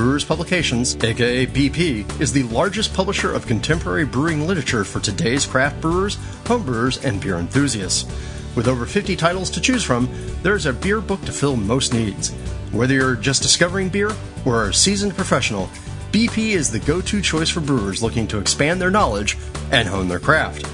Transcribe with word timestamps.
Brewers 0.00 0.24
Publications, 0.24 0.96
aka 1.04 1.46
BP, 1.46 2.22
is 2.22 2.32
the 2.32 2.44
largest 2.44 2.94
publisher 2.94 3.34
of 3.34 3.46
contemporary 3.46 4.06
brewing 4.06 4.46
literature 4.46 4.82
for 4.82 4.98
today's 4.98 5.44
craft 5.44 5.78
brewers, 5.82 6.16
homebrewers, 6.44 7.04
and 7.04 7.20
beer 7.20 7.36
enthusiasts. 7.36 8.10
With 8.56 8.66
over 8.66 8.86
50 8.86 9.14
titles 9.14 9.50
to 9.50 9.60
choose 9.60 9.84
from, 9.84 10.08
there's 10.42 10.64
a 10.64 10.72
beer 10.72 11.02
book 11.02 11.20
to 11.26 11.32
fill 11.32 11.54
most 11.54 11.92
needs. 11.92 12.30
Whether 12.72 12.94
you're 12.94 13.14
just 13.14 13.42
discovering 13.42 13.90
beer 13.90 14.12
or 14.46 14.70
a 14.70 14.72
seasoned 14.72 15.16
professional, 15.16 15.68
BP 16.12 16.52
is 16.52 16.70
the 16.70 16.80
go 16.80 17.02
to 17.02 17.20
choice 17.20 17.50
for 17.50 17.60
brewers 17.60 18.02
looking 18.02 18.26
to 18.28 18.38
expand 18.38 18.80
their 18.80 18.90
knowledge 18.90 19.36
and 19.70 19.86
hone 19.86 20.08
their 20.08 20.18
craft. 20.18 20.64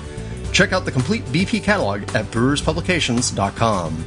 Check 0.53 0.73
out 0.73 0.85
the 0.85 0.93
complete 0.93 1.25
BP 1.25 1.65
catalog 1.65 2.03
at 2.15 2.27
brewerspublications.com. 2.27 4.07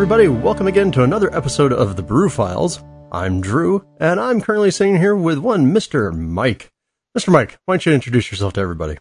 everybody. 0.00 0.28
Welcome 0.28 0.66
again 0.66 0.90
to 0.92 1.02
another 1.02 1.28
episode 1.36 1.74
of 1.74 1.94
the 1.94 2.02
Brew 2.02 2.30
Files. 2.30 2.82
I'm 3.12 3.42
Drew, 3.42 3.84
and 4.00 4.18
I'm 4.18 4.40
currently 4.40 4.70
sitting 4.70 4.96
here 4.96 5.14
with 5.14 5.36
one 5.36 5.74
Mr. 5.74 6.10
Mike. 6.10 6.70
Mr. 7.14 7.30
Mike, 7.30 7.58
why 7.66 7.74
don't 7.74 7.84
you 7.84 7.92
introduce 7.92 8.30
yourself 8.30 8.54
to 8.54 8.62
everybody? 8.62 8.96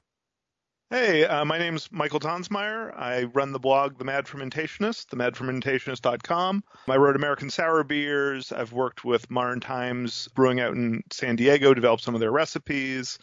Hey, 0.89 1.23
uh, 1.23 1.45
my 1.45 1.57
name's 1.57 1.89
Michael 1.89 2.19
Tonsmeier. 2.19 2.93
I 2.99 3.23
run 3.23 3.53
the 3.53 3.59
blog 3.59 3.97
The 3.97 4.03
Mad 4.03 4.25
Fermentationist, 4.25 5.05
themadfermentationist.com. 5.05 6.63
I 6.89 6.97
wrote 6.97 7.15
American 7.15 7.49
Sour 7.49 7.85
Beers. 7.85 8.51
I've 8.51 8.73
worked 8.73 9.05
with 9.05 9.31
Modern 9.31 9.61
Times 9.61 10.27
Brewing 10.35 10.59
out 10.59 10.73
in 10.73 11.03
San 11.13 11.37
Diego, 11.37 11.73
developed 11.73 12.03
some 12.03 12.13
of 12.13 12.19
their 12.19 12.33
recipes, 12.33 13.19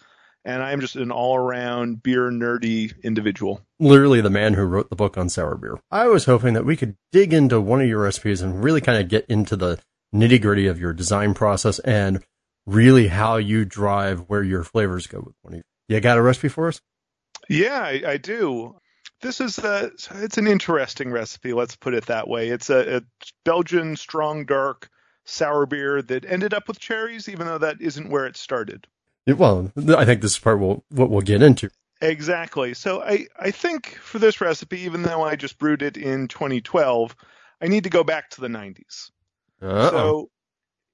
and 0.46 0.62
I 0.62 0.70
am 0.70 0.80
just 0.80 0.94
an 0.94 1.10
all-around 1.10 2.04
beer 2.04 2.30
nerdy 2.30 2.92
individual. 3.02 3.60
Literally 3.80 4.20
the 4.20 4.30
man 4.30 4.54
who 4.54 4.62
wrote 4.62 4.88
the 4.88 4.96
book 4.96 5.18
on 5.18 5.28
sour 5.28 5.56
beer. 5.56 5.78
I 5.90 6.06
was 6.06 6.24
hoping 6.24 6.54
that 6.54 6.64
we 6.64 6.76
could 6.76 6.96
dig 7.10 7.34
into 7.34 7.60
one 7.60 7.82
of 7.82 7.88
your 7.88 8.02
recipes 8.02 8.40
and 8.40 8.62
really 8.62 8.80
kind 8.80 9.02
of 9.02 9.08
get 9.08 9.26
into 9.26 9.56
the 9.56 9.80
nitty 10.14 10.40
gritty 10.40 10.68
of 10.68 10.78
your 10.78 10.92
design 10.92 11.34
process 11.34 11.80
and 11.80 12.24
really 12.64 13.08
how 13.08 13.36
you 13.36 13.64
drive 13.64 14.20
where 14.28 14.44
your 14.44 14.62
flavors 14.62 15.08
go 15.08 15.18
with 15.18 15.34
one 15.42 15.54
of 15.54 15.58
you. 15.58 15.62
You 15.88 16.00
got 16.00 16.16
a 16.16 16.22
recipe 16.22 16.48
for 16.48 16.68
us? 16.68 16.80
Yeah, 17.48 17.80
I, 17.80 18.02
I 18.06 18.16
do. 18.16 18.76
This 19.22 19.40
is 19.40 19.58
a, 19.58 19.90
it's 20.14 20.38
an 20.38 20.46
interesting 20.46 21.10
recipe. 21.10 21.54
Let's 21.54 21.74
put 21.74 21.94
it 21.94 22.06
that 22.06 22.28
way. 22.28 22.50
It's 22.50 22.70
a, 22.70 22.98
a 22.98 23.02
Belgian 23.44 23.96
strong 23.96 24.46
dark 24.46 24.90
sour 25.24 25.66
beer 25.66 26.02
that 26.02 26.24
ended 26.24 26.54
up 26.54 26.68
with 26.68 26.78
cherries, 26.78 27.28
even 27.28 27.46
though 27.46 27.58
that 27.58 27.80
isn't 27.80 28.10
where 28.10 28.26
it 28.26 28.36
started. 28.36 28.86
It- 29.26 29.38
well, 29.38 29.72
I 29.76 30.04
think 30.04 30.22
this 30.22 30.32
is 30.32 30.38
part 30.38 30.60
we'll, 30.60 30.84
what 30.90 31.10
we'll 31.10 31.20
get 31.20 31.42
into. 31.42 31.70
Exactly. 32.00 32.74
So 32.74 33.02
I, 33.02 33.26
I 33.38 33.50
think 33.50 33.96
for 33.96 34.18
this 34.18 34.40
recipe, 34.40 34.80
even 34.80 35.02
though 35.02 35.22
I 35.22 35.34
just 35.36 35.58
brewed 35.58 35.82
it 35.82 35.96
in 35.96 36.28
2012, 36.28 37.16
I 37.60 37.68
need 37.68 37.84
to 37.84 37.90
go 37.90 38.04
back 38.04 38.30
to 38.30 38.40
the 38.40 38.48
90s. 38.48 39.10
Uh-oh. 39.62 39.90
So 39.90 40.30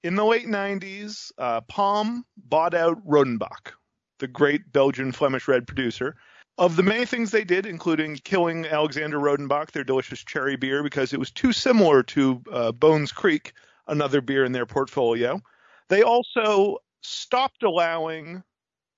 in 0.05 0.15
the 0.15 0.25
late 0.25 0.47
90s, 0.47 1.33
uh, 1.39 1.61
Palm 1.63 2.25
bought 2.37 2.75
out 2.75 3.05
Rodenbach, 3.07 3.73
the 4.19 4.29
great 4.29 4.73
Belgian 4.73 5.13
Flemish 5.13 5.49
red 5.49 5.67
producer. 5.67 6.17
Of 6.59 6.77
the 6.77 6.83
many 6.83 7.07
things 7.07 7.31
they 7.31 7.45
did, 7.45 7.67
including 7.67 8.17
killing 8.17 8.67
Alexander 8.67 9.19
Rodenbach, 9.19 9.73
their 9.73 9.85
delicious 9.85 10.21
cherry 10.21 10.57
beer, 10.57 10.83
because 10.83 11.13
it 11.13 11.19
was 11.19 11.31
too 11.31 11.53
similar 11.53 12.03
to 12.05 12.43
uh, 12.53 12.73
Boon's 12.73 13.11
Kriek, 13.11 13.53
another 13.89 14.21
beer 14.21 14.45
in 14.45 14.53
their 14.53 14.67
portfolio, 14.67 15.41
they 15.89 16.03
also 16.03 16.79
stopped 17.03 17.63
allowing 17.63 18.43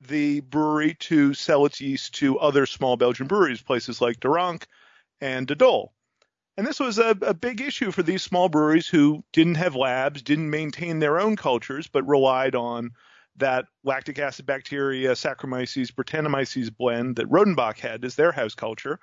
the 0.00 0.40
brewery 0.40 0.94
to 1.00 1.34
sell 1.34 1.66
its 1.66 1.80
yeast 1.80 2.14
to 2.14 2.38
other 2.38 2.66
small 2.66 2.96
Belgian 2.96 3.26
breweries, 3.26 3.62
places 3.62 4.00
like 4.00 4.20
De 4.20 4.28
Ranke 4.28 4.66
and 5.20 5.46
De 5.46 5.54
Dolle. 5.54 5.92
And 6.56 6.66
this 6.66 6.78
was 6.78 6.98
a, 6.98 7.16
a 7.22 7.34
big 7.34 7.60
issue 7.60 7.90
for 7.90 8.02
these 8.02 8.22
small 8.22 8.48
breweries 8.48 8.86
who 8.86 9.24
didn't 9.32 9.56
have 9.56 9.74
labs, 9.74 10.22
didn't 10.22 10.50
maintain 10.50 10.98
their 10.98 11.18
own 11.18 11.34
cultures, 11.34 11.88
but 11.88 12.06
relied 12.06 12.54
on 12.54 12.92
that 13.36 13.64
lactic 13.82 14.18
acid 14.20 14.46
bacteria, 14.46 15.12
Saccharomyces, 15.12 15.90
Brettanomyces 15.90 16.74
blend 16.76 17.16
that 17.16 17.28
Rodenbach 17.28 17.78
had 17.78 18.04
as 18.04 18.14
their 18.14 18.30
house 18.30 18.54
culture 18.54 19.00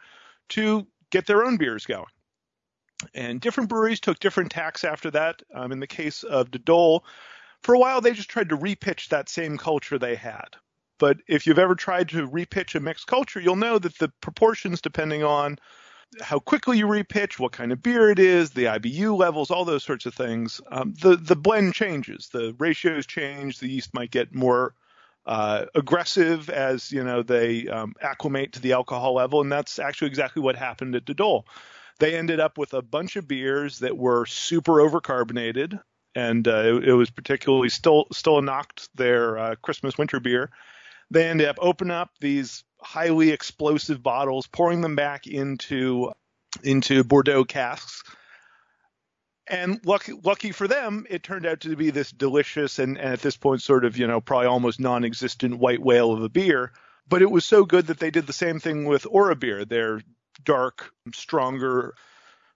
to 0.49 0.87
get 1.09 1.25
their 1.25 1.43
own 1.43 1.57
beers 1.57 1.85
going. 1.85 2.05
And 3.13 3.41
different 3.41 3.69
breweries 3.69 3.99
took 3.99 4.19
different 4.19 4.51
tacks 4.51 4.85
after 4.85 5.11
that. 5.11 5.41
Um, 5.53 5.71
in 5.71 5.79
the 5.79 5.87
case 5.87 6.23
of 6.23 6.51
De 6.51 6.59
Dolle, 6.59 7.03
for 7.63 7.75
a 7.75 7.79
while 7.79 8.01
they 8.01 8.13
just 8.13 8.29
tried 8.29 8.49
to 8.49 8.57
repitch 8.57 9.09
that 9.09 9.29
same 9.29 9.57
culture 9.57 9.97
they 9.97 10.15
had. 10.15 10.55
But 10.99 11.17
if 11.27 11.47
you've 11.47 11.59
ever 11.59 11.75
tried 11.75 12.09
to 12.09 12.27
repitch 12.27 12.75
a 12.75 12.79
mixed 12.79 13.07
culture, 13.07 13.39
you'll 13.39 13.55
know 13.55 13.79
that 13.79 13.97
the 13.97 14.09
proportions, 14.21 14.81
depending 14.81 15.23
on 15.23 15.57
how 16.21 16.39
quickly 16.39 16.77
you 16.77 16.85
repitch, 16.85 17.39
what 17.39 17.53
kind 17.53 17.71
of 17.71 17.81
beer 17.81 18.09
it 18.09 18.19
is, 18.19 18.51
the 18.51 18.65
IBU 18.65 19.17
levels, 19.17 19.49
all 19.49 19.65
those 19.65 19.83
sorts 19.83 20.05
of 20.05 20.13
things, 20.13 20.61
um, 20.71 20.93
the 21.01 21.15
the 21.15 21.35
blend 21.35 21.73
changes, 21.73 22.29
the 22.31 22.53
ratios 22.59 23.05
change, 23.05 23.59
the 23.59 23.69
yeast 23.69 23.93
might 23.93 24.11
get 24.11 24.35
more 24.35 24.75
uh, 25.25 25.65
aggressive 25.75 26.49
as 26.49 26.91
you 26.91 27.03
know 27.03 27.23
they 27.23 27.67
um, 27.67 27.93
acclimate 28.01 28.53
to 28.53 28.61
the 28.61 28.73
alcohol 28.73 29.13
level, 29.13 29.41
and 29.41 29.51
that's 29.51 29.79
actually 29.79 30.07
exactly 30.07 30.41
what 30.41 30.55
happened 30.55 30.95
at 30.95 31.05
Dolle. 31.05 31.45
They 31.99 32.17
ended 32.17 32.39
up 32.39 32.57
with 32.57 32.73
a 32.73 32.81
bunch 32.81 33.15
of 33.15 33.27
beers 33.27 33.79
that 33.79 33.97
were 33.97 34.25
super 34.25 34.73
overcarbonated, 34.73 35.79
and 36.15 36.47
uh, 36.47 36.77
it, 36.77 36.89
it 36.89 36.93
was 36.93 37.09
particularly 37.09 37.69
still 37.69 38.05
Stille 38.11 38.41
Nacht 38.41 38.89
their 38.95 39.37
uh, 39.37 39.55
Christmas 39.61 39.97
winter 39.97 40.19
beer. 40.19 40.51
They 41.09 41.27
ended 41.27 41.47
up 41.47 41.57
opening 41.59 41.91
up 41.91 42.11
these 42.19 42.63
highly 42.81 43.29
explosive 43.31 44.01
bottles, 44.01 44.47
pouring 44.47 44.81
them 44.81 44.95
back 44.95 45.27
into 45.27 46.11
into 46.63 47.03
Bordeaux 47.03 47.45
casks. 47.45 48.03
And 49.47 49.81
lucky, 49.85 50.13
lucky 50.23 50.51
for 50.51 50.67
them, 50.67 51.05
it 51.09 51.23
turned 51.23 51.45
out 51.45 51.61
to 51.61 51.75
be 51.75 51.89
this 51.89 52.11
delicious 52.11 52.79
and, 52.79 52.97
and 52.97 53.13
at 53.13 53.21
this 53.21 53.35
point, 53.35 53.61
sort 53.61 53.83
of, 53.83 53.97
you 53.97 54.07
know, 54.07 54.21
probably 54.21 54.47
almost 54.47 54.79
non-existent 54.79 55.57
white 55.57 55.81
whale 55.81 56.13
of 56.13 56.23
a 56.23 56.29
beer. 56.29 56.71
But 57.09 57.21
it 57.21 57.29
was 57.29 57.43
so 57.43 57.65
good 57.65 57.87
that 57.87 57.99
they 57.99 58.11
did 58.11 58.27
the 58.27 58.33
same 58.33 58.59
thing 58.59 58.85
with 58.85 59.03
Oerbier, 59.03 59.67
their 59.67 60.01
dark, 60.43 60.91
stronger. 61.13 61.95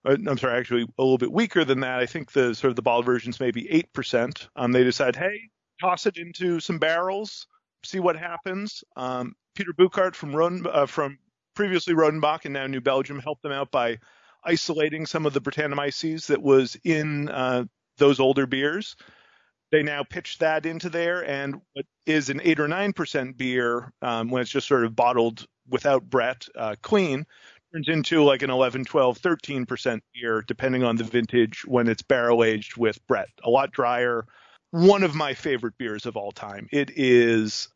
Uh, 0.06 0.18
I'm 0.28 0.38
sorry, 0.38 0.60
actually 0.60 0.84
a 0.84 1.02
little 1.02 1.18
bit 1.18 1.32
weaker 1.32 1.66
than 1.66 1.80
that. 1.82 2.00
I 2.00 2.06
think 2.06 2.32
the 2.32 2.54
sort 2.54 2.70
of 2.70 2.76
the 2.76 2.82
bottled 2.82 3.06
versions 3.06 3.40
maybe 3.40 3.70
eight 3.72 3.92
percent. 3.94 4.48
Um, 4.56 4.72
they 4.72 4.84
decide, 4.84 5.16
hey, 5.16 5.40
toss 5.82 6.06
it 6.06 6.18
into 6.18 6.60
some 6.60 6.80
barrels, 6.80 7.48
see 7.84 8.00
what 8.00 8.16
happens. 8.16 8.84
Um, 8.96 9.36
Peter 9.56 9.72
Bouckaert 9.74 10.16
from 10.16 10.36
Roden, 10.36 10.66
uh, 10.72 10.86
from 10.86 11.18
previously 11.56 11.94
Rodenbach 11.94 12.46
and 12.46 12.54
now 12.54 12.68
New 12.68 12.82
Belgium 12.82 13.20
helped 13.20 13.44
them 13.44 13.52
out 13.52 13.72
by 13.72 13.98
isolating 14.44 15.06
some 15.06 15.26
of 15.26 15.34
the 15.34 15.42
Brettanomyces 15.42 16.28
that 16.28 16.42
was 16.42 16.78
in 16.84 17.30
uh, 17.30 17.64
those 17.98 18.20
older 18.20 18.46
beers. 18.46 18.96
They 19.72 19.82
now 19.82 20.04
pitch 20.04 20.38
that 20.38 20.66
into 20.66 20.90
there, 20.90 21.28
and 21.28 21.56
what 21.74 21.86
is 22.06 22.30
an 22.30 22.40
eight 22.44 22.60
or 22.60 22.68
nine 22.68 22.94
percent 22.94 23.38
beer 23.38 23.92
um, 24.02 24.30
when 24.30 24.42
it's 24.42 24.52
just 24.52 24.68
sort 24.68 24.86
of 24.86 24.96
bottled 24.96 25.46
without 25.68 26.08
Brett, 26.08 26.48
uh, 26.56 26.76
clean, 26.82 27.26
turns 27.76 27.90
into 27.90 28.24
like 28.24 28.42
an 28.42 28.50
11, 28.50 28.86
12, 28.86 29.18
13 29.18 29.66
percent 29.66 30.04
beer, 30.14 30.44
depending 30.48 30.84
on 30.84 30.96
the 30.96 31.04
vintage 31.04 31.64
when 31.66 31.88
it's 31.88 32.02
barrel 32.02 32.44
aged 32.44 32.78
with 32.78 33.06
Brett. 33.08 33.30
A 33.44 33.50
lot 33.50 33.72
drier. 33.72 34.26
One 34.72 35.04
of 35.04 35.16
my 35.16 35.34
favorite 35.34 35.78
beers 35.78 36.06
of 36.06 36.16
all 36.16 36.32
time. 36.32 36.68
It 36.72 36.92
is 36.96 37.68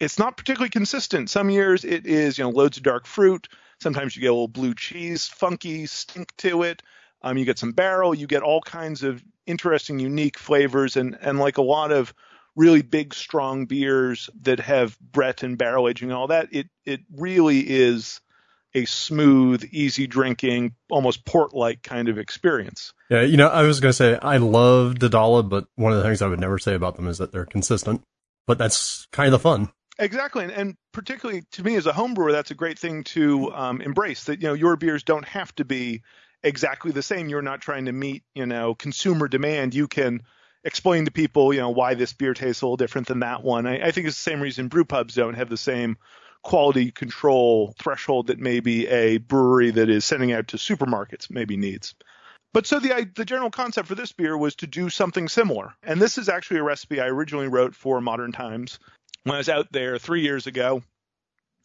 it's 0.00 0.18
not 0.18 0.36
particularly 0.36 0.70
consistent. 0.70 1.30
Some 1.30 1.50
years 1.50 1.84
it 1.84 2.06
is, 2.06 2.38
you 2.38 2.44
know, 2.44 2.50
loads 2.50 2.76
of 2.76 2.82
dark 2.82 3.06
fruit. 3.06 3.48
Sometimes 3.80 4.16
you 4.16 4.22
get 4.22 4.28
a 4.28 4.32
little 4.32 4.48
blue 4.48 4.74
cheese, 4.74 5.26
funky 5.26 5.86
stink 5.86 6.34
to 6.38 6.62
it. 6.62 6.82
Um, 7.22 7.36
you 7.36 7.44
get 7.44 7.58
some 7.58 7.72
barrel. 7.72 8.14
You 8.14 8.26
get 8.26 8.42
all 8.42 8.60
kinds 8.62 9.02
of 9.02 9.22
interesting, 9.46 9.98
unique 9.98 10.38
flavors, 10.38 10.96
and 10.96 11.16
and 11.20 11.38
like 11.38 11.58
a 11.58 11.62
lot 11.62 11.92
of 11.92 12.14
really 12.54 12.80
big, 12.80 13.12
strong 13.12 13.66
beers 13.66 14.30
that 14.42 14.60
have 14.60 14.98
Brett 14.98 15.42
and 15.42 15.58
barrel 15.58 15.88
aging 15.88 16.08
and 16.08 16.16
all 16.16 16.28
that. 16.28 16.48
It 16.52 16.68
it 16.86 17.00
really 17.14 17.60
is 17.60 18.20
a 18.76 18.84
smooth, 18.84 19.66
easy 19.72 20.06
drinking, 20.06 20.74
almost 20.90 21.24
port-like 21.24 21.82
kind 21.82 22.10
of 22.10 22.18
experience. 22.18 22.92
Yeah, 23.08 23.22
you 23.22 23.38
know, 23.38 23.48
I 23.48 23.62
was 23.62 23.80
going 23.80 23.88
to 23.88 23.96
say 23.96 24.18
I 24.20 24.36
love 24.36 24.98
De 24.98 25.08
Dolle, 25.08 25.42
but 25.42 25.66
one 25.76 25.92
of 25.92 25.98
the 25.98 26.04
things 26.04 26.20
I 26.20 26.28
would 26.28 26.40
never 26.40 26.58
say 26.58 26.74
about 26.74 26.96
them 26.96 27.08
is 27.08 27.16
that 27.18 27.32
they're 27.32 27.46
consistent. 27.46 28.02
But 28.46 28.58
that's 28.58 29.06
kind 29.12 29.28
of 29.28 29.32
the 29.32 29.38
fun. 29.38 29.70
Exactly, 29.98 30.44
and, 30.44 30.52
and 30.52 30.76
particularly 30.92 31.42
to 31.52 31.64
me 31.64 31.74
as 31.76 31.86
a 31.86 31.92
home 31.94 32.12
brewer, 32.12 32.32
that's 32.32 32.50
a 32.50 32.54
great 32.54 32.78
thing 32.78 33.02
to 33.04 33.50
um, 33.54 33.80
embrace. 33.80 34.24
That 34.24 34.42
you 34.42 34.48
know 34.48 34.54
your 34.54 34.76
beers 34.76 35.02
don't 35.02 35.24
have 35.24 35.54
to 35.54 35.64
be 35.64 36.02
exactly 36.42 36.92
the 36.92 37.02
same. 37.02 37.30
You're 37.30 37.40
not 37.40 37.62
trying 37.62 37.86
to 37.86 37.92
meet 37.92 38.24
you 38.34 38.44
know 38.44 38.74
consumer 38.74 39.26
demand. 39.26 39.74
You 39.74 39.88
can 39.88 40.20
explain 40.64 41.06
to 41.06 41.10
people, 41.10 41.54
you 41.54 41.60
know, 41.60 41.70
why 41.70 41.94
this 41.94 42.12
beer 42.12 42.34
tastes 42.34 42.60
a 42.60 42.66
little 42.66 42.76
different 42.76 43.06
than 43.06 43.20
that 43.20 43.42
one. 43.42 43.66
I, 43.66 43.86
I 43.86 43.90
think 43.90 44.06
it's 44.06 44.22
the 44.22 44.30
same 44.30 44.40
reason 44.40 44.68
brew 44.68 44.84
pubs 44.84 45.14
don't 45.14 45.34
have 45.34 45.48
the 45.48 45.56
same 45.56 45.96
quality 46.46 46.92
control 46.92 47.74
threshold 47.76 48.28
that 48.28 48.38
maybe 48.38 48.86
a 48.86 49.18
brewery 49.18 49.72
that 49.72 49.90
is 49.90 50.04
sending 50.04 50.30
out 50.30 50.46
to 50.46 50.56
supermarkets 50.56 51.28
maybe 51.28 51.56
needs. 51.56 51.96
But 52.52 52.68
so 52.68 52.78
the 52.78 53.10
the 53.16 53.24
general 53.24 53.50
concept 53.50 53.88
for 53.88 53.96
this 53.96 54.12
beer 54.12 54.38
was 54.38 54.54
to 54.56 54.68
do 54.68 54.88
something 54.88 55.28
similar, 55.28 55.74
and 55.82 56.00
this 56.00 56.18
is 56.18 56.28
actually 56.28 56.60
a 56.60 56.62
recipe 56.62 57.00
I 57.00 57.08
originally 57.08 57.48
wrote 57.48 57.74
for 57.74 58.00
Modern 58.00 58.30
Times 58.30 58.78
when 59.24 59.34
I 59.34 59.38
was 59.38 59.48
out 59.48 59.72
there 59.72 59.98
three 59.98 60.22
years 60.22 60.46
ago. 60.46 60.84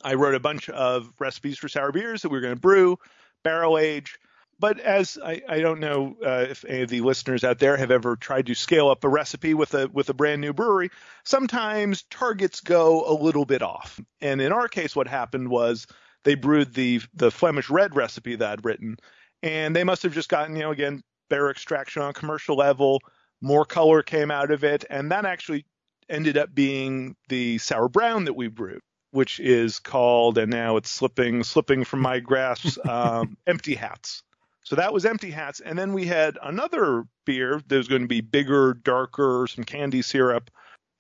I 0.04 0.16
wrote 0.16 0.34
a 0.34 0.40
bunch 0.40 0.68
of 0.68 1.14
recipes 1.20 1.60
for 1.60 1.70
sour 1.70 1.92
beers 1.92 2.24
that 2.24 2.30
we 2.30 2.38
were 2.40 2.42
going 2.42 2.56
to 2.56 2.60
brew, 2.60 2.98
barrel 3.44 3.78
age, 3.78 4.18
but 4.62 4.80
as 4.80 5.18
I, 5.22 5.42
I 5.50 5.60
don't 5.60 5.80
know 5.80 6.16
uh, 6.24 6.46
if 6.48 6.64
any 6.66 6.84
of 6.84 6.90
the 6.90 7.02
listeners 7.02 7.44
out 7.44 7.58
there 7.58 7.76
have 7.76 7.90
ever 7.90 8.16
tried 8.16 8.46
to 8.46 8.54
scale 8.54 8.90
up 8.90 9.04
a 9.04 9.10
recipe 9.10 9.56
with 9.56 9.74
a 9.74 9.88
with 9.88 10.10
a 10.10 10.14
brand 10.14 10.40
new 10.40 10.54
brewery, 10.54 10.92
sometimes 11.26 12.04
targets 12.04 12.62
go 12.62 13.04
a 13.08 13.16
little 13.18 13.44
bit 13.44 13.64
off. 13.64 14.00
And 14.22 14.40
in 14.40 14.52
our 14.52 14.68
case, 14.68 14.96
what 14.96 15.08
happened 15.08 15.50
was 15.50 15.88
they 16.24 16.36
brewed 16.36 16.76
the 16.76 17.02
the 17.16 17.32
Flemish 17.32 17.72
red 17.72 17.96
recipe 17.96 18.36
that 18.36 18.52
I'd 18.52 18.64
written, 18.64 18.98
and 19.42 19.76
they 19.76 19.84
must 19.84 20.04
have 20.04 20.14
just 20.14 20.30
gotten 20.30 20.56
you 20.56 20.62
know 20.62 20.72
again 20.72 21.02
better 21.28 21.50
extraction 21.50 22.04
on 22.04 22.12
a 22.12 22.14
commercial 22.14 22.56
level, 22.56 23.02
more 23.42 23.66
color 23.66 24.04
came 24.04 24.30
out 24.30 24.52
of 24.52 24.64
it, 24.64 24.86
and 24.92 25.12
that 25.12 25.26
actually 25.26 25.66
ended 26.08 26.38
up 26.38 26.54
being 26.54 27.16
the 27.30 27.58
sour 27.58 27.90
brown 27.90 28.26
that 28.26 28.36
we 28.36 28.48
brewed 28.48 28.82
which 29.14 29.42
is 29.42 29.80
called, 29.80 30.38
and 30.38 30.50
now 30.50 30.78
it's 30.78 30.90
slipping 30.90 31.44
slipping 31.44 31.84
from 31.84 32.00
my 32.00 32.20
grasp, 32.30 32.78
um, 32.88 33.38
Empty 33.46 33.76
Hats. 33.76 34.24
So 34.64 34.76
that 34.76 34.94
was 34.94 35.06
Empty 35.06 35.32
Hats. 35.32 35.60
And 35.60 35.78
then 35.78 35.94
we 35.94 36.06
had 36.06 36.38
another 36.42 37.06
beer 37.26 37.62
that 37.68 37.78
was 37.78 37.88
going 37.88 38.04
to 38.04 38.08
be 38.08 38.22
bigger, 38.22 38.74
darker, 38.74 39.48
some 39.50 39.64
candy 39.64 40.02
syrup. 40.02 40.52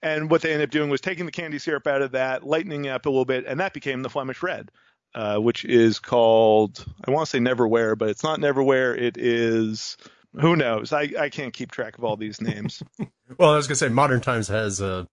And 0.01 0.31
what 0.31 0.41
they 0.41 0.51
ended 0.51 0.69
up 0.69 0.71
doing 0.71 0.89
was 0.89 1.01
taking 1.01 1.25
the 1.25 1.31
candy 1.31 1.59
syrup 1.59 1.85
out 1.85 2.01
of 2.01 2.11
that, 2.11 2.43
lightening 2.43 2.85
it 2.85 2.89
up 2.89 3.05
a 3.05 3.09
little 3.09 3.25
bit, 3.25 3.45
and 3.45 3.59
that 3.59 3.73
became 3.73 4.01
the 4.01 4.09
Flemish 4.09 4.41
Red, 4.41 4.71
uh, 5.13 5.37
which 5.37 5.63
is 5.63 5.99
called, 5.99 6.83
I 7.05 7.11
want 7.11 7.27
to 7.27 7.29
say 7.29 7.39
Neverwhere, 7.39 7.95
but 7.95 8.09
it's 8.09 8.23
not 8.23 8.39
Neverwhere. 8.39 8.99
It 8.99 9.17
is, 9.17 9.97
who 10.33 10.55
knows? 10.55 10.91
I, 10.91 11.11
I 11.19 11.29
can't 11.29 11.53
keep 11.53 11.69
track 11.69 11.99
of 11.99 12.03
all 12.03 12.17
these 12.17 12.41
names. 12.41 12.81
well, 13.37 13.51
I 13.51 13.57
was 13.57 13.67
going 13.67 13.75
to 13.75 13.85
say 13.85 13.89
Modern 13.89 14.21
Times 14.21 14.47
has 14.47 14.81
uh, 14.81 15.05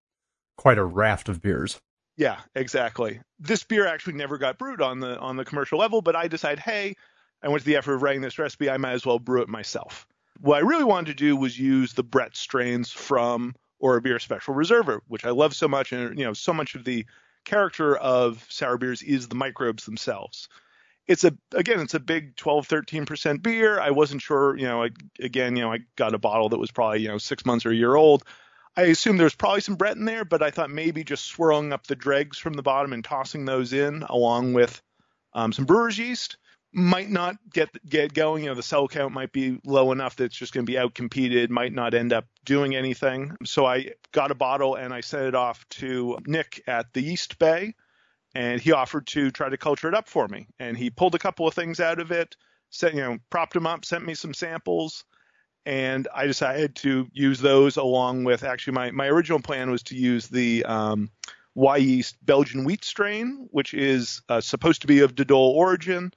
quite 0.56 0.79
a 0.79 0.85
raft 0.85 1.29
of 1.29 1.43
beers. 1.43 1.79
Yeah, 2.17 2.41
exactly. 2.55 3.21
This 3.39 3.62
beer 3.62 3.87
actually 3.87 4.15
never 4.15 4.39
got 4.39 4.59
brewed 4.59 4.83
on 4.83 4.99
the 4.99 5.17
on 5.21 5.37
the 5.37 5.45
commercial 5.45 5.79
level, 5.79 6.03
but 6.03 6.17
I 6.17 6.27
decided, 6.27 6.59
hey, 6.59 6.97
I 7.43 7.49
went 7.49 7.62
to 7.62 7.67
the 7.67 7.76
effort 7.76 7.94
of 7.94 8.02
writing 8.02 8.23
this 8.23 8.38
recipe, 8.38 8.70
I 8.70 8.76
might 8.76 8.93
as 8.93 9.06
well 9.06 9.19
brew 9.19 9.43
it 9.43 9.49
myself. 9.49 10.06
What 10.40 10.56
I 10.56 10.61
really 10.61 10.85
wanted 10.85 11.17
to 11.17 11.25
do 11.25 11.37
was 11.37 11.58
use 11.58 11.93
the 11.93 12.02
Brett 12.02 12.37
strains 12.37 12.90
from 12.90 13.55
Oerbier 13.82 14.20
Special 14.20 14.55
Reserva, 14.55 15.00
which 15.08 15.25
I 15.25 15.31
love 15.31 15.55
so 15.55 15.69
much, 15.69 15.93
and 15.93 16.19
you 16.19 16.25
know, 16.25 16.32
so 16.32 16.52
much 16.52 16.75
of 16.75 16.85
the 16.85 17.06
character 17.44 17.96
of 17.96 18.44
sour 18.49 18.76
beers 18.76 19.02
is 19.02 19.29
the 19.29 19.35
microbes 19.35 19.85
themselves. 19.85 20.49
It's 21.06 21.25
a 21.25 21.37
again, 21.55 21.81
it's 21.81 21.94
a 21.94 22.00
big 22.00 22.37
12, 22.37 22.67
13 22.67 23.06
percent 23.06 23.43
beer. 23.43 23.81
I 23.81 23.90
wasn't 23.90 24.23
sure, 24.23 24.56
you 24.56 24.67
know, 24.67 24.85
I, 24.85 24.90
again, 25.20 25.56
you 25.56 25.62
know, 25.62 25.73
I 25.73 25.81
got 25.96 26.14
a 26.14 26.19
bottle 26.19 26.50
that 26.50 26.58
was 26.58 26.70
probably 26.70 27.00
you 27.00 27.08
know 27.08 27.19
six 27.19 27.46
months 27.46 27.64
or 27.64 27.70
a 27.70 27.76
year 27.76 27.94
old. 27.94 28.25
I 28.76 28.82
assume 28.82 29.17
there's 29.17 29.35
probably 29.35 29.61
some 29.61 29.76
Brett 29.76 29.96
in 29.96 30.05
there, 30.05 30.25
but 30.25 30.43
I 30.43 30.50
thought 30.50 30.70
maybe 30.70 31.02
just 31.02 31.25
swirling 31.25 31.73
up 31.73 31.87
the 31.87 31.96
dregs 31.96 32.38
from 32.38 32.52
the 32.55 32.62
bottom 32.62 32.93
and 32.93 33.02
tossing 33.02 33.44
those 33.44 33.73
in 33.73 34.05
along 34.05 34.52
with 34.52 34.81
um, 35.32 35.52
some 35.52 35.64
brewer's 35.64 35.99
yeast 35.99 36.37
might 36.73 37.09
not 37.09 37.37
get 37.53 37.70
get 37.88 38.12
going. 38.12 38.44
You 38.44 38.50
know, 38.50 38.55
the 38.55 38.62
cell 38.62 38.88
count 38.88 39.15
might 39.15 39.32
be 39.32 39.59
low 39.65 39.93
enough 39.93 40.17
that 40.17 40.25
it's 40.25 40.37
just 40.37 40.53
going 40.53 40.67
to 40.67 40.70
be 40.70 40.79
out 40.79 40.94
competed, 40.94 41.50
might 41.50 41.73
not 41.73 41.94
end 41.94 42.12
up 42.12 42.26
doing 42.44 42.76
anything. 42.76 43.37
So 43.44 43.67
I 43.67 43.93
got 44.12 44.31
a 44.31 44.35
bottle 44.35 44.75
and 44.75 44.93
I 44.93 45.00
sent 45.00 45.26
it 45.26 45.35
off 45.35 45.67
to 45.70 46.19
Nick 46.26 46.62
at 46.67 46.93
the 46.93 47.00
Yeast 47.00 47.38
Bay, 47.38 47.75
and 48.35 48.61
he 48.61 48.73
offered 48.73 49.06
to 49.09 49.31
try 49.31 49.49
to 49.49 49.56
culture 49.56 49.88
it 49.88 49.94
up 49.94 50.09
for 50.09 50.29
me. 50.29 50.47
And 50.59 50.76
he 50.76 50.91
pulled 50.91 51.15
a 51.15 51.19
couple 51.19 51.47
of 51.47 51.55
things 51.55 51.81
out 51.81 52.00
of 52.00 52.12
it, 52.12 52.37
sent 52.71 52.94
you 52.94 53.00
know, 53.00 53.19
propped 53.31 53.55
them 53.55 53.67
up, 53.67 53.85
sent 53.85 54.05
me 54.05 54.14
some 54.14 54.35
samples. 54.35 55.05
And 55.64 56.09
I 56.14 56.26
decided 56.26 56.76
to 56.76 57.09
use 57.12 57.41
those 57.41 57.76
along 57.76 58.25
with 58.25 58.43
actually 58.43 58.73
my, 58.73 58.91
my 58.91 59.06
original 59.06 59.41
plan 59.41 59.71
was 59.71 59.82
to 59.85 59.94
use 59.94 60.26
the 60.29 60.64
um, 60.64 61.11
Wyeast 61.56 62.14
Belgian 62.23 62.64
wheat 62.64 62.85
strain, 62.85 63.49
which 63.50 63.75
is 63.75 64.23
uh, 64.29 64.41
supposed 64.41 64.82
to 64.82 64.87
be 64.87 65.00
of 65.00 65.14
De 65.14 65.25
Dolle 65.25 65.53
origin. 65.55 66.12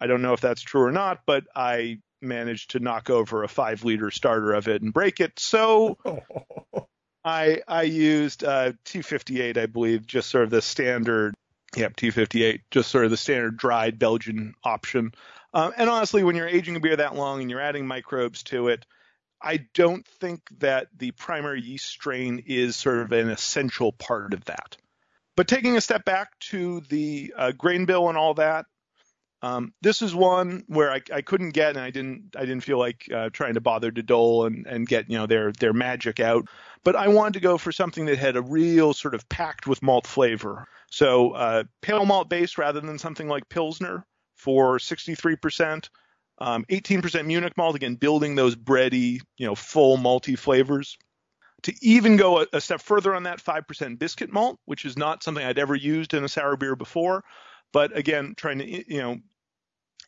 I 0.00 0.06
don't 0.06 0.22
know 0.22 0.32
if 0.32 0.40
that's 0.40 0.62
true 0.62 0.82
or 0.82 0.92
not, 0.92 1.20
but 1.26 1.44
I 1.54 1.98
managed 2.20 2.70
to 2.72 2.80
knock 2.80 3.10
over 3.10 3.42
a 3.42 3.48
five 3.48 3.84
liter 3.84 4.10
starter 4.10 4.52
of 4.54 4.68
it 4.68 4.82
and 4.82 4.92
break 4.92 5.20
it. 5.20 5.38
So 5.38 5.98
I 7.24 7.62
I 7.66 7.82
used 7.82 8.44
uh, 8.44 8.72
T58, 8.84 9.56
I 9.56 9.66
believe, 9.66 10.06
just 10.06 10.30
sort 10.30 10.44
of 10.44 10.50
the 10.50 10.62
standard. 10.62 11.34
Yep, 11.76 11.96
T58, 11.96 12.60
just 12.70 12.90
sort 12.90 13.04
of 13.04 13.10
the 13.10 13.16
standard 13.16 13.56
dried 13.56 13.98
Belgian 13.98 14.54
option. 14.64 15.12
Um, 15.52 15.72
and 15.76 15.90
honestly, 15.90 16.24
when 16.24 16.34
you're 16.34 16.48
aging 16.48 16.76
a 16.76 16.80
beer 16.80 16.96
that 16.96 17.14
long 17.14 17.40
and 17.40 17.50
you're 17.50 17.60
adding 17.60 17.86
microbes 17.86 18.42
to 18.44 18.68
it, 18.68 18.86
I 19.40 19.66
don't 19.74 20.06
think 20.06 20.40
that 20.58 20.88
the 20.96 21.12
primary 21.12 21.60
yeast 21.60 21.86
strain 21.86 22.42
is 22.46 22.76
sort 22.76 22.98
of 22.98 23.12
an 23.12 23.28
essential 23.28 23.92
part 23.92 24.34
of 24.34 24.44
that. 24.46 24.76
But 25.36 25.46
taking 25.46 25.76
a 25.76 25.80
step 25.80 26.04
back 26.04 26.36
to 26.50 26.80
the 26.88 27.32
uh, 27.36 27.52
grain 27.52 27.84
bill 27.84 28.08
and 28.08 28.18
all 28.18 28.34
that, 28.34 28.66
um, 29.42 29.72
this 29.82 30.02
is 30.02 30.14
one 30.14 30.64
where 30.66 30.90
I, 30.90 31.00
I, 31.12 31.22
couldn't 31.22 31.50
get, 31.50 31.70
and 31.70 31.80
I 31.80 31.90
didn't, 31.90 32.34
I 32.36 32.40
didn't 32.40 32.62
feel 32.62 32.78
like 32.78 33.08
uh, 33.14 33.30
trying 33.32 33.54
to 33.54 33.60
bother 33.60 33.90
De 33.90 34.02
Dolle 34.02 34.46
and, 34.46 34.66
and 34.66 34.86
get, 34.86 35.08
you 35.08 35.16
know, 35.16 35.26
their 35.26 35.52
their 35.52 35.72
magic 35.72 36.18
out. 36.18 36.48
But 36.82 36.96
I 36.96 37.08
wanted 37.08 37.34
to 37.34 37.40
go 37.40 37.56
for 37.56 37.70
something 37.70 38.06
that 38.06 38.18
had 38.18 38.36
a 38.36 38.42
real 38.42 38.94
sort 38.94 39.14
of 39.14 39.28
packed 39.28 39.66
with 39.66 39.82
malt 39.82 40.06
flavor. 40.06 40.66
So 40.90 41.32
uh, 41.32 41.64
pale 41.82 42.04
malt 42.04 42.28
base 42.28 42.58
rather 42.58 42.80
than 42.80 42.98
something 42.98 43.28
like 43.28 43.48
Pilsner 43.48 44.04
for 44.34 44.78
63%. 44.78 45.88
Um, 46.40 46.64
18% 46.70 47.26
Munich 47.26 47.56
malt, 47.56 47.76
again, 47.76 47.96
building 47.96 48.34
those 48.34 48.56
bready, 48.56 49.20
you 49.36 49.46
know, 49.46 49.54
full 49.54 49.98
malty 49.98 50.38
flavors. 50.38 50.96
To 51.62 51.74
even 51.82 52.16
go 52.16 52.40
a, 52.40 52.46
a 52.52 52.60
step 52.60 52.80
further 52.80 53.14
on 53.14 53.24
that, 53.24 53.42
5% 53.42 53.98
biscuit 53.98 54.32
malt, 54.32 54.58
which 54.64 54.84
is 54.84 54.96
not 54.96 55.24
something 55.24 55.44
I'd 55.44 55.58
ever 55.58 55.74
used 55.74 56.14
in 56.14 56.22
a 56.22 56.28
sour 56.28 56.56
beer 56.56 56.76
before. 56.76 57.24
But 57.72 57.96
again, 57.96 58.34
trying 58.36 58.58
to, 58.58 58.92
you 58.92 59.00
know, 59.00 59.18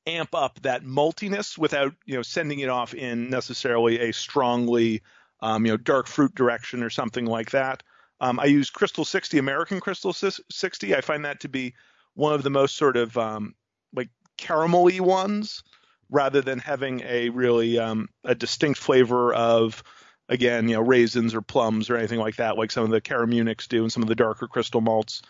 amp 0.06 0.34
up 0.34 0.60
that 0.62 0.82
maltiness 0.82 1.58
without 1.58 1.94
you 2.06 2.14
know 2.14 2.22
sending 2.22 2.60
it 2.60 2.68
off 2.68 2.94
in 2.94 3.28
necessarily 3.30 4.00
a 4.00 4.12
strongly 4.12 5.02
um, 5.40 5.64
you 5.66 5.72
know 5.72 5.76
dark 5.76 6.06
fruit 6.06 6.34
direction 6.34 6.82
or 6.82 6.90
something 6.90 7.26
like 7.26 7.50
that. 7.50 7.82
Um, 8.20 8.38
I 8.38 8.46
use 8.46 8.68
Crystal 8.68 9.05
60, 9.05 9.38
American 9.38 9.81
Crystal 9.81 10.12
60. 10.12 10.94
I 10.94 11.00
find 11.00 11.24
that 11.24 11.40
to 11.40 11.48
be 11.48 11.74
one 12.14 12.34
of 12.34 12.43
the 12.43 12.50
most 12.50 12.76
sort 12.76 12.98
of 12.98 13.17
um, 13.17 13.55
like 13.94 14.10
caramelly 14.38 15.00
ones, 15.00 15.62
rather 16.10 16.43
than 16.43 16.58
having 16.58 17.00
a 17.00 17.31
really 17.31 17.79
um, 17.79 18.08
a 18.24 18.34
distinct 18.34 18.79
flavor 18.79 19.32
of 19.32 19.82
again 20.29 20.69
you 20.69 20.74
know 20.74 20.82
raisins 20.82 21.34
or 21.34 21.43
plums 21.43 21.88
or 21.88 21.96
anything 21.96 22.19
like 22.19 22.36
that, 22.36 22.58
like 22.58 22.70
some 22.70 22.84
of 22.84 22.90
the 22.90 23.00
Caramunics 23.00 23.67
do 23.67 23.82
and 23.82 23.93
some 23.93 24.02
of 24.02 24.08
the 24.08 24.14
darker 24.14 24.46
crystal 24.46 24.81
malts. 24.81 25.22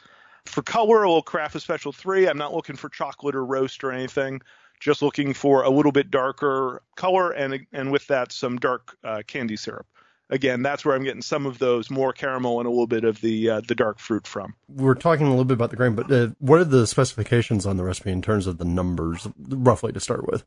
For 0.47 0.63
color, 0.63 1.03
a 1.03 1.09
little 1.09 1.23
Carafa 1.23 1.61
Special 1.61 1.93
3. 1.93 2.29
I'm 2.29 2.39
not 2.39 2.55
looking 2.55 2.77
for 2.77 2.89
chocolate 2.89 3.35
or 3.35 3.45
roast 3.45 3.85
or 3.85 3.93
anything 3.93 4.41
just 4.81 5.03
looking 5.03 5.35
for 5.35 5.63
a 5.63 5.71
little 5.71 5.93
bit 5.93 6.11
darker 6.11 6.83
color 6.97 7.31
and 7.31 7.67
and 7.73 7.93
with 7.93 8.07
that 8.09 8.33
some 8.33 8.57
dark 8.57 8.97
uh, 9.05 9.23
candy 9.27 9.57
syrup. 9.57 9.87
Again, 10.31 10.63
that's 10.63 10.85
where 10.85 10.95
I'm 10.95 11.03
getting 11.03 11.23
some 11.23 11.45
of 11.45 11.59
those 11.59 11.91
more 11.91 12.13
caramel 12.13 12.61
and 12.61 12.67
a 12.67 12.71
little 12.71 12.87
bit 12.87 13.05
of 13.05 13.21
the 13.21 13.51
uh, 13.51 13.61
the 13.67 13.75
dark 13.75 13.99
fruit 13.99 14.27
from. 14.27 14.55
We're 14.69 14.95
talking 14.95 15.27
a 15.27 15.31
little 15.31 15.45
bit 15.45 15.55
about 15.55 15.71
the 15.71 15.77
grain, 15.77 15.95
but 15.95 16.11
uh, 16.11 16.29
what 16.39 16.61
are 16.61 16.65
the 16.65 16.87
specifications 16.87 17.67
on 17.67 17.77
the 17.77 17.85
recipe 17.85 18.11
in 18.11 18.23
terms 18.23 18.47
of 18.47 18.59
the 18.59 18.65
numbers, 18.65 19.29
roughly 19.37 19.93
to 19.93 20.01
start 20.01 20.27
with? 20.27 20.45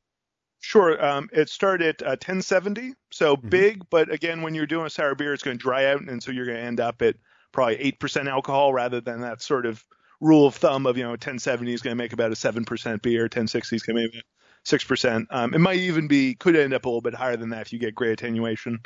Sure. 0.59 1.05
Um, 1.05 1.29
it 1.33 1.49
started 1.49 2.01
at 2.01 2.25
1070, 2.25 2.81
uh, 2.81 2.93
so 3.11 3.35
mm-hmm. 3.35 3.49
big, 3.49 3.89
but 3.89 4.09
again, 4.09 4.41
when 4.41 4.55
you're 4.55 4.65
doing 4.65 4.85
a 4.85 4.89
sour 4.89 5.13
beer, 5.13 5.33
it's 5.33 5.43
going 5.43 5.57
to 5.57 5.61
dry 5.61 5.87
out, 5.87 6.03
and 6.03 6.23
so 6.23 6.31
you're 6.31 6.45
going 6.45 6.57
to 6.57 6.63
end 6.63 6.79
up 6.79 7.01
at 7.01 7.17
probably 7.53 7.77
8% 7.93 8.27
alcohol 8.27 8.73
rather 8.73 8.99
than 8.99 9.21
that 9.21 9.41
sort 9.41 9.65
of 9.65 9.83
rule 10.19 10.47
of 10.47 10.55
thumb 10.55 10.85
of 10.85 10.97
you 10.97 11.03
know 11.03 11.11
1070 11.11 11.73
is 11.73 11.81
going 11.81 11.91
to 11.91 12.01
make 12.01 12.13
about 12.13 12.31
a 12.31 12.35
seven 12.35 12.65
percent 12.65 13.01
beer, 13.01 13.23
1060 13.23 13.75
is 13.75 13.83
going 13.83 13.95
to 13.95 14.09
make 14.13 14.23
six 14.63 14.83
percent. 14.83 15.27
Um, 15.29 15.53
it 15.53 15.59
might 15.59 15.79
even 15.79 16.07
be 16.07 16.35
could 16.35 16.55
end 16.55 16.73
up 16.73 16.85
a 16.85 16.89
little 16.89 17.01
bit 17.01 17.13
higher 17.13 17.37
than 17.37 17.49
that 17.49 17.61
if 17.61 17.73
you 17.73 17.79
get 17.79 17.95
great 17.95 18.11
attenuation. 18.13 18.79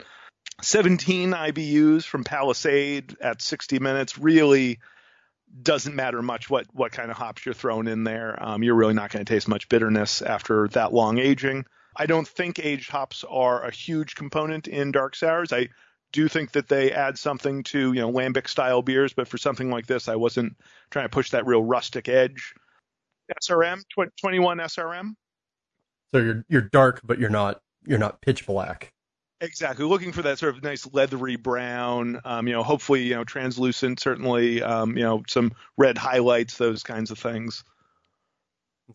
17 0.61 1.31
IBUs 1.31 2.03
from 2.03 2.23
Palisade 2.23 3.15
at 3.21 3.41
60 3.41 3.77
minutes 3.79 4.17
really 4.17 4.79
doesn't 5.61 5.95
matter 5.95 6.21
much 6.21 6.49
what 6.49 6.65
what 6.73 6.91
kind 6.91 7.11
of 7.11 7.17
hops 7.17 7.45
you're 7.45 7.53
throwing 7.53 7.87
in 7.87 8.03
there. 8.03 8.41
Um, 8.43 8.63
you're 8.63 8.75
really 8.75 8.93
not 8.93 9.11
going 9.11 9.23
to 9.23 9.33
taste 9.33 9.47
much 9.47 9.69
bitterness 9.69 10.21
after 10.21 10.67
that 10.69 10.93
long 10.93 11.19
aging. 11.19 11.65
I 11.95 12.05
don't 12.05 12.27
think 12.27 12.59
aged 12.59 12.91
hops 12.91 13.23
are 13.27 13.63
a 13.63 13.71
huge 13.71 14.15
component 14.15 14.67
in 14.67 14.91
dark 14.91 15.15
sours. 15.15 15.51
I 15.51 15.69
do 16.11 16.27
think 16.27 16.51
that 16.53 16.67
they 16.67 16.91
add 16.91 17.17
something 17.17 17.63
to 17.63 17.93
you 17.93 18.01
know 18.01 18.11
lambic 18.11 18.47
style 18.47 18.81
beers, 18.81 19.13
but 19.13 19.27
for 19.27 19.37
something 19.37 19.69
like 19.69 19.87
this, 19.87 20.07
I 20.07 20.15
wasn't 20.15 20.55
trying 20.89 21.05
to 21.05 21.09
push 21.09 21.31
that 21.31 21.45
real 21.45 21.63
rustic 21.63 22.09
edge. 22.09 22.53
SRM 23.43 23.83
tw- 23.89 24.15
21 24.19 24.57
SRM. 24.59 25.11
So 26.13 26.21
you're 26.21 26.45
you're 26.47 26.61
dark, 26.61 27.01
but 27.03 27.19
you're 27.19 27.29
not 27.29 27.61
you're 27.85 27.99
not 27.99 28.21
pitch 28.21 28.45
black. 28.45 28.93
Exactly, 29.39 29.85
looking 29.85 30.11
for 30.11 30.23
that 30.23 30.39
sort 30.39 30.55
of 30.55 30.63
nice 30.63 30.87
leathery 30.91 31.35
brown. 31.35 32.19
Um, 32.25 32.47
you 32.47 32.53
know, 32.53 32.63
hopefully, 32.63 33.03
you 33.03 33.13
know, 33.13 33.23
translucent. 33.23 33.99
Certainly, 33.99 34.63
um, 34.63 34.97
you 34.97 35.03
know, 35.03 35.21
some 35.27 35.51
red 35.77 35.97
highlights, 35.97 36.57
those 36.57 36.81
kinds 36.81 37.11
of 37.11 37.19
things. 37.19 37.63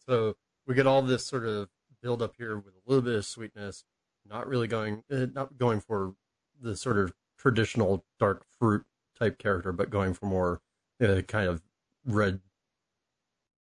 So 0.09 0.35
we 0.66 0.75
get 0.75 0.87
all 0.87 1.02
this 1.02 1.26
sort 1.26 1.47
of 1.47 1.69
build 2.02 2.23
up 2.23 2.35
here 2.37 2.57
with 2.57 2.75
a 2.75 2.90
little 2.90 3.02
bit 3.02 3.14
of 3.14 3.25
sweetness, 3.25 3.85
not 4.28 4.49
really 4.49 4.66
going, 4.66 5.04
uh, 5.12 5.26
not 5.33 5.57
going 5.59 5.81
for 5.81 6.14
the 6.62 6.76
sort 6.76 6.99
of 6.99 7.12
traditional 7.38 8.04
dark 8.19 8.45
fruit 8.59 8.85
type 9.19 9.38
character, 9.38 9.73
but 9.73 9.90
going 9.90 10.14
for 10.14 10.26
more 10.26 10.61
uh, 11.02 11.23
kind 11.23 11.49
of 11.49 11.62
red 12.07 12.40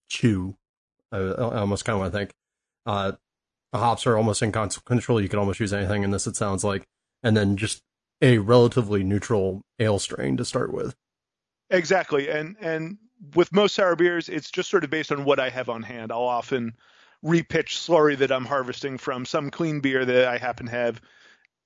chew. 0.08 0.56
I, 1.10 1.18
I 1.18 1.60
almost 1.60 1.84
kind 1.84 1.94
of 1.94 2.00
want 2.00 2.12
to 2.12 2.18
think. 2.18 2.34
Uh, 2.86 3.12
the 3.72 3.78
hops 3.78 4.06
are 4.06 4.16
almost 4.16 4.42
inconsequential. 4.42 5.20
You 5.20 5.28
could 5.28 5.38
almost 5.38 5.60
use 5.60 5.72
anything 5.72 6.02
in 6.02 6.10
this. 6.10 6.26
It 6.26 6.36
sounds 6.36 6.62
like, 6.62 6.86
and 7.22 7.36
then 7.36 7.56
just 7.56 7.82
a 8.20 8.38
relatively 8.38 9.02
neutral 9.02 9.62
ale 9.78 9.98
strain 9.98 10.36
to 10.36 10.44
start 10.44 10.72
with. 10.72 10.94
Exactly, 11.70 12.28
and 12.28 12.56
and 12.60 12.98
with 13.34 13.52
most 13.52 13.74
sour 13.74 13.96
beers, 13.96 14.28
it's 14.28 14.50
just 14.50 14.68
sort 14.68 14.84
of 14.84 14.90
based 14.90 15.10
on 15.10 15.24
what 15.24 15.40
I 15.40 15.48
have 15.48 15.68
on 15.68 15.82
hand. 15.82 16.12
I'll 16.12 16.22
often 16.22 16.74
repitch 17.24 17.76
slurry 17.76 18.18
that 18.18 18.32
I'm 18.32 18.44
harvesting 18.44 18.98
from 18.98 19.24
some 19.24 19.50
clean 19.50 19.80
beer 19.80 20.04
that 20.04 20.28
I 20.28 20.38
happen 20.38 20.66
to 20.66 20.72
have 20.72 21.00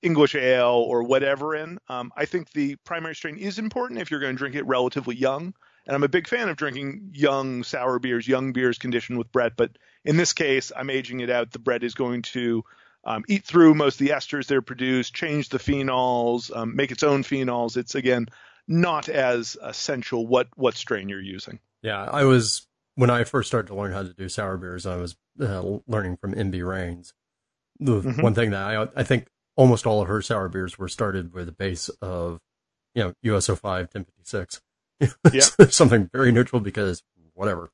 English 0.01 0.35
ale 0.35 0.85
or 0.87 1.03
whatever 1.03 1.55
in. 1.55 1.79
Um, 1.89 2.11
I 2.15 2.25
think 2.25 2.51
the 2.51 2.75
primary 2.77 3.15
strain 3.15 3.37
is 3.37 3.59
important 3.59 3.99
if 3.99 4.11
you're 4.11 4.19
going 4.19 4.35
to 4.35 4.37
drink 4.37 4.55
it 4.55 4.65
relatively 4.65 5.15
young. 5.15 5.53
And 5.85 5.95
I'm 5.95 6.03
a 6.03 6.09
big 6.09 6.27
fan 6.27 6.49
of 6.49 6.57
drinking 6.57 7.11
young 7.13 7.63
sour 7.63 7.97
beers, 7.99 8.27
young 8.27 8.51
beers 8.51 8.77
conditioned 8.77 9.17
with 9.17 9.31
Brett. 9.31 9.53
But 9.55 9.71
in 10.03 10.17
this 10.17 10.33
case, 10.33 10.71
I'm 10.75 10.89
aging 10.89 11.21
it 11.21 11.29
out. 11.29 11.51
The 11.51 11.59
Brett 11.59 11.83
is 11.83 11.93
going 11.93 12.23
to 12.23 12.63
um, 13.05 13.23
eat 13.29 13.45
through 13.45 13.73
most 13.73 13.99
of 13.99 14.05
the 14.05 14.13
esters 14.13 14.47
that 14.47 14.57
are 14.57 14.61
produced, 14.61 15.13
change 15.13 15.49
the 15.49 15.59
phenols, 15.59 16.55
um, 16.55 16.75
make 16.75 16.91
its 16.91 17.03
own 17.03 17.23
phenols. 17.23 17.77
It's 17.77 17.95
again 17.95 18.27
not 18.67 19.07
as 19.07 19.57
essential 19.63 20.27
what 20.27 20.49
what 20.55 20.75
strain 20.75 21.07
you're 21.07 21.21
using. 21.21 21.59
Yeah, 21.81 22.03
I 22.03 22.25
was 22.25 22.67
when 22.95 23.09
I 23.09 23.23
first 23.23 23.47
started 23.47 23.67
to 23.67 23.75
learn 23.75 23.93
how 23.93 24.03
to 24.03 24.13
do 24.13 24.27
sour 24.27 24.57
beers. 24.57 24.85
I 24.85 24.97
was 24.97 25.15
uh, 25.39 25.79
learning 25.87 26.17
from 26.17 26.33
Imby 26.33 26.67
Rains. 26.67 27.13
The 27.79 28.01
mm-hmm. 28.01 28.21
one 28.21 28.33
thing 28.33 28.51
that 28.51 28.61
I 28.61 28.87
I 28.95 29.03
think 29.03 29.27
almost 29.57 29.85
all 29.85 30.01
of 30.01 30.07
her 30.07 30.21
sour 30.21 30.47
beers 30.47 30.79
were 30.79 30.87
started 30.87 31.33
with 31.33 31.49
a 31.49 31.51
base 31.51 31.89
of 32.01 32.39
you 32.95 33.03
know 33.03 33.13
US-05 33.23 33.61
1056 33.61 34.61
yeah. 35.33 35.41
something 35.69 36.09
very 36.13 36.31
neutral 36.31 36.61
because 36.61 37.03
whatever. 37.33 37.69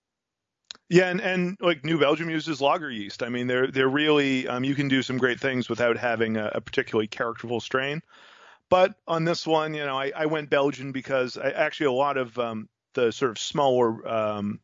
Yeah, 0.90 1.10
and, 1.10 1.22
and 1.22 1.58
like 1.62 1.86
New 1.86 2.00
Belgium 2.00 2.30
uses 2.30 2.62
lager 2.62 2.92
yeast. 2.92 3.24
I 3.24 3.30
mean, 3.30 3.48
they're 3.48 3.68
they're 3.68 3.88
really 3.88 4.48
um, 4.48 4.63
you 4.63 4.75
can 4.75 4.88
do 4.88 5.02
some 5.02 5.18
great 5.18 5.40
things 5.40 5.70
without 5.70 5.98
having 5.98 6.38
a, 6.38 6.52
a 6.56 6.62
particularly 6.62 7.08
characterful 7.08 7.62
strain. 7.62 8.02
But 8.70 8.96
on 9.08 9.24
this 9.24 9.46
one, 9.46 9.74
you 9.74 9.86
know, 9.86 9.98
I, 9.98 10.12
I 10.16 10.25
went 10.25 10.50
Belgian 10.50 10.92
because 10.92 11.38
I, 11.38 11.52
actually 11.52 11.88
a 11.88 11.92
lot 11.92 12.18
of 12.18 12.38
um, 12.38 12.70
the 12.94 13.12
sort 13.12 13.32
of 13.32 13.40
smaller 13.40 14.08
um, 14.08 14.60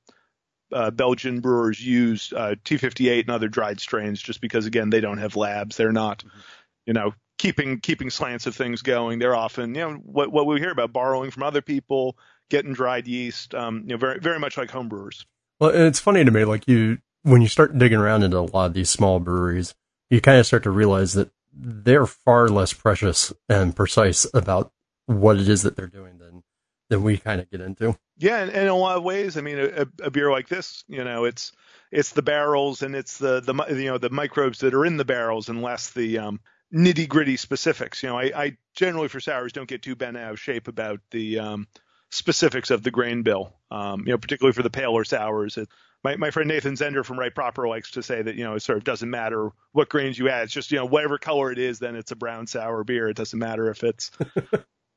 uh, 0.72 0.92
Belgian 0.92 1.40
brewers 1.40 1.84
use 1.84 2.34
uh, 2.36 2.56
T58 2.64 3.22
and 3.22 3.30
other 3.30 3.48
dried 3.48 3.80
strains 3.80 4.22
just 4.22 4.42
because 4.42 4.66
again 4.66 4.90
they 4.90 5.02
don't 5.02 5.18
have 5.18 5.36
labs. 5.36 5.78
They're 5.78 5.92
not, 5.92 6.20
mm-hmm. 6.20 6.40
You 6.86 6.94
know, 6.94 7.14
keeping 7.38 7.80
keeping 7.80 8.10
slants 8.10 8.46
of 8.46 8.56
things 8.56 8.82
going. 8.82 9.20
They're 9.20 9.36
often, 9.36 9.74
you 9.74 9.82
know, 9.82 9.94
what 9.96 10.32
what 10.32 10.46
we 10.46 10.60
hear 10.60 10.72
about 10.72 10.94
borrowing 10.94 11.32
from 11.32 11.44
other 11.44 11.62
people, 11.62 12.18
getting 12.50 12.74
dried 12.74 13.08
yeast, 13.08 13.56
um, 13.56 13.82
you 13.82 13.90
know, 13.90 13.98
very 13.98 14.20
very 14.20 14.40
much 14.40 14.58
like 14.58 14.70
homebrewers. 14.70 15.26
Well, 15.60 15.72
it's 15.72 16.00
funny 16.00 16.24
to 16.24 16.32
me, 16.32 16.46
like 16.46 16.68
you 16.68 17.00
when 17.24 17.42
you 17.42 17.48
start 17.48 17.78
digging 17.78 17.98
around 17.98 18.24
into 18.24 18.38
a 18.38 18.42
lot 18.42 18.68
of 18.68 18.74
these 18.74 18.90
small 18.90 19.20
breweries, 19.20 19.76
you 20.10 20.22
kind 20.22 20.40
of 20.40 20.46
start 20.46 20.64
to 20.64 20.72
realize 20.72 21.14
that 21.14 21.32
they're 21.54 22.06
far 22.06 22.48
less 22.48 22.74
precious 22.74 23.34
and 23.48 23.76
precise 23.76 24.26
about 24.34 24.72
what 25.06 25.38
it 25.38 25.50
is 25.50 25.64
that 25.64 25.76
they're 25.76 25.88
doing 25.88 26.18
than 26.20 26.44
than 26.90 27.04
we 27.04 27.18
kind 27.18 27.42
of 27.42 27.50
get 27.50 27.62
into. 27.62 27.98
Yeah, 28.18 28.40
and, 28.40 28.52
in 28.52 28.68
a 28.68 28.76
lot 28.76 28.98
of 28.98 29.04
ways, 29.04 29.38
I 29.38 29.42
mean, 29.42 29.60
a, 29.60 29.88
a, 30.04 30.12
beer 30.12 30.32
like 30.32 30.48
this, 30.50 30.84
you 30.88 31.04
know, 31.04 31.26
it's 31.26 31.52
it's 31.92 32.12
the 32.12 32.22
barrels 32.22 32.82
and 32.82 32.96
it's 32.96 33.18
the 33.18 33.42
the 33.42 33.54
you 33.76 33.90
know 33.90 33.98
the 33.98 34.10
microbes 34.10 34.60
that 34.60 34.74
are 34.74 34.86
in 34.86 34.98
the 34.98 35.06
barrels 35.06 35.50
and 35.50 35.62
less 35.62 35.92
the 35.92 36.18
um, 36.20 36.40
nitty 36.74 37.08
gritty 37.08 37.38
specifics. 37.38 38.04
You 38.04 38.10
know, 38.10 38.18
I, 38.18 38.32
I, 38.36 38.58
generally 38.76 39.08
for 39.08 39.20
sours 39.20 39.54
don't 39.54 39.68
get 39.68 39.82
too 39.82 39.96
bent 39.96 40.18
out 40.18 40.32
of 40.32 40.40
shape 40.40 40.68
about 40.68 41.00
the 41.12 41.40
um, 41.40 41.68
specifics 42.12 42.72
of 42.72 42.84
the 42.84 42.92
grain 42.92 43.24
bill. 43.24 43.54
Um, 43.72 44.02
you 44.02 44.14
know, 44.14 44.18
particularly 44.18 44.54
for 44.54 44.64
the 44.64 44.70
paler 44.70 45.04
sours. 45.04 45.58
It, 45.58 45.70
my, 46.04 46.16
my 46.16 46.32
friend 46.32 46.48
Nathan 46.48 46.76
Zeender 46.76 47.04
from 47.04 47.20
Right 47.20 47.34
Proper 47.34 47.68
likes 47.68 47.92
to 47.92 48.04
say 48.04 48.22
that 48.22 48.36
you 48.36 48.44
know 48.44 48.56
it 48.56 48.62
sort 48.62 48.78
of 48.78 48.84
doesn't 48.84 49.10
matter 49.10 49.50
what 49.74 49.90
grains 49.90 50.18
you 50.18 50.30
add. 50.30 50.44
It's 50.44 50.54
just 50.54 50.72
you 50.72 50.78
know 50.78 50.86
whatever 50.86 51.18
color 51.18 51.52
it 51.52 51.60
is, 51.60 51.80
then 51.80 51.96
it's 51.96 52.12
a 52.12 52.16
brown 52.16 52.48
sour 52.48 52.84
beer. 52.84 53.10
It 53.10 53.18
doesn't 53.18 53.38
matter 53.38 53.70
if 53.70 53.84
it's. 53.84 54.12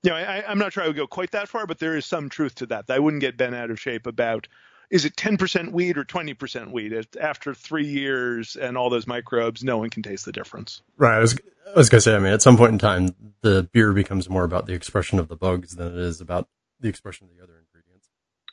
you 0.02 0.10
know, 0.10 0.14
I, 0.14 0.44
I'm 0.46 0.58
not 0.58 0.72
sure 0.72 0.84
I 0.84 0.86
would 0.86 0.96
go 0.96 1.06
quite 1.06 1.32
that 1.32 1.48
far, 1.48 1.66
but 1.66 1.78
there 1.78 1.96
is 1.96 2.06
some 2.06 2.28
truth 2.28 2.54
to 2.56 2.66
that. 2.66 2.84
I 2.88 2.98
wouldn't 2.98 3.20
get 3.20 3.36
bent 3.36 3.54
out 3.54 3.70
of 3.70 3.80
shape 3.80 4.06
about 4.06 4.46
is 4.92 5.06
it 5.06 5.16
10% 5.16 5.72
wheat 5.72 5.96
or 5.96 6.04
20% 6.04 6.70
wheat? 6.70 6.92
After 7.18 7.54
three 7.54 7.86
years 7.86 8.56
and 8.56 8.76
all 8.76 8.90
those 8.90 9.06
microbes, 9.06 9.64
no 9.64 9.78
one 9.78 9.88
can 9.88 10.02
taste 10.02 10.26
the 10.26 10.32
difference. 10.32 10.82
Right. 10.98 11.16
I 11.16 11.18
was, 11.18 11.34
I 11.66 11.78
was 11.78 11.88
going 11.88 11.96
to 11.96 12.02
say, 12.02 12.14
I 12.14 12.18
mean, 12.18 12.32
at 12.32 12.42
some 12.42 12.58
point 12.58 12.72
in 12.72 12.78
time, 12.78 13.14
the 13.40 13.68
beer 13.72 13.94
becomes 13.94 14.28
more 14.28 14.44
about 14.44 14.66
the 14.66 14.74
expression 14.74 15.18
of 15.18 15.28
the 15.28 15.34
bugs 15.34 15.76
than 15.76 15.88
it 15.88 15.98
is 15.98 16.20
about 16.20 16.46
the 16.78 16.90
expression 16.90 17.26
of 17.26 17.34
the 17.34 17.42
other 17.42 17.54
ingredients. 17.54 18.10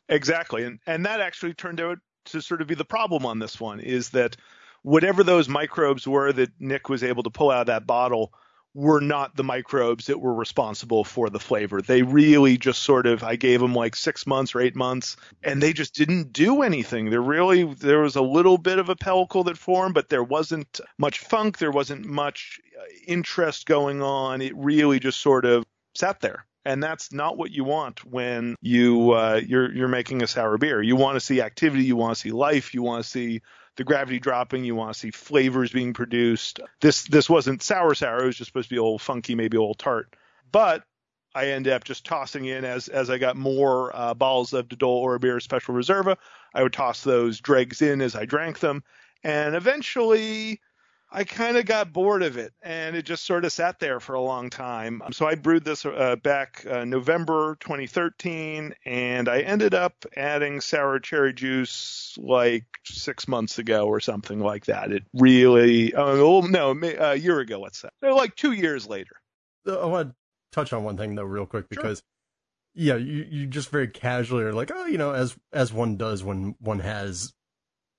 Exactly. 0.08 0.64
And, 0.64 0.80
and 0.88 1.06
that 1.06 1.20
actually 1.20 1.56
turned 1.56 1.82
out 1.82 2.00
to 2.28 2.42
sort 2.42 2.62
of 2.62 2.68
be 2.68 2.76
the 2.76 2.86
problem 2.86 3.26
on 3.26 3.40
this 3.40 3.60
one 3.60 3.82
is 3.82 4.12
that 4.12 4.38
whatever 4.82 5.26
those 5.26 5.50
microbes 5.50 6.08
were 6.08 6.32
that 6.32 6.52
Nick 6.58 6.88
was 6.88 7.04
able 7.04 7.24
to 7.24 7.30
pull 7.30 7.52
out 7.52 7.62
of 7.62 7.68
that 7.68 7.86
bottle– 7.86 8.34
were 8.74 9.02
not 9.02 9.36
the 9.36 9.44
microbes 9.44 10.06
that 10.06 10.20
were 10.20 10.34
responsible 10.34 11.04
for 11.04 11.30
the 11.30 11.40
flavor. 11.40 11.82
They 11.82 12.04
really 12.04 12.58
just 12.58 12.84
sort 12.84 13.08
of, 13.08 13.24
I 13.24 13.36
gave 13.36 13.60
them 13.60 13.74
like 13.74 13.96
six 13.96 14.28
months 14.28 14.54
or 14.54 14.62
eight 14.62 14.76
months 14.76 15.18
and 15.44 15.62
they 15.62 15.74
just 15.74 15.96
didn't 15.96 16.34
do 16.34 16.62
anything. 16.62 17.10
There 17.10 17.22
really, 17.22 17.64
there 17.64 18.02
was 18.02 18.16
a 18.16 18.22
little 18.22 18.58
bit 18.58 18.78
of 18.78 18.90
a 18.90 18.96
pellicle 18.96 19.46
that 19.46 19.58
formed, 19.58 19.96
but 19.96 20.10
there 20.10 20.24
wasn't 20.24 20.80
much 20.98 21.20
funk. 21.20 21.58
There 21.58 21.72
wasn't 21.72 22.06
much 22.06 22.60
uh, 22.80 22.84
interest 23.08 23.66
going 23.66 24.02
on. 24.02 24.42
It 24.42 24.56
really 24.56 25.00
just 25.00 25.20
sort 25.20 25.46
of 25.46 25.66
sat 25.96 26.20
there. 26.22 26.46
And 26.66 26.84
that's 26.84 27.12
not 27.12 27.38
what 27.38 27.52
you 27.52 27.64
want 27.64 28.06
when 28.06 28.56
you 28.62 29.12
uh, 29.12 29.42
you're 29.44 29.74
you're 29.74 29.88
making 29.88 30.22
a 30.22 30.28
sour 30.28 30.58
beer. 30.58 30.82
You 30.82 30.98
want 30.98 31.16
to 31.16 31.22
see 31.22 31.42
activity, 31.42 31.86
you 31.86 31.96
want 31.96 32.16
to 32.16 32.20
see 32.20 32.32
life, 32.32 32.74
you 32.74 32.84
want 32.84 33.04
to 33.04 33.10
see 33.10 33.42
the 33.80 33.86
gravity 33.86 34.20
dropping. 34.20 34.66
You 34.66 34.76
want 34.76 34.94
to 34.94 35.00
see 35.00 35.10
flavors 35.10 35.72
being 35.72 35.94
produced. 35.94 36.60
This 36.82 37.04
this 37.04 37.30
wasn't 37.30 37.64
sour 37.64 37.96
sour. 37.96 38.24
It 38.24 38.26
was 38.26 38.36
just 38.36 38.50
supposed 38.50 38.68
to 38.68 38.76
be 38.76 38.78
a 38.78 38.84
little 38.84 39.00
funky, 39.00 39.36
maybe 39.36 39.56
a 39.56 39.62
little 39.62 39.74
tart. 39.74 40.16
But 40.52 40.84
I 41.34 41.48
ended 41.48 41.72
up 41.72 41.86
just 41.86 42.06
tossing 42.06 42.44
in 42.46 42.66
as 42.66 42.90
as 42.90 43.10
I 43.10 43.18
got 43.18 43.38
more 43.38 43.96
uh, 43.96 44.14
bottles 44.14 44.52
of 44.52 44.68
Dodol 44.68 45.04
Oerbier 45.04 45.42
Special 45.42 45.74
Reserva. 45.74 46.18
I 46.54 46.62
would 46.62 46.74
toss 46.74 47.04
those 47.04 47.40
dregs 47.40 47.82
in 47.82 48.02
as 48.02 48.18
I 48.18 48.26
drank 48.26 48.60
them, 48.60 48.84
and 49.24 49.56
eventually 49.56 50.60
I 51.12 51.24
kind 51.24 51.58
of 51.58 51.66
got 51.66 51.92
bored 51.92 52.22
of 52.22 52.38
it 52.38 52.54
and 52.62 52.96
it 52.96 53.04
just 53.04 53.26
sort 53.26 53.44
of 53.44 53.52
sat 53.52 53.80
there 53.80 54.00
for 54.00 54.14
a 54.14 54.22
long 54.22 54.50
time. 54.50 55.02
So 55.12 55.26
I 55.26 55.36
brewed 55.36 55.66
this 55.66 55.86
uh, 55.86 56.18
back 56.18 56.66
uh, 56.70 56.86
November 56.86 57.58
2013 57.62 58.76
and 58.86 59.28
I 59.28 59.40
ended 59.40 59.74
up 59.74 60.06
adding 60.16 60.62
sour 60.62 61.00
cherry 61.00 61.34
juice 61.34 62.16
like 62.22 62.66
six 62.86 63.28
months 63.28 63.58
ago 63.58 63.88
or 63.88 64.00
something 64.00 64.40
like 64.40 64.66
that. 64.66 64.92
It 64.92 65.04
really, 65.14 65.96
oh, 65.96 66.42
no, 66.42 66.80
a 67.00 67.16
year 67.16 67.40
ago, 67.40 67.60
let's 67.60 67.80
say. 67.80 67.90
like 68.02 68.36
two 68.36 68.52
years 68.52 68.88
later. 68.88 69.16
I 69.68 69.86
want 69.86 70.10
to 70.10 70.16
touch 70.52 70.74
on 70.74 70.84
one 70.84 70.98
thing 70.98 71.16
though, 71.16 71.24
real 71.24 71.46
quick, 71.46 71.70
because. 71.70 72.00
Sure. 72.00 72.06
Yeah, 72.76 72.96
you, 72.96 73.26
you 73.28 73.48
just 73.48 73.72
very 73.72 73.88
casually 73.88 74.44
are 74.44 74.54
like, 74.54 74.72
oh, 74.74 74.86
you 74.86 75.00
know, 75.00 75.12
as 75.12 75.36
as 75.52 75.74
one 75.74 75.98
does 75.98 76.24
when 76.24 76.56
one 76.60 76.80
has 76.80 77.34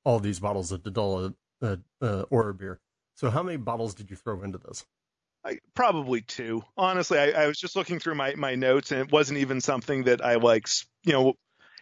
all 0.05 0.21
these 0.21 0.38
bottles 0.38 0.71
of 0.71 0.85
De 0.85 0.90
Dolle 0.90 1.35
uh, 1.61 1.76
uh, 2.00 2.25
Oerbier 2.31 2.79
so 3.21 3.29
how 3.29 3.43
many 3.43 3.59
bottles 3.59 3.93
did 3.93 4.09
you 4.09 4.17
throw 4.17 4.43
into 4.43 4.57
this? 4.57 4.87
I, 5.45 5.59
probably 5.75 6.23
two. 6.23 6.62
Honestly, 6.79 7.19
I, 7.19 7.43
I, 7.43 7.47
was 7.49 7.59
just 7.59 7.77
looking 7.77 7.99
through 7.99 8.15
my, 8.15 8.35
my 8.35 8.55
notes 8.55 8.93
and 8.93 9.00
it 9.03 9.12
wasn't 9.12 9.41
even 9.41 9.61
something 9.61 10.05
that 10.05 10.25
I 10.25 10.37
like, 10.37 10.67
you 11.05 11.12
know, 11.12 11.35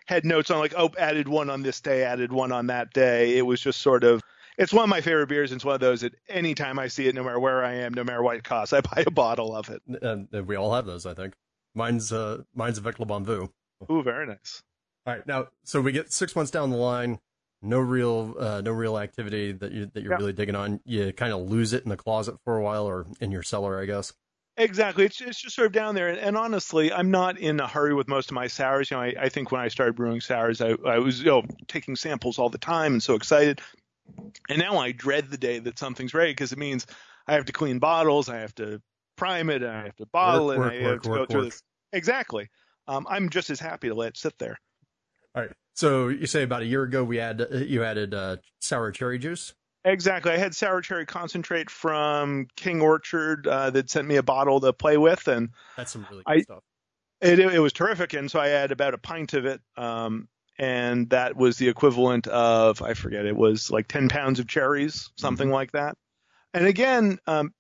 had 0.07 0.25
notes 0.25 0.51
on 0.51 0.59
like, 0.59 0.75
oh, 0.77 0.91
added 0.99 1.29
one 1.29 1.49
on 1.49 1.63
this 1.63 1.81
day, 1.81 2.03
added 2.03 2.33
one 2.33 2.51
on 2.51 2.67
that 2.67 2.93
day. 2.93 3.39
It 3.39 3.43
was 3.43 3.61
just 3.61 3.81
sort 3.83 4.03
of, 4.03 4.21
it's 4.57 4.73
one 4.73 4.83
of 4.83 4.89
my 4.89 5.01
favorite 5.01 5.29
beers. 5.29 5.53
And 5.53 5.59
it's 5.59 5.65
one 5.65 5.77
of 5.77 5.81
those 5.81 6.01
that 6.01 6.13
anytime 6.29 6.77
I 6.77 6.89
see 6.89 7.07
it, 7.07 7.15
no 7.15 7.23
matter 7.23 7.39
where 7.39 7.65
I 7.65 7.75
am, 7.75 7.95
no 7.95 8.03
matter 8.03 8.21
what 8.23 8.35
it 8.35 8.43
costs, 8.43 8.73
I 8.73 8.81
buy 8.97 9.05
a 9.07 9.11
bottle 9.11 9.55
of 9.55 9.69
it. 9.71 9.81
And, 9.87 10.27
and 10.33 10.45
we 10.45 10.57
all 10.57 10.75
have 10.75 10.87
those, 10.87 11.07
I 11.07 11.15
think. 11.15 11.35
Mine's, 11.73 12.13
uh, 12.13 12.39
mine's 12.53 12.79
Avec 12.79 12.99
les 12.99 13.07
Bons 13.07 13.25
Voeux. 13.25 13.49
Ooh, 13.89 14.03
very 14.03 14.27
nice. 14.27 14.61
All 15.07 15.15
right. 15.15 15.25
Now, 15.25 15.47
so 15.63 15.81
we 15.81 15.93
get 15.93 16.13
six 16.13 16.35
months 16.35 16.51
down 16.51 16.71
the 16.71 16.77
line 16.77 17.21
no 17.63 17.79
real 17.79 18.35
uh, 18.39 18.61
no 18.61 18.73
real 18.73 18.99
activity 18.99 19.53
that 19.53 19.73
you 19.73 19.91
that 19.93 20.03
you're 20.03 20.17
really 20.17 20.33
digging 20.33 20.55
on. 20.55 20.81
You 20.85 21.13
kind 21.13 21.33
of 21.33 21.43
lose 21.43 21.73
it 21.73 21.85
in 21.85 21.91
the 21.91 21.97
closet 21.97 22.37
for 22.45 22.57
a 22.57 22.63
while 22.63 22.87
or 22.87 23.07
in 23.21 23.31
your 23.31 23.43
cellar, 23.43 23.81
I 23.81 23.87
guess. 23.87 24.13
Exactly. 24.59 25.05
It's, 25.05 25.21
it's 25.21 25.41
just 25.41 25.55
sort 25.55 25.67
of 25.67 25.73
down 25.73 25.95
there. 25.95 26.09
And, 26.09 26.19
and, 26.19 26.37
honestly, 26.37 26.93
I'm 26.93 27.13
not 27.13 27.39
in 27.39 27.61
a 27.61 27.69
hurry 27.69 27.95
with 27.95 28.09
most 28.09 28.31
of 28.31 28.35
my 28.35 28.49
sours. 28.49 28.91
You 28.91 28.97
know, 28.97 29.05
I, 29.05 29.15
I 29.21 29.29
think 29.29 29.53
when 29.53 29.61
I 29.61 29.69
started 29.69 29.95
brewing 29.95 30.21
sours, 30.21 30.61
I, 30.61 30.71
I 30.85 30.99
was 30.99 31.21
you 31.21 31.27
know, 31.27 31.43
taking 31.69 31.95
samples 31.95 32.41
all 32.41 32.49
the 32.49 32.59
time 32.59 32.95
and 32.95 33.03
so 33.03 33.15
excited. 33.15 33.61
And 34.49 34.59
now 34.59 34.79
I 34.79 34.91
dread 34.91 35.31
the 35.31 35.37
day 35.37 35.61
that 35.61 35.79
something's 35.79 36.13
ready 36.13 36.33
because 36.33 36.51
it 36.51 36.59
means 36.59 36.87
I 37.29 37.35
have 37.35 37.45
to 37.45 37.53
clean 37.53 37.79
bottles, 37.79 38.29
I 38.29 38.39
have 38.39 38.55
to 38.57 38.83
prime 39.17 39.49
it 39.49 39.63
and 39.63 39.71
I 39.71 39.85
have 39.85 39.97
to 39.97 40.07
bottle 40.07 40.47
Work, 40.47 40.57
it 40.57 40.59
work, 40.59 40.73
and 40.73 40.77
I 40.77 40.83
have 40.83 40.93
work, 40.93 41.03
to 41.03 41.09
go 41.09 41.27
through 41.27 41.45
this. 41.45 41.63
Exactly. 41.93 42.49
Um, 42.89 43.07
I'm 43.09 43.29
just 43.29 43.51
as 43.51 43.61
happy 43.61 43.89
to 43.89 43.95
let 43.95 44.09
it 44.09 44.17
sit 44.17 44.37
there. 44.39 44.59
All 45.35 45.43
right. 45.43 45.53
So 45.75 46.09
you 46.09 46.27
say 46.27 46.43
about 46.43 46.63
a 46.63 46.67
year 46.67 46.83
ago 46.83 47.05
we 47.05 47.21
add 47.21 47.47
you 47.53 47.85
added 47.85 48.15
uh, 48.15 48.37
sour 48.61 48.91
cherry 48.91 49.19
juice. 49.19 49.55
Exactly. 49.85 50.33
I 50.33 50.37
had 50.39 50.55
sour 50.55 50.81
cherry 50.81 51.07
concentrate 51.07 51.71
from 51.71 52.49
King 52.57 52.81
Orchard 52.81 53.47
uh, 53.47 53.71
that 53.71 53.89
sent 53.89 54.09
me 54.09 54.17
a 54.17 54.23
bottle 54.23 54.61
to 54.61 54.73
play 54.73 54.97
with, 54.99 55.29
and 55.29 55.51
That's 55.77 55.93
some 55.93 56.05
really 56.11 56.25
good 56.27 56.39
I- 56.39 56.43
stuff. 56.43 56.63
it, 57.21 57.39
it 57.39 57.61
was 57.61 57.73
terrific. 57.73 58.13
And 58.13 58.31
so 58.31 58.41
I 58.41 58.49
had 58.49 58.73
about 58.73 58.93
a 58.95 58.99
pint 58.99 59.35
of 59.35 59.47
it, 59.47 59.61
um, 59.77 60.29
and 60.59 61.09
that 61.11 61.37
was 61.37 61.57
the 61.59 61.69
equivalent 61.69 62.27
of 62.27 62.83
I 62.83 62.95
forget 62.95 63.25
it 63.25 63.37
was 63.37 63.71
like 63.71 63.87
10 63.87 64.09
pounds 64.09 64.41
of 64.41 64.49
cherries, 64.49 65.11
something 65.17 65.49
like 65.51 65.71
that. 65.73 65.97
And 66.53 66.67
again, 66.67 67.19
um, 67.29 67.53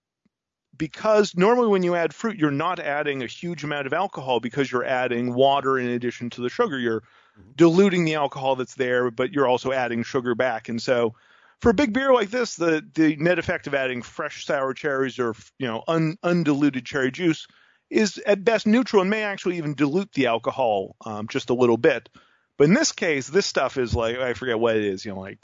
because 0.76 1.36
normally 1.36 1.68
when 1.68 1.82
you 1.84 1.94
add 1.94 2.12
fruit, 2.12 2.36
you're 2.36 2.50
not 2.50 2.78
adding 2.80 3.22
a 3.22 3.26
huge 3.26 3.62
amount 3.64 3.86
of 3.86 3.92
alcohol 3.92 4.40
because 4.40 4.70
you're 4.70 4.84
adding 4.84 5.34
water 5.34 5.78
in 5.78 5.88
addition 5.88 6.30
to 6.30 6.40
the 6.40 6.48
sugar. 6.48 6.78
You're 6.78 7.02
Mhm. 7.38 7.56
diluting 7.56 8.04
the 8.04 8.16
alcohol 8.16 8.56
that's 8.56 8.74
there, 8.74 9.10
but 9.10 9.32
you're 9.32 9.46
also 9.46 9.72
adding 9.72 10.02
sugar 10.02 10.34
back. 10.34 10.68
And 10.68 10.80
so 10.82 11.14
for 11.60 11.70
a 11.70 11.74
big 11.74 11.92
beer 11.92 12.12
like 12.12 12.30
this, 12.30 12.56
the 12.56 12.84
the 12.94 13.16
net 13.16 13.38
effect 13.38 13.66
of 13.66 13.74
adding 13.74 14.02
fresh 14.02 14.44
sour 14.44 14.74
cherries 14.74 15.18
or 15.18 15.34
you 15.58 15.66
know 15.66 15.82
un, 15.88 16.16
undiluted 16.22 16.84
cherry 16.84 17.10
juice 17.10 17.46
is 17.90 18.18
at 18.18 18.44
best 18.44 18.66
neutral 18.66 19.02
and 19.02 19.10
may 19.10 19.22
actually 19.22 19.56
even 19.56 19.74
dilute 19.74 20.12
the 20.12 20.26
alcohol 20.26 20.94
um, 21.04 21.26
just 21.28 21.50
a 21.50 21.54
little 21.54 21.78
bit. 21.78 22.08
But 22.58 22.64
in 22.64 22.74
this 22.74 22.92
case, 22.92 23.28
this 23.28 23.46
stuff 23.46 23.76
is 23.76 23.94
like 23.94 24.18
I 24.18 24.34
forget 24.34 24.58
what 24.58 24.76
it 24.76 24.84
is, 24.84 25.04
you 25.04 25.14
know, 25.14 25.20
like 25.20 25.38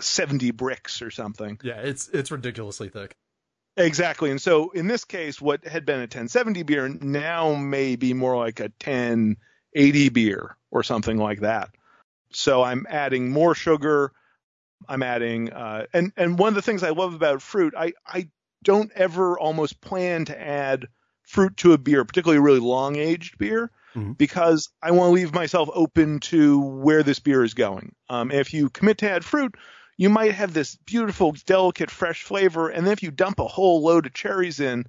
70 0.00 0.52
Brix 0.52 1.02
or 1.02 1.10
something. 1.10 1.58
Yeah, 1.62 1.80
it's 1.80 2.08
it's 2.08 2.30
ridiculously 2.30 2.88
thick. 2.88 3.14
Exactly. 3.76 4.30
And 4.30 4.42
so 4.42 4.70
in 4.70 4.88
this 4.88 5.04
case, 5.04 5.40
what 5.40 5.64
had 5.64 5.86
been 5.86 5.98
a 5.98 6.08
1070 6.08 6.64
beer 6.64 6.88
now 6.88 7.54
may 7.54 7.94
be 7.96 8.12
more 8.12 8.36
like 8.36 8.60
a 8.60 8.70
1080 9.72 10.08
beer 10.10 10.56
or 10.70 10.82
something 10.82 11.18
like 11.18 11.40
that. 11.40 11.70
So 12.32 12.62
I'm 12.62 12.86
adding 12.88 13.30
more 13.30 13.54
sugar. 13.54 14.12
I'm 14.88 15.02
adding, 15.02 15.52
uh, 15.52 15.86
and, 15.92 16.12
and 16.16 16.38
one 16.38 16.48
of 16.48 16.54
the 16.54 16.62
things 16.62 16.82
I 16.82 16.90
love 16.90 17.14
about 17.14 17.42
fruit, 17.42 17.74
I, 17.76 17.94
I 18.06 18.28
don't 18.62 18.92
ever 18.94 19.38
almost 19.38 19.80
plan 19.80 20.24
to 20.26 20.40
add 20.40 20.86
fruit 21.22 21.56
to 21.58 21.72
a 21.72 21.78
beer, 21.78 22.04
particularly 22.04 22.38
a 22.38 22.42
really 22.42 22.60
long 22.60 22.96
aged 22.96 23.38
beer, 23.38 23.70
Mhm. 23.94 24.16
because 24.18 24.68
I 24.82 24.90
want 24.90 25.08
to 25.08 25.14
leave 25.14 25.32
myself 25.34 25.68
open 25.72 26.20
to 26.20 26.60
where 26.60 27.02
this 27.02 27.18
beer 27.18 27.42
is 27.42 27.54
going. 27.54 27.94
Um, 28.08 28.30
if 28.30 28.52
you 28.54 28.68
commit 28.70 28.98
to 28.98 29.10
add 29.10 29.24
fruit, 29.24 29.54
you 29.96 30.10
might 30.10 30.32
have 30.34 30.52
this 30.54 30.76
beautiful, 30.76 31.32
delicate, 31.46 31.90
fresh 31.90 32.22
flavor, 32.22 32.68
and 32.68 32.86
then 32.86 32.92
if 32.92 33.02
you 33.02 33.10
dump 33.10 33.40
a 33.40 33.46
whole 33.46 33.82
load 33.82 34.06
of 34.06 34.14
cherries 34.14 34.60
in, 34.60 34.86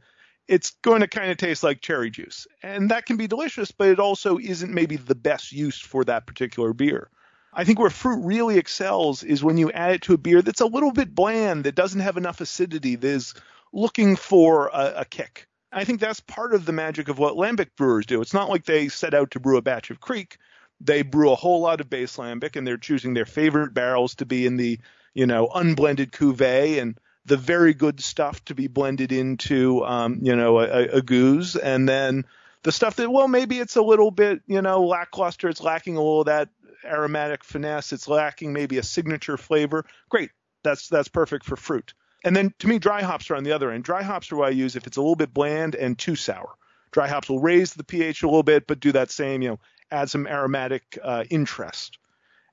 it's 0.50 0.72
going 0.82 1.02
to 1.02 1.08
kind 1.08 1.30
of 1.30 1.38
taste 1.38 1.62
like 1.62 1.80
cherry 1.80 2.10
juice. 2.10 2.48
And 2.64 2.90
that 2.90 3.06
can 3.06 3.18
be 3.18 3.28
delicious, 3.28 3.72
but 3.72 3.88
it 3.88 4.00
also 4.00 4.40
isn't 4.40 4.74
maybe 4.74 4.96
the 4.96 5.14
best 5.14 5.52
use 5.52 5.80
for 5.80 6.04
that 6.06 6.26
particular 6.26 6.74
beer. 6.74 7.12
I 7.54 7.64
think 7.64 7.78
where 7.78 7.92
fruit 7.92 8.26
really 8.26 8.58
excels 8.58 9.24
is 9.24 9.44
when 9.44 9.58
you 9.58 9.72
add 9.72 9.92
it 9.92 10.02
to 10.04 10.16
a 10.16 10.18
beer 10.18 10.42
that's 10.42 10.62
a 10.62 10.66
little 10.66 10.92
bit 10.92 11.14
bland, 11.14 11.66
that 11.66 11.76
doesn't 11.76 12.00
have 12.00 12.18
enough 12.18 12.42
acidity, 12.42 12.96
that 12.96 13.08
is 13.08 13.36
looking 13.72 14.16
for 14.16 14.70
a, 14.74 14.94
a 14.98 15.06
kick. 15.06 15.48
I 15.72 15.84
think 15.84 16.00
that's 16.00 16.20
part 16.20 16.56
of 16.56 16.66
the 16.66 16.74
magic 16.74 17.10
of 17.10 17.20
what 17.20 17.36
lambic 17.36 17.76
brewers 17.78 18.08
do. 18.08 18.20
It's 18.22 18.34
not 18.34 18.50
like 18.50 18.66
they 18.66 18.88
set 18.88 19.14
out 19.14 19.32
to 19.32 19.40
brew 19.40 19.58
a 19.58 19.62
batch 19.62 19.92
of 19.92 20.00
kriek. 20.00 20.38
They 20.82 21.04
brew 21.04 21.32
a 21.32 21.36
whole 21.36 21.62
lot 21.62 21.80
of 21.80 21.92
base 21.92 22.18
lambic, 22.18 22.56
and 22.56 22.66
they're 22.66 22.78
choosing 22.78 23.14
their 23.14 23.28
favorite 23.28 23.76
barrels 23.76 24.16
to 24.16 24.26
be 24.26 24.48
in 24.48 24.58
the, 24.58 24.80
you 25.14 25.28
know, 25.28 25.48
unblended 25.54 26.12
cuvee 26.12 26.82
and 26.82 26.98
the 27.30 27.38
very 27.38 27.74
good 27.74 28.02
stuff 28.02 28.44
to 28.46 28.56
be 28.56 28.68
blended 28.68 29.12
into, 29.12 29.86
um, 29.86 30.20
you 30.22 30.36
know, 30.36 30.60
a, 30.60 30.86
a 30.86 31.02
gueuze, 31.02 31.58
and 31.62 31.88
then 31.88 32.26
the 32.64 32.72
stuff 32.72 32.96
that, 32.98 33.10
well, 33.10 33.28
maybe 33.28 33.60
it's 33.60 33.78
a 33.78 33.82
little 33.82 34.12
bit, 34.12 34.42
you 34.48 34.62
know, 34.62 34.84
lackluster. 34.84 35.48
It's 35.48 35.62
lacking 35.62 35.96
a 35.96 36.00
little 36.00 36.22
of 36.22 36.26
that 36.26 36.50
aromatic 36.84 37.44
finesse. 37.44 37.94
It's 37.94 38.08
lacking 38.08 38.52
maybe 38.52 38.80
a 38.80 38.84
signature 38.84 39.38
flavor. 39.38 39.86
Great, 40.10 40.32
that's 40.64 40.90
that's 40.90 41.08
perfect 41.08 41.46
for 41.46 41.56
fruit. 41.56 41.94
And 42.26 42.36
then 42.36 42.54
to 42.60 42.68
me, 42.68 42.80
dry 42.80 43.04
hops 43.04 43.30
are 43.30 43.36
on 43.36 43.44
the 43.44 43.54
other 43.54 43.72
end. 43.72 43.84
Dry 43.84 44.04
hops 44.04 44.32
are 44.32 44.36
what 44.36 44.50
I 44.50 44.52
use 44.52 44.76
if 44.76 44.88
it's 44.88 44.98
a 44.98 45.02
little 45.02 45.16
bit 45.16 45.34
bland 45.34 45.76
and 45.76 45.98
too 45.98 46.16
sour. 46.16 46.50
Dry 46.92 47.08
hops 47.08 47.30
will 47.30 47.40
raise 47.40 47.74
the 47.74 47.84
pH 47.84 48.24
a 48.24 48.28
little 48.28 48.44
bit, 48.44 48.68
but 48.68 48.80
do 48.80 48.92
that 48.92 49.12
same, 49.12 49.42
you 49.42 49.50
know, 49.50 49.60
add 49.92 50.10
some 50.10 50.28
aromatic 50.28 50.98
uh, 51.02 51.24
interest. 51.30 52.00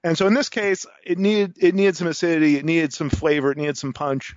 And 0.05 0.17
so 0.17 0.27
in 0.27 0.35
this 0.35 0.51
case, 0.51 0.87
it 1.05 1.19
needed 1.19 1.57
it 1.59 1.75
needed 1.75 1.97
some 1.97 2.07
acidity, 2.07 2.57
it 2.57 2.65
needed 2.65 2.93
some 2.93 3.11
flavor, 3.11 3.51
it 3.51 3.59
needed 3.59 3.79
some 3.79 3.95
punch. 3.95 4.37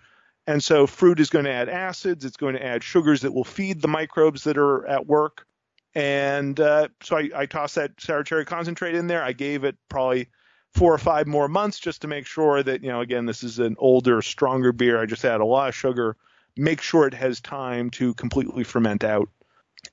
And 0.49 0.63
so 0.63 0.87
fruit 0.87 1.19
is 1.19 1.29
going 1.29 1.45
to 1.45 1.51
add 1.51 1.69
acids, 1.69 2.25
it's 2.25 2.35
going 2.35 2.55
to 2.55 2.65
add 2.65 2.83
sugars 2.83 3.21
that 3.21 3.31
will 3.31 3.43
feed 3.43 3.83
the 3.83 3.87
microbes 3.87 4.45
that 4.45 4.57
are 4.57 4.83
at 4.87 5.05
work. 5.05 5.45
And 5.93 6.59
uh, 6.59 6.87
so 7.03 7.17
I, 7.17 7.29
I 7.35 7.45
tossed 7.45 7.75
that 7.75 7.91
sour 8.01 8.23
cherry 8.23 8.45
concentrate 8.45 8.95
in 8.95 9.05
there. 9.05 9.21
I 9.21 9.31
gave 9.31 9.63
it 9.63 9.77
probably 9.89 10.27
four 10.73 10.91
or 10.91 10.97
five 10.97 11.27
more 11.27 11.47
months 11.47 11.77
just 11.77 12.01
to 12.01 12.07
make 12.07 12.25
sure 12.25 12.63
that, 12.63 12.81
you 12.81 12.89
know, 12.89 12.99
again, 12.99 13.27
this 13.27 13.43
is 13.43 13.59
an 13.59 13.75
older, 13.77 14.23
stronger 14.23 14.71
beer. 14.71 14.99
I 14.99 15.05
just 15.05 15.23
add 15.23 15.39
a 15.39 15.45
lot 15.45 15.69
of 15.69 15.75
sugar, 15.75 16.17
make 16.57 16.81
sure 16.81 17.05
it 17.05 17.13
has 17.13 17.39
time 17.39 17.91
to 17.91 18.15
completely 18.15 18.63
ferment 18.63 19.03
out. 19.03 19.29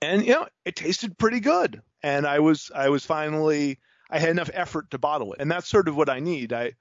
And, 0.01 0.25
you 0.25 0.33
know, 0.33 0.47
it 0.64 0.75
tasted 0.75 1.19
pretty 1.19 1.40
good. 1.40 1.83
And 2.03 2.27
I 2.27 2.38
was, 2.38 2.71
I 2.75 2.88
was 2.88 3.05
finally, 3.05 3.79
I 4.09 4.21
had 4.21 4.31
enough 4.31 4.51
effort 4.55 4.90
to 4.92 4.99
bottle 4.99 5.35
it. 5.35 5.40
And 5.42 5.51
that's 5.51 5.69
sort 5.69 5.87
of 5.87 5.97
what 5.99 6.09
I 6.09 6.21
need. 6.21 6.55
I, 6.55 6.73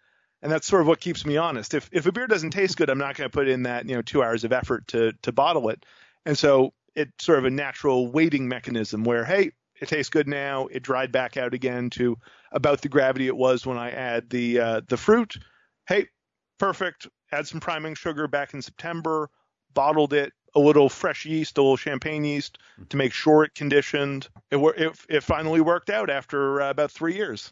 and 0.46 0.52
that's 0.52 0.68
sort 0.68 0.84
of 0.84 0.88
what 0.88 1.00
keeps 1.00 1.26
me 1.26 1.38
honest. 1.38 1.74
If, 1.74 1.90
if 1.92 2.06
a 2.06 2.12
beer 2.12 2.28
doesn't 2.28 2.52
taste 2.52 2.78
good, 2.78 2.92
I'm 2.92 3.00
not 3.00 3.16
going 3.16 3.28
to 3.28 3.34
put 3.34 3.48
in 3.48 3.64
that, 3.64 3.90
you 3.90 3.96
know, 3.96 4.04
two 4.04 4.22
hours 4.22 4.44
of 4.44 4.54
effort 4.54 4.88
to, 4.90 5.12
to 5.24 5.32
bottle 5.32 5.70
it. 5.70 5.84
And 6.24 6.38
so 6.38 6.72
it's 6.94 7.26
sort 7.26 7.40
of 7.40 7.46
a 7.46 7.50
natural 7.50 8.12
waiting 8.12 8.48
mechanism 8.48 9.04
where, 9.04 9.26
hey, 9.26 9.54
it 9.82 9.88
tastes 9.88 10.12
good 10.12 10.28
now. 10.28 10.68
It 10.68 10.84
dried 10.84 11.12
back 11.12 11.36
out 11.36 11.56
again 11.56 11.90
to 11.92 12.20
about 12.52 12.82
the 12.82 12.90
gravity 12.90 13.26
it 13.26 13.36
was 13.36 13.66
when 13.66 13.80
I 13.80 13.90
add 13.90 14.30
the 14.30 14.60
uh, 14.60 14.82
the 14.88 14.98
fruit. 14.98 15.36
Hey, 15.88 16.10
perfect. 16.60 17.08
Add 17.32 17.48
some 17.48 17.60
priming 17.60 17.96
sugar 17.96 18.28
back 18.28 18.54
in 18.54 18.62
September. 18.62 19.32
Bottled 19.74 20.14
it. 20.14 20.32
A 20.54 20.60
little 20.60 20.90
fresh 20.90 21.26
yeast, 21.26 21.58
a 21.58 21.62
little 21.64 21.76
champagne 21.76 22.24
yeast 22.24 22.60
to 22.90 22.98
make 22.98 23.14
sure 23.14 23.44
it 23.46 23.56
conditioned. 23.56 24.30
It 24.52 24.58
it, 24.58 24.96
it 25.10 25.24
finally 25.24 25.60
worked 25.60 25.90
out 25.90 26.12
after 26.12 26.62
uh, 26.62 26.70
about 26.70 26.92
three 26.92 27.16
years. 27.16 27.52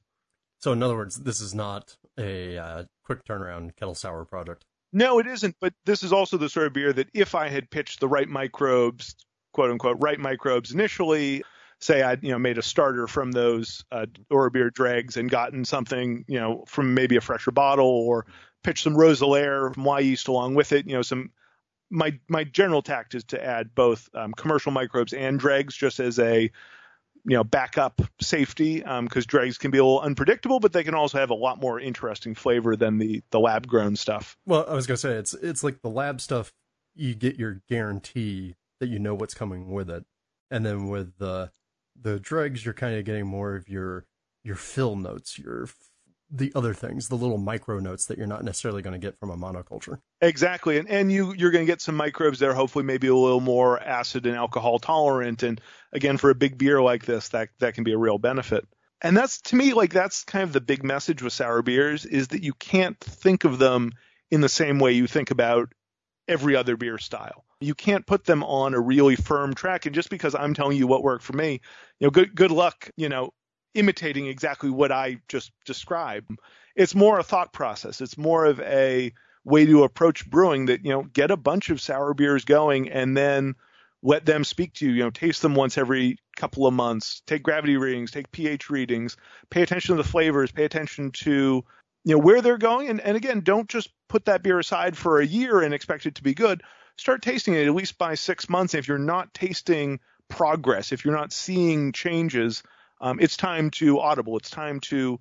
So 0.64 0.72
in 0.72 0.82
other 0.82 0.96
words, 0.96 1.18
this 1.18 1.42
is 1.42 1.54
not 1.54 1.94
a 2.18 2.58
uh, 2.58 2.84
quick 3.04 3.26
turnaround 3.26 3.76
kettle 3.76 3.96
sour 3.96 4.24
product. 4.24 4.64
No, 4.94 5.20
it 5.20 5.28
isn't. 5.28 5.58
But 5.60 5.74
this 5.86 6.04
is 6.04 6.14
also 6.14 6.38
the 6.38 6.48
sort 6.48 6.68
of 6.68 6.72
beer 6.72 6.94
that 6.94 7.10
if 7.14 7.36
I 7.36 7.50
had 7.50 7.70
pitched 7.70 8.00
the 8.00 8.08
right 8.08 8.30
microbes, 8.30 9.14
quote 9.52 9.72
unquote, 9.72 9.98
right 10.00 10.18
microbes 10.18 10.72
initially, 10.72 11.44
say 11.82 12.02
I'd 12.02 12.24
you 12.24 12.32
know 12.32 12.40
made 12.40 12.58
a 12.58 12.62
starter 12.62 13.08
from 13.08 13.34
those 13.34 13.84
uh, 13.92 14.06
Oerbier 14.32 14.72
dregs 14.74 15.18
and 15.18 15.30
gotten 15.30 15.66
something 15.66 16.24
you 16.30 16.40
know 16.40 16.64
from 16.66 16.94
maybe 16.94 17.18
a 17.18 17.22
fresher 17.22 17.52
bottle 17.52 17.86
or 17.86 18.26
pitched 18.64 18.86
some 18.86 18.96
Roeselare 18.96 19.74
from 19.74 19.84
Wyeast 19.84 20.30
along 20.30 20.56
with 20.56 20.72
it. 20.72 20.88
You 20.88 20.94
know 20.94 21.02
some 21.02 21.32
my 21.90 22.18
my 22.30 22.46
general 22.46 22.82
tact 22.82 23.16
is 23.16 23.26
to 23.26 23.46
add 23.46 23.76
both 23.76 24.08
um, 24.14 24.32
commercial 24.32 24.72
microbes 24.72 25.12
and 25.12 25.38
dregs 25.38 25.76
just 25.76 26.00
as 26.00 26.20
a 26.20 26.50
you 27.26 27.36
know 27.36 27.44
backup 27.44 28.02
safety 28.22 28.84
um, 28.84 29.06
because 29.06 29.26
dregs 29.26 29.58
can 29.58 29.72
be 29.72 29.78
a 29.78 29.84
little 29.84 30.02
unpredictable, 30.02 30.60
but 30.60 30.74
they 30.74 30.84
can 30.84 30.94
also 30.94 31.18
have 31.18 31.30
a 31.30 31.36
lot 31.36 31.62
more 31.62 31.80
interesting 31.80 32.36
flavor 32.36 32.76
than 32.76 32.98
the 32.98 33.24
the 33.32 33.40
lab 33.40 33.68
grown 33.68 33.96
stuff. 33.96 34.38
Well, 34.46 34.66
I 34.68 34.74
was 34.74 34.88
gonna 34.88 34.98
say 34.98 35.14
it's 35.14 35.34
it's 35.34 35.64
like 35.64 35.82
the 35.82 35.90
lab 35.90 36.22
stuff. 36.22 36.52
You 36.96 37.16
get 37.16 37.38
your 37.38 37.62
guarantee 37.70 38.56
that 38.80 38.88
you 38.88 39.00
know 39.00 39.16
what's 39.16 39.34
coming 39.34 39.72
with 39.72 39.90
it, 39.90 40.06
and 40.52 40.66
then 40.66 40.90
with 40.90 41.18
the 41.18 41.52
the 42.00 42.20
dregs, 42.20 42.66
you're 42.66 42.74
kind 42.74 42.96
of 42.96 43.06
getting 43.06 43.28
more 43.28 43.56
of 43.56 43.70
your 43.70 44.06
your 44.44 44.56
fill 44.56 44.96
notes, 44.96 45.40
your 45.40 45.68
the 46.36 46.52
other 46.56 46.74
things, 46.74 47.10
the 47.10 47.16
little 47.16 47.38
micro 47.38 47.80
notes 47.80 48.08
that 48.08 48.18
you're 48.18 48.26
not 48.26 48.44
necessarily 48.44 48.82
going 48.82 49.00
to 49.00 49.00
get 49.00 49.20
from 49.20 49.30
a 49.30 49.38
monoculture. 49.38 50.00
Exactly, 50.20 50.80
and 50.80 50.90
and 50.90 51.12
you 51.12 51.34
you're 51.38 51.52
going 51.52 51.66
to 51.66 51.72
get 51.72 51.80
some 51.80 51.96
microbes 51.96 52.40
there. 52.40 52.54
Hopefully, 52.54 52.84
maybe 52.84 53.08
a 53.08 53.16
little 53.16 53.40
more 53.40 53.80
acid 53.80 54.26
and 54.26 54.36
alcohol 54.36 54.80
tolerant. 54.80 55.44
And 55.44 55.62
again, 55.94 56.18
for 56.18 56.32
a 56.32 56.36
big 56.36 56.58
beer 56.58 56.82
like 56.82 57.06
this, 57.06 57.30
that 57.30 57.50
that 57.60 57.76
can 57.76 57.84
be 57.84 57.94
a 57.94 57.98
real 57.98 58.18
benefit. 58.18 58.68
And 59.02 59.16
that's 59.16 59.42
to 59.42 59.56
me 59.56 59.74
like 59.74 59.94
that's 59.94 60.24
kind 60.24 60.44
of 60.44 60.54
the 60.54 60.62
big 60.62 60.84
message 60.84 61.22
with 61.22 61.34
sour 61.34 61.62
beers 61.62 62.06
is 62.06 62.30
that 62.30 62.44
you 62.44 62.54
can't 62.54 63.00
think 63.00 63.44
of 63.44 63.60
them 63.60 63.92
in 64.32 64.42
the 64.42 64.50
same 64.50 64.80
way 64.80 64.94
you 64.94 65.06
think 65.06 65.30
about 65.30 65.72
every 66.28 66.56
other 66.56 66.78
beer 66.78 66.98
style. 66.98 67.46
You 67.60 67.76
can't 67.76 68.08
put 68.08 68.26
them 68.26 68.44
on 68.44 68.74
a 68.74 68.80
really 68.80 69.16
firm 69.16 69.54
track. 69.54 69.86
And 69.86 69.94
just 69.94 70.10
because 70.10 70.36
I'm 70.36 70.54
telling 70.54 70.78
you 70.78 70.88
what 70.88 71.04
worked 71.04 71.24
for 71.24 71.34
me, 71.34 71.62
you 72.00 72.08
know, 72.08 72.12
good 72.12 72.34
good 72.34 72.52
luck, 72.52 72.90
you 72.96 73.10
know, 73.10 73.34
imitating 73.74 74.28
exactly 74.28 74.70
what 74.70 74.92
I 74.92 75.18
just 75.28 75.52
described. 75.66 76.32
It's 76.76 76.96
more 76.96 77.20
a 77.20 77.24
thought 77.24 77.54
process. 77.54 78.02
It's 78.02 78.18
more 78.18 78.46
of 78.46 78.60
a 78.60 79.14
way 79.46 79.66
to 79.66 79.84
approach 79.84 80.30
brewing 80.30 80.68
that, 80.68 80.86
you 80.86 80.92
know, 80.92 81.04
get 81.04 81.32
a 81.32 81.38
bunch 81.38 81.70
of 81.70 81.82
sour 81.82 82.14
beers 82.14 82.46
going 82.46 82.90
and 82.90 83.16
then 83.16 83.56
let 84.02 84.26
them 84.26 84.44
speak 84.44 84.74
to 84.74 84.86
you, 84.86 84.92
you 84.92 85.04
know, 85.04 85.10
taste 85.10 85.42
them 85.42 85.56
once 85.56 85.78
every 85.78 86.18
couple 86.36 86.68
of 86.68 86.74
months, 86.74 87.22
take 87.26 87.44
gravity 87.44 87.78
readings, 87.78 88.12
take 88.12 88.32
pH 88.32 88.70
readings, 88.70 89.16
pay 89.50 89.62
attention 89.62 89.96
to 89.96 90.02
the 90.02 90.08
flavors, 90.08 90.52
pay 90.52 90.66
attention 90.66 91.12
to, 91.12 91.64
you 92.04 92.16
know, 92.16 92.20
where 92.20 92.42
they're 92.42 92.58
going. 92.58 92.90
And, 92.90 93.00
and 93.00 93.16
again, 93.16 93.42
don't 93.42 93.70
just 93.70 93.90
put 94.10 94.26
that 94.26 94.44
beer 94.44 94.60
aside 94.60 94.98
for 94.98 95.20
a 95.20 95.26
year 95.26 95.62
and 95.62 95.74
expect 95.74 96.06
it 96.06 96.16
to 96.16 96.24
be 96.24 96.34
good. 96.34 96.64
start 96.98 97.22
tasting 97.22 97.54
it 97.54 97.68
at 97.68 97.74
least 97.74 97.98
by 97.98 98.16
six 98.16 98.50
months. 98.50 98.74
If 98.74 98.88
you're 98.88 98.98
not 98.98 99.34
tasting 99.34 100.00
progress, 100.28 100.92
if 100.92 101.06
you're 101.06 101.16
not 101.16 101.32
seeing 101.32 101.92
changes, 101.92 102.64
um, 103.02 103.20
it's 103.20 103.38
time 103.38 103.70
to 103.72 104.00
audible. 104.00 104.38
It's 104.38 104.50
time 104.50 104.80
to 104.82 105.20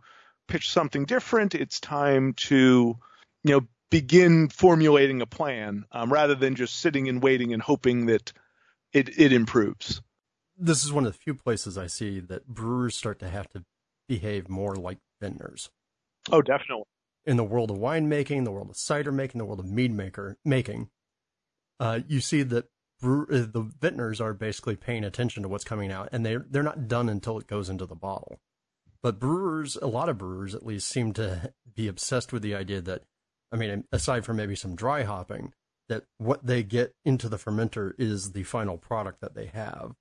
pitch 0.49 0.71
something 0.71 1.05
different. 1.05 1.55
It's 1.55 1.81
time 1.81 2.35
to, 2.49 2.97
you 3.45 3.51
know, 3.51 3.67
begin 3.91 4.49
formulating 4.49 5.21
a 5.21 5.27
plan 5.27 5.85
um, 5.93 6.13
rather 6.13 6.35
than 6.35 6.55
just 6.55 6.77
sitting 6.77 7.09
and 7.09 7.23
waiting 7.23 7.53
and 7.53 7.63
hoping 7.63 8.07
that 8.07 8.33
it, 8.93 9.19
it 9.19 9.33
improves. 9.33 10.01
This 10.57 10.85
is 10.85 10.93
one 10.93 11.07
of 11.07 11.13
the 11.13 11.19
few 11.19 11.35
places 11.35 11.77
I 11.77 11.87
see 11.87 12.21
that 12.21 12.47
brewers 12.47 12.97
start 12.97 13.19
to 13.21 13.29
have 13.29 13.49
to 13.51 13.65
behave 14.09 14.49
more 14.49 14.77
like 14.77 14.99
vintners. 15.21 15.71
Oh, 16.31 16.43
definitely. 16.43 16.85
In 17.25 17.37
the 17.37 17.45
world 17.45 17.71
of 17.71 17.79
winemaking, 17.79 18.45
the 18.45 18.51
world 18.51 18.71
of 18.71 18.77
cider 18.77 19.13
making, 19.13 19.39
the 19.39 19.45
world 19.45 19.61
of 19.61 19.67
mead 19.67 19.93
maker 19.93 20.37
making, 20.45 20.89
uh, 21.79 22.01
you 22.07 22.21
see 22.21 22.43
that 22.43 22.67
Uh, 23.03 23.47
the 23.51 23.69
vintners 23.81 24.21
are 24.21 24.33
basically 24.33 24.77
paying 24.77 25.05
attention 25.05 25.43
to 25.43 25.49
what's 25.49 25.65
coming 25.65 25.91
out, 25.91 26.09
and 26.13 26.25
they 26.25 26.37
they're 26.37 26.63
not 26.63 26.89
done 26.89 27.09
until 27.09 27.39
it 27.39 27.47
goes 27.47 27.69
into 27.69 27.87
the 27.87 27.95
bottle. 27.95 28.41
But 29.03 29.19
brewers, 29.19 29.77
a 29.77 29.89
lot 29.89 30.09
of 30.09 30.19
brewers 30.19 30.55
at 30.55 30.65
least, 30.65 30.89
seem 30.89 31.13
to 31.15 31.53
be 31.75 31.89
obsessed 31.89 32.33
with 32.33 32.43
the 32.43 32.55
idea 32.55 32.81
that, 32.83 33.03
I 33.51 33.57
mean, 33.57 33.85
aside 33.91 34.25
from 34.25 34.37
maybe 34.37 34.55
some 34.55 34.77
dry 34.77 35.03
hopping, 35.03 35.53
that 35.89 36.05
what 36.19 36.47
they 36.47 36.63
get 36.63 36.95
into 37.05 37.29
the 37.29 37.37
fermenter 37.37 37.93
is 37.99 38.33
the 38.33 38.45
final 38.45 38.79
product 38.79 39.21
that 39.21 39.35
they 39.35 39.47
have. 39.47 39.95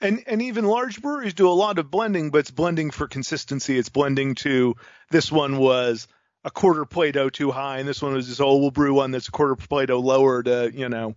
And 0.00 0.22
and 0.26 0.42
even 0.42 0.64
large 0.64 1.00
breweries 1.00 1.34
do 1.34 1.48
a 1.48 1.52
lot 1.52 1.78
of 1.78 1.90
blending, 1.90 2.30
but 2.30 2.38
it's 2.38 2.50
blending 2.50 2.90
for 2.90 3.06
consistency. 3.06 3.78
It's 3.78 3.88
blending 3.88 4.34
to 4.36 4.74
this 5.10 5.30
one 5.30 5.58
was 5.58 6.08
a 6.42 6.50
quarter 6.50 6.84
Plato 6.84 7.30
too 7.30 7.50
high, 7.50 7.78
and 7.78 7.88
this 7.88 8.02
one 8.02 8.12
was 8.12 8.26
just 8.26 8.40
oh 8.40 8.56
we'll 8.56 8.70
brew 8.70 8.94
one 8.94 9.12
that's 9.12 9.28
a 9.28 9.32
quarter 9.32 9.56
Plato 9.56 10.00
lower 10.00 10.42
to 10.42 10.70
you 10.74 10.88
know 10.88 11.14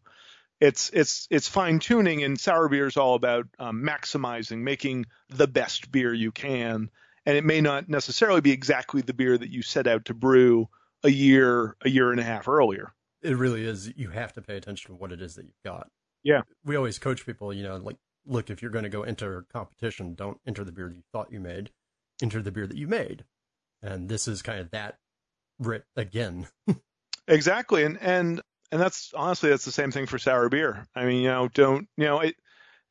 it's 0.60 0.89
it's 0.91 1.28
it's 1.30 1.48
fine 1.48 1.80
tuning 1.80 2.24
and 2.24 2.39
sour 2.39 2.67
beer 2.67 2.88
is 2.88 2.98
all 2.98 3.15
about 3.15 3.48
um, 3.60 3.84
maximizing 3.84 4.60
making 4.60 5.06
the 5.30 5.48
best 5.48 5.91
beer 5.91 6.13
you 6.13 6.32
can. 6.32 6.89
And 7.26 7.36
it 7.36 7.43
may 7.43 7.60
not 7.62 7.89
necessarily 7.89 8.41
be 8.41 8.52
exactly 8.52 9.02
the 9.02 9.13
beer 9.13 9.38
that 9.38 9.52
you 9.52 9.62
set 9.62 9.86
out 9.86 10.06
to 10.06 10.13
brew 10.13 10.70
a 11.04 11.10
year 11.10 11.76
a 11.84 11.89
year 11.89 12.12
and 12.12 12.20
a 12.20 12.24
half 12.24 12.48
earlier. 12.48 12.93
It 13.22 13.38
really 13.38 13.65
is. 13.65 13.91
You 13.96 14.10
have 14.10 14.34
to 14.34 14.41
pay 14.41 14.58
attention 14.58 14.91
to 14.91 14.96
what 14.96 15.12
it 15.12 15.22
is 15.22 15.36
that 15.36 15.46
you've 15.46 15.63
got. 15.63 15.89
Yeah. 16.24 16.41
We 16.63 16.76
always 16.76 17.00
coach 17.00 17.26
people 17.26 17.54
you 17.54 17.63
know 17.63 17.78
like 17.78 17.98
look 18.26 18.50
if 18.50 18.62
you're 18.62 18.72
going 18.72 18.84
to 18.84 18.89
go 18.89 19.04
enter 19.04 19.46
competition 19.54 20.15
don't 20.15 20.39
enter 20.46 20.63
the 20.63 20.72
beer 20.72 20.89
that 20.89 20.96
you 20.96 21.04
thought 21.12 21.32
you 21.32 21.39
made. 21.39 21.72
Enter 22.22 22.41
the 22.41 22.52
beer 22.52 22.65
that 22.65 22.78
you 22.78 22.88
made. 22.88 23.26
And 23.84 24.10
this 24.10 24.28
is 24.28 24.41
kind 24.41 24.60
of 24.60 24.72
that 24.72 24.98
writ 25.60 25.86
again. 25.96 26.48
Exactly. 27.28 27.84
And 27.84 27.98
and 28.02 28.41
and 28.72 28.82
that's 28.82 29.14
honestly 29.16 29.50
that's 29.50 29.66
the 29.66 29.72
same 29.72 29.92
thing 29.92 30.06
for 30.06 30.18
sour 30.18 30.50
beer. 30.50 30.86
I 30.96 31.06
mean, 31.06 31.22
you 31.22 31.30
know, 31.30 31.48
don't 31.48 31.88
you 31.98 32.06
know 32.06 32.20
it. 32.20 32.36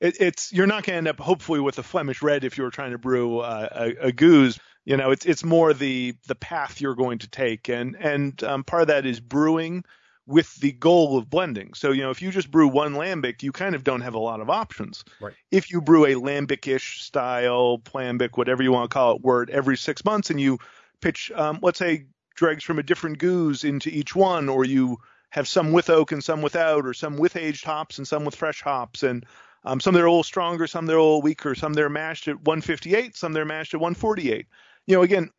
it 0.00 0.16
it's 0.20 0.52
you're 0.52 0.66
not 0.66 0.84
going 0.84 0.94
to 0.94 0.98
end 0.98 1.08
up 1.08 1.20
hopefully 1.20 1.60
with 1.60 1.78
a 1.78 1.82
Flemish 1.82 2.22
red 2.22 2.44
if 2.44 2.58
you 2.58 2.64
were 2.64 2.70
trying 2.70 2.92
to 2.92 2.98
brew 2.98 3.38
uh, 3.38 3.68
a, 3.72 4.08
a 4.08 4.12
gueuze. 4.12 4.58
You 4.84 4.96
know, 4.96 5.10
it's 5.10 5.26
it's 5.26 5.44
more 5.44 5.74
the 5.74 6.14
the 6.28 6.34
path 6.34 6.80
you're 6.80 6.94
going 6.94 7.18
to 7.18 7.28
take, 7.28 7.68
and 7.68 7.96
and 7.96 8.42
um, 8.44 8.64
part 8.64 8.82
of 8.82 8.88
that 8.88 9.06
is 9.06 9.20
brewing 9.20 9.84
with 10.26 10.54
the 10.56 10.72
goal 10.72 11.16
of 11.16 11.30
blending. 11.30 11.72
So, 11.74 11.92
you 11.92 12.02
know, 12.02 12.10
if 12.10 12.20
you 12.20 12.30
just 12.30 12.50
brew 12.50 12.66
one 12.66 12.94
lambic, 12.94 13.42
you 13.42 13.52
kind 13.52 13.74
of 13.74 13.84
don't 13.84 14.00
have 14.00 14.14
a 14.14 14.18
lot 14.18 14.40
of 14.40 14.50
options. 14.50 15.04
Right. 15.20 15.34
If 15.52 15.70
you 15.70 15.80
brew 15.80 16.04
a 16.04 16.14
lambic-ish 16.14 17.02
style, 17.02 17.78
plambic, 17.78 18.36
whatever 18.36 18.62
you 18.62 18.72
want 18.72 18.90
to 18.90 18.94
call 18.94 19.14
it, 19.14 19.22
word 19.22 19.50
every 19.50 19.76
six 19.76 20.04
months, 20.04 20.30
and 20.30 20.40
you 20.40 20.58
pitch, 21.00 21.30
um, 21.34 21.60
let's 21.62 21.78
say, 21.78 22.06
dregs 22.34 22.64
from 22.64 22.80
a 22.80 22.82
different 22.82 23.18
gueuze 23.18 23.64
into 23.64 23.88
each 23.88 24.16
one, 24.16 24.48
or 24.48 24.64
you 24.64 24.98
have 25.36 25.46
some 25.46 25.70
with 25.70 25.90
oak 25.90 26.12
and 26.12 26.24
some 26.24 26.40
without, 26.40 26.86
or 26.86 26.94
some 26.94 27.18
with 27.18 27.36
aged 27.36 27.64
hops 27.64 27.98
and 27.98 28.08
some 28.08 28.24
with 28.24 28.34
fresh 28.34 28.62
hops, 28.62 29.02
and 29.02 29.24
um, 29.64 29.80
some 29.80 29.92
that 29.92 30.00
are 30.00 30.06
a 30.06 30.10
little 30.10 30.22
stronger, 30.22 30.66
some 30.66 30.86
that 30.86 30.94
are 30.94 30.98
a 30.98 31.02
little 31.02 31.20
weaker, 31.20 31.54
some 31.54 31.74
that 31.74 31.84
are 31.84 31.90
mashed 31.90 32.26
at 32.26 32.36
158, 32.36 33.14
some 33.14 33.34
that 33.34 33.40
are 33.40 33.44
mashed 33.44 33.74
at 33.74 33.80
148. 33.80 34.46
You 34.86 34.96
know, 34.96 35.02
again, 35.02 35.30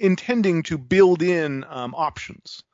intending 0.00 0.64
to 0.64 0.76
build 0.76 1.22
in 1.22 1.64
um, 1.68 1.94
options 1.94 2.64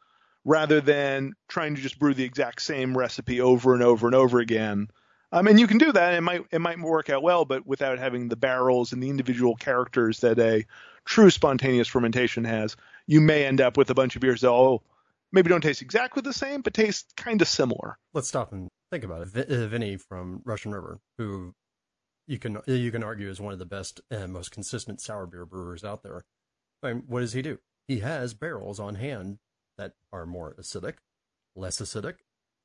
rather 0.47 0.81
than 0.81 1.35
trying 1.49 1.75
to 1.75 1.83
just 1.83 1.99
brew 1.99 2.15
the 2.15 2.25
exact 2.25 2.63
same 2.63 2.97
recipe 2.97 3.43
over 3.43 3.75
and 3.75 3.83
over 3.83 4.07
and 4.07 4.15
over 4.15 4.39
again. 4.39 4.89
Um, 5.33 5.49
and 5.49 5.61
you 5.61 5.67
can 5.67 5.77
do 5.77 5.93
that. 5.93 6.15
It 6.15 6.23
might 6.23 6.47
it 6.51 6.61
might 6.61 6.81
work 6.81 7.11
out 7.11 7.23
well, 7.23 7.45
but 7.45 7.67
without 7.67 7.99
having 7.99 8.29
the 8.29 8.37
barrels 8.37 8.93
and 8.93 9.03
the 9.03 9.11
individual 9.11 9.55
characters 9.55 10.21
that 10.21 10.39
a 10.39 10.65
true 11.05 11.29
spontaneous 11.29 11.89
fermentation 11.89 12.45
has, 12.45 12.75
you 13.07 13.21
may 13.21 13.45
end 13.45 13.61
up 13.61 13.77
with 13.77 13.91
a 13.91 13.95
bunch 13.95 14.17
of 14.17 14.23
beers 14.23 14.41
that 14.41 14.51
oh 14.51 14.83
maybe 15.33 15.49
don't 15.49 15.61
taste 15.61 15.83
exactly 15.83 16.23
the 16.23 16.33
same, 16.33 16.63
but 16.63 16.75
taste 16.75 17.13
kind 17.17 17.41
of 17.43 17.49
similar. 17.49 17.99
Let's 18.15 18.29
stop 18.29 18.53
and 18.53 18.69
think 18.91 19.05
about 19.05 19.23
it. 19.23 19.29
V- 19.29 19.55
uh, 19.65 19.67
Vinny 19.67 19.97
from 19.97 20.43
Russian 20.45 20.73
River, 20.73 21.01
who 21.19 21.55
you 22.27 22.39
can 22.39 22.59
you 22.67 22.91
can 22.91 23.03
argue 23.03 23.29
is 23.29 23.41
one 23.41 23.53
of 23.53 23.59
the 23.59 23.67
best 23.67 24.01
and 24.11 24.33
most 24.33 24.51
consistent 24.51 25.01
sour 25.01 25.27
beer 25.27 25.45
brewers 25.45 25.85
out 25.85 26.03
there. 26.03 26.23
I 26.83 26.93
mean, 26.93 27.05
what 27.07 27.21
does 27.21 27.33
he 27.33 27.43
do? 27.43 27.59
He 27.89 28.01
has 28.01 28.35
barrels 28.35 28.79
on 28.79 28.95
hand 28.95 29.39
that 29.79 29.95
are 30.13 30.27
more 30.27 30.55
acidic, 30.59 30.97
less 31.57 31.81
acidic, 31.81 32.17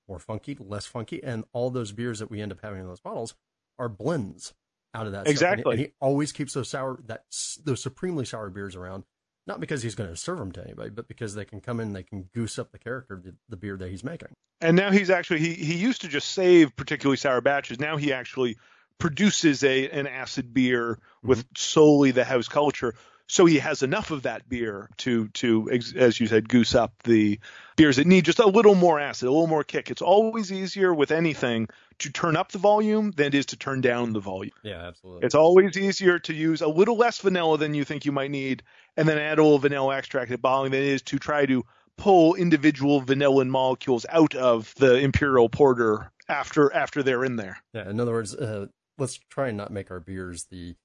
more 0.08 0.19
funky, 0.19 0.58
less 0.60 0.86
funky, 0.86 1.23
and 1.23 1.45
all 1.54 1.69
those 1.69 1.91
beers 1.91 2.19
that 2.19 2.30
we 2.30 2.41
end 2.41 2.51
up 2.51 2.60
having 2.62 2.82
in 2.82 2.88
those 2.88 2.99
bottles 2.99 3.36
are 3.80 3.89
blends 3.89 4.54
out 4.93 5.08
of 5.08 5.12
that. 5.13 5.28
Exactly. 5.28 5.73
And, 5.73 5.80
and 5.80 5.89
he 5.89 5.93
always 5.99 6.32
keeps 6.32 6.54
those 6.54 6.69
sour 6.69 6.99
that 7.08 7.23
those 7.63 7.82
supremely 7.82 8.25
sour 8.25 8.49
beers 8.49 8.75
around 8.75 9.04
not 9.47 9.60
because 9.60 9.84
he's 9.84 9.95
going 9.95 10.10
to 10.10 10.15
serve 10.15 10.39
them 10.39 10.51
to 10.53 10.63
anybody, 10.63 10.89
but 10.89 11.08
because 11.08 11.36
they 11.36 11.45
can 11.45 11.62
come 11.62 11.79
in, 11.79 11.93
they 11.93 12.03
can 12.03 12.29
goose 12.34 12.58
up 12.58 12.71
the 12.71 12.79
character 12.79 13.21
the, 13.23 13.36
the 13.49 13.58
beer 13.58 13.77
that 13.77 13.89
he's 13.89 14.03
making. 14.03 14.29
And 14.62 14.75
now 14.75 14.91
he's 14.91 15.10
actually 15.10 15.39
he 15.39 15.53
he 15.53 15.75
used 15.75 16.01
to 16.01 16.08
just 16.08 16.31
save 16.31 16.75
particularly 16.75 17.17
sour 17.17 17.41
batches. 17.41 17.79
Now 17.79 17.97
he 17.97 18.13
actually 18.13 18.58
produces 18.99 19.63
a 19.63 19.89
an 19.89 20.08
acid 20.08 20.53
beer 20.53 20.95
mm-hmm. 20.95 21.27
with 21.27 21.45
solely 21.55 22.12
the 22.12 22.23
house 22.23 22.47
culture. 22.47 22.95
So 23.27 23.45
he 23.45 23.57
has 23.59 23.81
enough 23.81 24.11
of 24.11 24.23
that 24.23 24.47
beer 24.47 24.89
to 24.97 25.27
to 25.29 25.69
as 25.71 26.19
you 26.19 26.27
said 26.27 26.47
goose 26.47 26.75
up 26.75 26.93
the 27.03 27.39
beers 27.75 27.97
that 27.97 28.07
need 28.07 28.25
just 28.25 28.39
a 28.39 28.47
little 28.47 28.75
more 28.75 28.99
acid, 28.99 29.27
a 29.27 29.31
little 29.31 29.47
more 29.47 29.63
kick. 29.63 29.89
It's 29.89 30.01
always 30.01 30.51
easier 30.51 30.93
with 30.93 31.11
anything 31.11 31.67
to 31.99 32.11
turn 32.11 32.35
up 32.35 32.51
the 32.51 32.59
volume 32.59 33.11
than 33.11 33.27
it 33.27 33.35
is 33.35 33.47
to 33.47 33.57
turn 33.57 33.81
down 33.81 34.13
the 34.13 34.19
volume. 34.19 34.53
Yeah, 34.63 34.88
absolutely. 34.88 35.25
It's 35.25 35.35
always 35.35 35.77
easier 35.77 36.19
to 36.19 36.33
use 36.33 36.61
a 36.61 36.67
little 36.67 36.97
less 36.97 37.19
vanilla 37.19 37.57
than 37.57 37.73
you 37.73 37.83
think 37.83 38.05
you 38.05 38.11
might 38.11 38.31
need 38.31 38.63
and 38.95 39.07
then 39.07 39.17
add 39.17 39.39
a 39.39 39.43
little 39.43 39.59
vanilla 39.59 39.95
extract 39.95 40.31
at 40.31 40.41
bottling 40.41 40.71
than 40.71 40.81
it 40.81 40.89
is 40.89 41.01
to 41.03 41.17
try 41.17 41.45
to 41.45 41.65
pull 41.97 42.35
individual 42.35 43.01
vanilla 43.01 43.45
molecules 43.45 44.05
out 44.09 44.35
of 44.35 44.73
the 44.75 44.97
imperial 44.97 45.49
porter 45.49 46.11
after 46.27 46.73
after 46.73 47.03
they're 47.03 47.23
in 47.23 47.35
there. 47.35 47.57
Yeah, 47.73 47.89
in 47.89 47.99
other 47.99 48.11
words, 48.11 48.35
uh, 48.35 48.67
let's 48.97 49.19
try 49.29 49.47
and 49.47 49.57
not 49.57 49.71
make 49.71 49.91
our 49.91 49.99
beers 49.99 50.45
the 50.51 50.75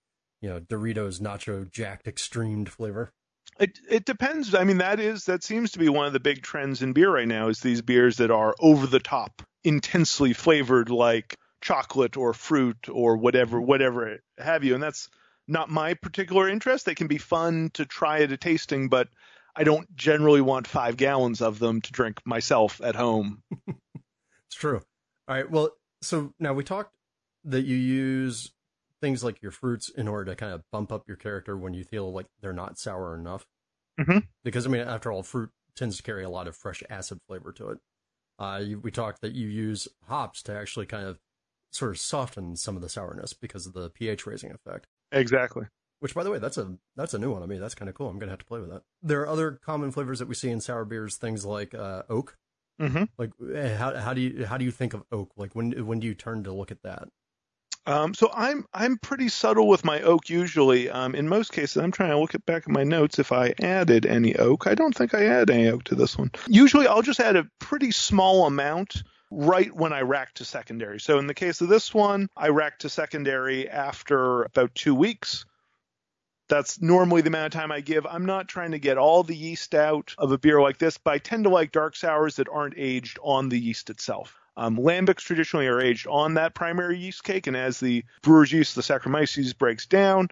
you 0.41 0.49
know 0.49 0.61
Doritos 0.61 1.21
nacho 1.21 1.71
jacked 1.71 2.07
extremed 2.07 2.69
flavor. 2.69 3.13
It 3.59 3.79
it 3.89 4.05
depends. 4.05 4.55
I 4.55 4.65
mean, 4.65 4.79
that 4.79 5.01
is 5.01 5.25
that 5.25 5.43
seems 5.43 5.73
to 5.73 5.79
be 5.79 5.89
one 5.89 6.07
of 6.07 6.13
the 6.13 6.21
big 6.21 6.43
trends 6.43 6.83
in 6.83 6.93
beer 6.93 7.13
right 7.13 7.29
now. 7.29 7.49
Is 7.49 7.61
these 7.61 7.83
beers 7.83 8.17
that 8.19 8.31
are 8.31 8.55
over 8.61 8.87
the 8.87 9.01
top 9.01 9.43
intensely 9.65 10.33
flavored 10.33 10.91
like 10.91 11.37
chocolate 11.61 12.17
or 12.17 12.33
fruit 12.33 12.89
or 12.91 13.17
whatever 13.17 13.59
mm-hmm. 13.59 13.67
whatever 13.67 14.19
have 14.39 14.65
you 14.65 14.75
and 14.75 14.83
that's 14.83 15.09
not 15.47 15.69
my 15.69 15.95
particular 15.95 16.49
interest 16.49 16.87
they 16.87 16.95
can 16.95 17.07
be 17.07 17.19
fun 17.19 17.71
to 17.75 17.85
try 17.85 18.23
at 18.23 18.33
a 18.33 18.37
tasting 18.37 18.89
but 18.89 19.09
i 19.55 19.63
don't 19.63 19.95
generally 19.95 20.41
want 20.41 20.67
five 20.67 20.97
gallons 20.97 21.43
of 21.43 21.59
them 21.59 21.81
to 21.81 21.93
drink 21.93 22.21
myself 22.25 22.81
at 22.83 22.95
home 22.95 23.43
it's 23.67 24.57
true 24.57 24.81
all 25.29 25.35
right 25.35 25.51
well 25.51 25.71
so 26.01 26.33
now 26.39 26.55
we 26.55 26.65
talked 26.65 26.95
that 27.45 27.63
you 27.63 27.77
use 27.77 28.53
things 29.01 29.25
like 29.25 29.43
your 29.43 29.53
fruits 29.53 29.89
in 29.89 30.09
order 30.09 30.31
to 30.31 30.37
kind 30.37 30.53
of 30.53 30.63
bump 30.71 30.93
up 30.93 31.05
your 31.09 31.17
character 31.17 31.57
when 31.57 31.75
you 31.75 31.85
feel 31.85 32.13
like 32.13 32.27
they're 32.41 32.53
not 32.53 32.79
sour 32.79 33.15
enough 33.15 33.47
mm-hmm. 33.99 34.19
because 34.45 34.67
i 34.67 34.69
mean 34.69 34.83
after 34.83 35.11
all 35.11 35.23
fruit 35.23 35.51
tends 35.77 35.97
to 35.97 36.03
carry 36.03 36.25
a 36.25 36.31
lot 36.31 36.47
of 36.47 36.57
fresh 36.57 36.83
acid 36.91 37.19
flavor 37.27 37.53
to 37.53 37.71
it 37.71 37.79
uh, 38.41 38.63
we 38.83 38.91
talked 38.91 39.21
that 39.21 39.35
you 39.35 39.49
use 39.49 39.87
hops 40.09 40.43
to 40.43 40.57
actually 40.57 40.87
kind 40.87 41.07
of 41.07 41.19
sort 41.71 41.91
of 41.91 41.99
soften 41.99 42.57
some 42.57 42.75
of 42.75 42.83
the 42.83 42.89
sourness 42.89 43.35
because 43.35 43.67
of 43.67 43.75
the 43.75 43.91
pH 43.91 44.27
raising 44.27 44.51
effect. 44.51 44.87
Exactly. 45.13 45.67
Which, 46.01 46.15
by 46.15 46.25
the 46.25 46.31
way, 46.31 46.39
that's 46.39 46.57
a 46.57 46.77
that's 46.97 47.13
a 47.13 47.19
new 47.19 47.31
one 47.31 47.43
on 47.43 47.49
me. 47.49 47.59
That's 47.59 47.75
kind 47.75 47.91
of 47.91 47.95
cool. 47.95 48.09
I'm 48.09 48.19
gonna 48.19 48.33
have 48.33 48.39
to 48.39 48.47
play 48.47 48.61
with 48.61 48.71
that. 48.71 48.83
There 49.03 49.21
are 49.21 49.29
other 49.29 49.61
common 49.63 49.91
flavors 49.93 50.19
that 50.19 50.29
we 50.29 50.35
see 50.35 50.49
in 50.49 50.63
sour 50.63 50.87
beers, 50.87 51.17
things 51.17 51.45
like 51.45 51.75
uh, 51.75 52.05
oak. 52.09 52.39
Mm-hmm. 52.81 53.05
Like, 53.19 53.33
eh, 53.55 53.77
how 53.77 53.95
how 53.95 54.15
do 54.15 54.23
you 54.23 54.47
how 54.47 54.57
do 54.57 54.65
you 54.65 54.71
think 54.71 54.95
of 54.95 55.05
oak? 55.13 55.33
Like, 55.37 55.55
when 55.55 55.73
when 55.87 56.01
do 56.01 56.07
you 56.07 56.15
turn 56.15 56.45
to 56.45 56.53
look 56.53 56.71
at 56.71 56.83
that? 56.83 57.09
Um, 57.91 58.15
so 58.15 58.31
I'm 58.33 58.67
I'm 58.73 58.99
pretty 58.99 59.29
subtle 59.29 59.67
with 59.67 59.85
my 59.85 60.01
oak 60.03 60.31
usually. 60.31 60.89
Um, 60.89 61.17
in 61.17 61.29
most 61.29 61.51
cases, 61.51 61.77
I'm 61.77 61.91
trying 61.91 62.11
to 62.11 62.21
look 62.21 62.37
at 62.37 62.47
back 62.47 62.63
at 62.63 62.69
my 62.69 62.85
notes 62.85 63.19
if 63.19 63.33
I 63.33 63.53
added 63.61 64.07
any 64.07 64.37
oak. 64.37 64.69
I 64.69 64.77
don't 64.77 64.95
think 64.95 65.13
I 65.13 65.27
add 65.27 65.51
any 65.51 65.69
oak 65.69 65.83
to 65.85 65.97
this 65.97 66.17
one. 66.17 66.31
Usually, 66.47 66.87
I'll 66.87 67.03
just 67.03 67.19
add 67.19 67.35
a 67.35 67.49
pretty 67.59 67.91
small 67.91 68.47
amount 68.47 69.03
right 69.33 69.75
when 69.75 69.93
I 69.93 70.03
rack 70.03 70.35
to 70.35 70.45
secondary. 70.45 71.01
So 71.01 71.19
in 71.19 71.27
the 71.27 71.35
case 71.35 71.63
of 71.63 71.69
this 71.69 71.93
one, 71.93 72.29
I 72.37 72.51
rack 72.51 72.79
to 72.81 72.89
secondary 72.89 73.69
after 73.69 74.45
about 74.45 74.73
two 74.77 74.95
weeks. 74.95 75.45
That's 76.49 76.81
normally 76.81 77.23
the 77.23 77.29
amount 77.29 77.55
of 77.55 77.61
time 77.61 77.73
I 77.73 77.81
give. 77.81 78.07
I'm 78.07 78.27
not 78.27 78.47
trying 78.47 78.71
to 78.71 78.79
get 78.79 78.99
all 78.99 79.25
the 79.25 79.37
yeast 79.37 79.75
out 79.75 80.15
of 80.17 80.31
a 80.31 80.39
beer 80.39 80.61
like 80.61 80.79
this, 80.79 80.97
but 80.97 81.15
I 81.15 81.19
tend 81.19 81.43
to 81.43 81.51
like 81.51 81.73
dark 81.73 81.97
sours 81.97 82.37
that 82.37 82.49
aren't 82.49 82.75
aged 82.77 83.19
on 83.21 83.49
the 83.49 83.59
yeast 83.59 83.91
itself. 83.91 84.40
Um, 84.57 84.77
lambics 84.77 85.21
traditionally 85.21 85.69
are 85.69 85.81
aged 85.81 86.07
on 86.07 86.35
that 86.35 86.55
primary 86.55 86.99
yeast 86.99 87.25
cake, 87.25 87.47
and 87.47 87.57
as 87.57 87.81
the 87.81 88.05
brewer's 88.23 88.53
yeast, 88.53 88.75
the 88.75 88.83
Saccharomyces, 88.83 89.57
breaks 89.57 89.87
down, 89.87 90.29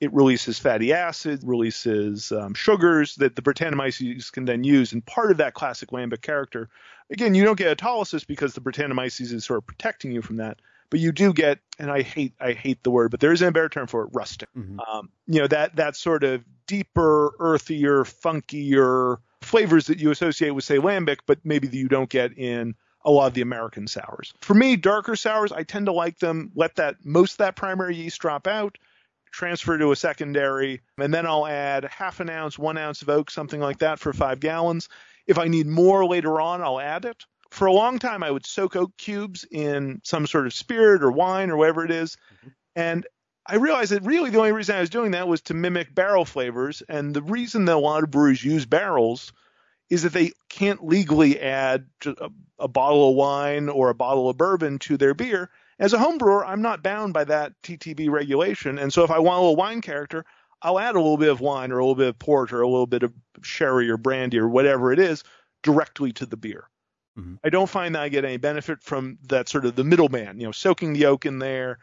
it 0.00 0.12
releases 0.12 0.58
fatty 0.58 0.92
acid, 0.92 1.40
releases 1.44 2.32
um, 2.32 2.54
sugars 2.54 3.16
that 3.16 3.36
the 3.36 3.42
Brettanomyces 3.42 4.30
can 4.30 4.44
then 4.44 4.64
use. 4.64 4.92
And 4.92 5.04
part 5.04 5.30
of 5.30 5.38
that 5.38 5.54
classic 5.54 5.90
lambic 5.90 6.22
character, 6.22 6.68
again, 7.10 7.34
you 7.34 7.44
don't 7.44 7.58
get 7.58 7.76
autolysis 7.76 8.26
because 8.26 8.54
the 8.54 8.60
Brettanomyces 8.60 9.32
is 9.32 9.44
sort 9.44 9.58
of 9.58 9.66
protecting 9.66 10.12
you 10.12 10.22
from 10.22 10.36
that. 10.36 10.60
But 10.90 11.00
you 11.00 11.12
do 11.12 11.34
get, 11.34 11.58
and 11.78 11.90
I 11.90 12.00
hate 12.00 12.32
I 12.40 12.52
hate 12.52 12.82
the 12.82 12.90
word, 12.90 13.10
but 13.10 13.20
there 13.20 13.32
is 13.32 13.42
a 13.42 13.52
better 13.52 13.68
term 13.68 13.86
for 13.86 14.04
it, 14.04 14.10
rustic. 14.12 14.48
Mm-hmm. 14.56 14.80
Um, 14.80 15.10
you 15.26 15.40
know 15.40 15.46
that 15.48 15.76
that 15.76 15.96
sort 15.96 16.24
of 16.24 16.42
deeper, 16.66 17.34
earthier, 17.38 18.04
funkier 18.04 19.18
flavors 19.42 19.86
that 19.88 19.98
you 19.98 20.10
associate 20.10 20.50
with 20.50 20.64
say 20.64 20.78
lambic, 20.78 21.18
but 21.26 21.40
maybe 21.44 21.68
that 21.68 21.76
you 21.76 21.88
don't 21.88 22.08
get 22.08 22.38
in 22.38 22.74
a 23.08 23.10
lot 23.10 23.26
of 23.26 23.34
the 23.34 23.40
American 23.40 23.86
sours. 23.86 24.34
For 24.40 24.52
me, 24.52 24.76
darker 24.76 25.16
sours, 25.16 25.50
I 25.50 25.62
tend 25.62 25.86
to 25.86 25.92
like 25.92 26.18
them. 26.18 26.52
Let 26.54 26.76
that 26.76 26.96
most 27.04 27.32
of 27.32 27.38
that 27.38 27.56
primary 27.56 27.96
yeast 27.96 28.20
drop 28.20 28.46
out 28.46 28.76
transfer 29.30 29.78
to 29.78 29.92
a 29.92 29.96
secondary, 29.96 30.80
and 30.98 31.12
then 31.12 31.26
I'll 31.26 31.46
add 31.46 31.84
half 31.84 32.20
an 32.20 32.30
ounce, 32.30 32.58
one 32.58 32.78
ounce 32.78 33.02
of 33.02 33.08
oak, 33.08 33.30
something 33.30 33.60
like 33.60 33.78
that 33.78 33.98
for 33.98 34.12
five 34.12 34.40
gallons. 34.40 34.88
If 35.26 35.38
I 35.38 35.48
need 35.48 35.66
more 35.66 36.06
later 36.06 36.40
on, 36.40 36.62
I'll 36.62 36.80
add 36.80 37.04
it. 37.04 37.24
For 37.50 37.66
a 37.66 37.72
long 37.72 37.98
time, 37.98 38.22
I 38.22 38.30
would 38.30 38.46
soak 38.46 38.76
oak 38.76 38.96
cubes 38.98 39.46
in 39.50 40.00
some 40.04 40.26
sort 40.26 40.46
of 40.46 40.52
spirit 40.52 41.02
or 41.02 41.10
wine 41.10 41.50
or 41.50 41.56
whatever 41.56 41.84
it 41.84 41.90
is. 41.90 42.16
Mm-hmm. 42.16 42.48
And 42.76 43.06
I 43.46 43.56
realized 43.56 43.92
that 43.92 44.04
really 44.04 44.30
the 44.30 44.38
only 44.38 44.52
reason 44.52 44.76
I 44.76 44.80
was 44.80 44.90
doing 44.90 45.12
that 45.12 45.28
was 45.28 45.40
to 45.42 45.54
mimic 45.54 45.94
barrel 45.94 46.26
flavors. 46.26 46.82
And 46.88 47.14
the 47.14 47.22
reason 47.22 47.64
that 47.64 47.76
a 47.76 47.78
lot 47.78 48.02
of 48.02 48.10
breweries 48.10 48.44
use 48.44 48.66
barrels 48.66 49.32
is 49.90 50.02
that 50.02 50.12
they 50.12 50.32
can't 50.48 50.84
legally 50.84 51.40
add 51.40 51.86
a, 52.04 52.30
a 52.58 52.68
bottle 52.68 53.10
of 53.10 53.16
wine 53.16 53.68
or 53.68 53.88
a 53.88 53.94
bottle 53.94 54.28
of 54.28 54.36
bourbon 54.36 54.78
to 54.80 54.96
their 54.96 55.14
beer 55.14 55.50
as 55.78 55.92
a 55.92 55.98
home 55.98 56.18
brewer, 56.18 56.44
I'm 56.44 56.62
not 56.62 56.82
bound 56.82 57.14
by 57.14 57.24
that 57.24 57.52
TTB 57.62 58.10
regulation. 58.10 58.78
And 58.78 58.92
so 58.92 59.04
if 59.04 59.10
I 59.10 59.20
want 59.20 59.38
a 59.38 59.40
little 59.40 59.56
wine 59.56 59.80
character, 59.80 60.24
I'll 60.60 60.78
add 60.78 60.96
a 60.96 61.00
little 61.00 61.16
bit 61.16 61.30
of 61.30 61.40
wine 61.40 61.70
or 61.70 61.78
a 61.78 61.84
little 61.84 61.94
bit 61.94 62.08
of 62.08 62.18
port 62.18 62.52
or 62.52 62.62
a 62.62 62.68
little 62.68 62.86
bit 62.86 63.04
of 63.04 63.12
sherry 63.42 63.88
or 63.88 63.96
brandy 63.96 64.38
or 64.38 64.48
whatever 64.48 64.92
it 64.92 64.98
is 64.98 65.22
directly 65.62 66.12
to 66.14 66.26
the 66.26 66.36
beer. 66.36 66.68
Mm-hmm. 67.16 67.36
I 67.44 67.50
don't 67.50 67.70
find 67.70 67.94
that 67.94 68.02
I 68.02 68.08
get 68.08 68.24
any 68.24 68.38
benefit 68.38 68.82
from 68.82 69.18
that 69.28 69.48
sort 69.48 69.66
of 69.66 69.76
the 69.76 69.84
middleman, 69.84 70.40
you 70.40 70.46
know, 70.46 70.52
soaking 70.52 70.94
the 70.94 71.06
oak 71.06 71.26
in 71.26 71.38
there. 71.38 71.78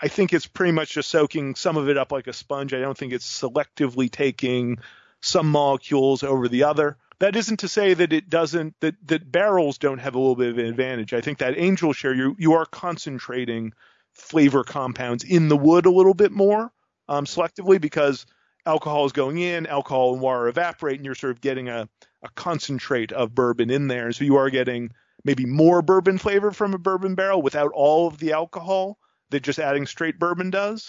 I 0.00 0.08
think 0.08 0.32
it's 0.32 0.46
pretty 0.46 0.72
much 0.72 0.92
just 0.92 1.10
soaking 1.10 1.56
some 1.56 1.76
of 1.76 1.88
it 1.88 1.98
up 1.98 2.12
like 2.12 2.28
a 2.28 2.32
sponge. 2.32 2.72
I 2.72 2.80
don't 2.80 2.96
think 2.96 3.12
it's 3.12 3.40
selectively 3.40 4.10
taking 4.10 4.78
some 5.20 5.50
molecules 5.50 6.22
over 6.22 6.48
the 6.48 6.64
other 6.64 6.96
that 7.22 7.36
isn't 7.36 7.60
to 7.60 7.68
say 7.68 7.94
that 7.94 8.12
it 8.12 8.28
doesn't 8.28 8.74
that 8.80 8.96
that 9.06 9.30
barrels 9.30 9.78
don't 9.78 9.98
have 9.98 10.16
a 10.16 10.18
little 10.18 10.34
bit 10.34 10.50
of 10.50 10.58
an 10.58 10.66
advantage. 10.66 11.14
I 11.14 11.20
think 11.20 11.38
that 11.38 11.56
angel 11.56 11.92
share 11.92 12.12
you 12.12 12.34
you 12.36 12.54
are 12.54 12.66
concentrating 12.66 13.72
flavor 14.12 14.64
compounds 14.64 15.22
in 15.22 15.48
the 15.48 15.56
wood 15.56 15.86
a 15.86 15.90
little 15.90 16.14
bit 16.14 16.32
more 16.32 16.72
um, 17.08 17.24
selectively 17.24 17.80
because 17.80 18.26
alcohol 18.66 19.06
is 19.06 19.12
going 19.12 19.38
in, 19.38 19.68
alcohol 19.68 20.14
and 20.14 20.20
water 20.20 20.48
evaporate, 20.48 20.96
and 20.96 21.04
you're 21.04 21.14
sort 21.14 21.30
of 21.30 21.40
getting 21.40 21.68
a, 21.68 21.88
a 22.24 22.28
concentrate 22.34 23.12
of 23.12 23.36
bourbon 23.36 23.70
in 23.70 23.86
there. 23.86 24.10
So 24.10 24.24
you 24.24 24.34
are 24.34 24.50
getting 24.50 24.90
maybe 25.24 25.46
more 25.46 25.80
bourbon 25.80 26.18
flavor 26.18 26.50
from 26.50 26.74
a 26.74 26.78
bourbon 26.78 27.14
barrel 27.14 27.40
without 27.40 27.70
all 27.72 28.08
of 28.08 28.18
the 28.18 28.32
alcohol 28.32 28.98
that 29.30 29.44
just 29.44 29.60
adding 29.60 29.86
straight 29.86 30.18
bourbon 30.18 30.50
does. 30.50 30.86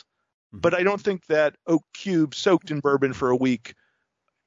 Mm-hmm. 0.47 0.61
But 0.61 0.73
I 0.73 0.81
don't 0.81 0.99
think 0.99 1.27
that 1.27 1.57
oak 1.67 1.83
cube 1.93 2.33
soaked 2.33 2.71
in 2.71 2.79
bourbon 2.79 3.13
for 3.13 3.29
a 3.29 3.35
week 3.35 3.75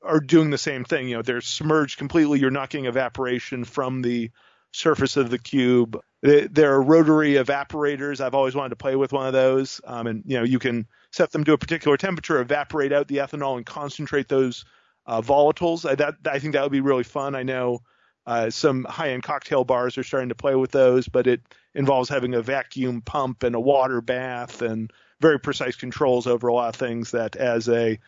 are 0.07 0.21
doing 0.21 0.51
the 0.51 0.59
same 0.59 0.85
thing. 0.85 1.09
You 1.09 1.17
know, 1.17 1.23
they're 1.23 1.41
submerged 1.41 1.99
completely. 1.99 2.39
You're 2.39 2.51
not 2.51 2.71
getting 2.71 2.87
evaporation 2.87 3.65
from 3.65 4.03
the 4.03 4.31
surface 4.73 5.17
of 5.17 5.31
the 5.31 5.39
cube. 5.39 6.01
There 6.23 6.73
are 6.73 6.83
rotary 6.83 7.33
evaporators. 7.35 8.21
I've 8.21 8.35
always 8.35 8.55
wanted 8.55 8.71
to 8.71 8.77
play 8.77 8.97
with 8.97 9.13
one 9.13 9.27
of 9.27 9.33
those. 9.33 9.81
Um, 9.85 10.07
and 10.07 10.23
you 10.27 10.37
know, 10.39 10.45
you 10.45 10.59
can 10.59 10.87
set 11.13 11.31
them 11.33 11.45
to 11.45 11.53
a 11.53 11.59
particular 11.59 11.97
temperature, 11.97 12.41
evaporate 12.41 12.93
out 12.93 13.09
the 13.09 13.19
ethanol, 13.19 13.57
and 13.57 13.65
concentrate 13.65 14.29
those 14.29 14.65
uh, 15.07 15.21
volatiles. 15.21 15.89
I, 15.89 15.95
that 15.95 16.15
I 16.27 16.39
think 16.39 16.55
that 16.55 16.63
would 16.63 16.73
be 16.73 16.81
really 16.81 17.05
fun. 17.05 17.35
I 17.35 17.43
know 17.43 17.81
uh, 18.27 18.51
some 18.51 18.85
high-end 18.85 19.23
cocktail 19.23 19.65
bars 19.65 19.97
are 19.99 20.03
starting 20.03 20.31
to 20.31 20.35
play 20.35 20.57
with 20.57 20.73
those, 20.73 21.07
but 21.09 21.27
it 21.27 21.41
involves 21.75 22.09
having 22.09 22.35
a 22.35 22.43
vacuum 22.43 23.03
pump 23.03 23.45
and 23.45 23.55
a 23.55 23.61
water 23.61 24.01
bath 24.01 24.63
and 24.63 24.91
very 25.21 25.39
precise 25.39 25.77
controls 25.77 26.27
over 26.27 26.49
a 26.49 26.55
lot 26.55 26.69
of 26.69 26.75
things 26.75 27.13
that 27.13 27.37
as 27.37 27.69
a 27.69 27.99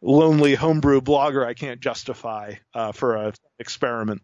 lonely 0.00 0.54
homebrew 0.54 1.00
blogger 1.00 1.44
I 1.44 1.54
can't 1.54 1.80
justify 1.80 2.54
uh, 2.74 2.92
for 2.92 3.16
a 3.16 3.32
experiment. 3.58 4.22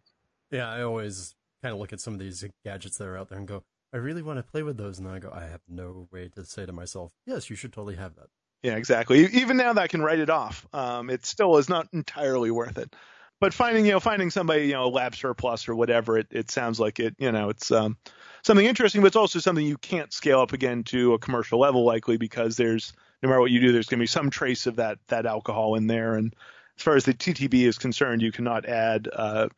Yeah, 0.51 0.71
I 0.71 0.83
always 0.83 1.35
kind 1.63 1.73
of 1.73 1.81
look 1.81 1.93
at 1.93 2.01
some 2.01 2.15
of 2.15 2.21
these 2.21 2.45
gadgets 2.65 2.99
that 2.99 3.09
are 3.09 3.17
out 3.17 3.29
there 3.29 3.39
and 3.39 3.49
go, 3.49 3.63
I 3.93 3.97
really 3.99 4.23
want 4.23 4.39
to 4.39 4.43
play 4.43 4.63
with 4.63 4.77
those, 4.77 4.99
and 4.99 5.09
I 5.09 5.19
go, 5.19 5.31
I 5.33 5.45
have 5.45 5.61
no 5.69 6.09
way 6.13 6.29
to 6.35 6.45
say 6.45 6.67
to 6.67 6.73
myself, 6.73 7.13
yes, 7.27 7.49
you 7.49 7.57
should 7.57 7.73
totally 7.73 7.97
have 7.97 8.15
that. 8.17 8.27
Yeah, 8.63 8.77
exactly. 8.77 9.27
Even 9.27 9.57
now 9.57 9.73
that 9.73 9.83
I 9.83 9.89
can 9.89 10.03
write 10.03 10.21
it 10.21 10.31
off, 10.31 10.67
um, 10.73 11.11
it 11.11 11.27
still 11.27 11.59
is 11.59 11.69
not 11.69 11.87
entirely 11.93 12.51
worth 12.51 12.79
it. 12.79 12.95
But 13.41 13.53
finding, 13.53 13.85
you 13.85 13.93
know, 13.93 14.01
finding 14.01 14.31
somebody, 14.31 14.69
you 14.69 14.73
know, 14.73 14.89
lab 14.89 15.15
surplus 15.15 15.69
or 15.69 15.75
whatever, 15.75 16.17
it, 16.17 16.29
it 16.31 16.51
sounds 16.51 16.81
like 16.81 16.99
it, 16.99 17.15
you 17.19 17.31
know, 17.31 17.51
it's 17.51 17.71
um, 17.71 17.99
something 18.43 18.65
interesting, 18.65 19.03
but 19.03 19.09
it's 19.09 19.17
also 19.17 19.39
something 19.39 19.67
you 19.67 19.77
can't 19.77 20.13
scale 20.13 20.41
up 20.41 20.53
again 20.53 20.83
to 20.85 21.15
a 21.15 21.19
commercial 21.19 21.59
level 21.59 21.85
likely 21.85 22.17
because 22.17 22.57
there's 22.57 22.93
no 23.25 23.31
matter 23.31 23.41
what 23.41 23.51
you 23.51 23.61
do, 23.61 23.73
there's 23.73 23.87
going 23.87 23.99
to 23.99 24.03
be 24.03 24.07
some 24.07 24.29
trace 24.29 24.67
of 24.67 24.77
that 24.77 24.99
that 25.09 25.25
alcohol 25.25 25.77
in 25.77 25.87
there. 25.87 26.15
And 26.15 26.35
as 26.77 26.83
far 26.83 26.95
as 26.95 27.07
the 27.07 27.15
TTB 27.15 27.67
is 27.67 27.79
concerned, 27.79 28.21
you 28.21 28.31
cannot 28.31 28.67
add 28.67 29.09
uh, 29.11 29.49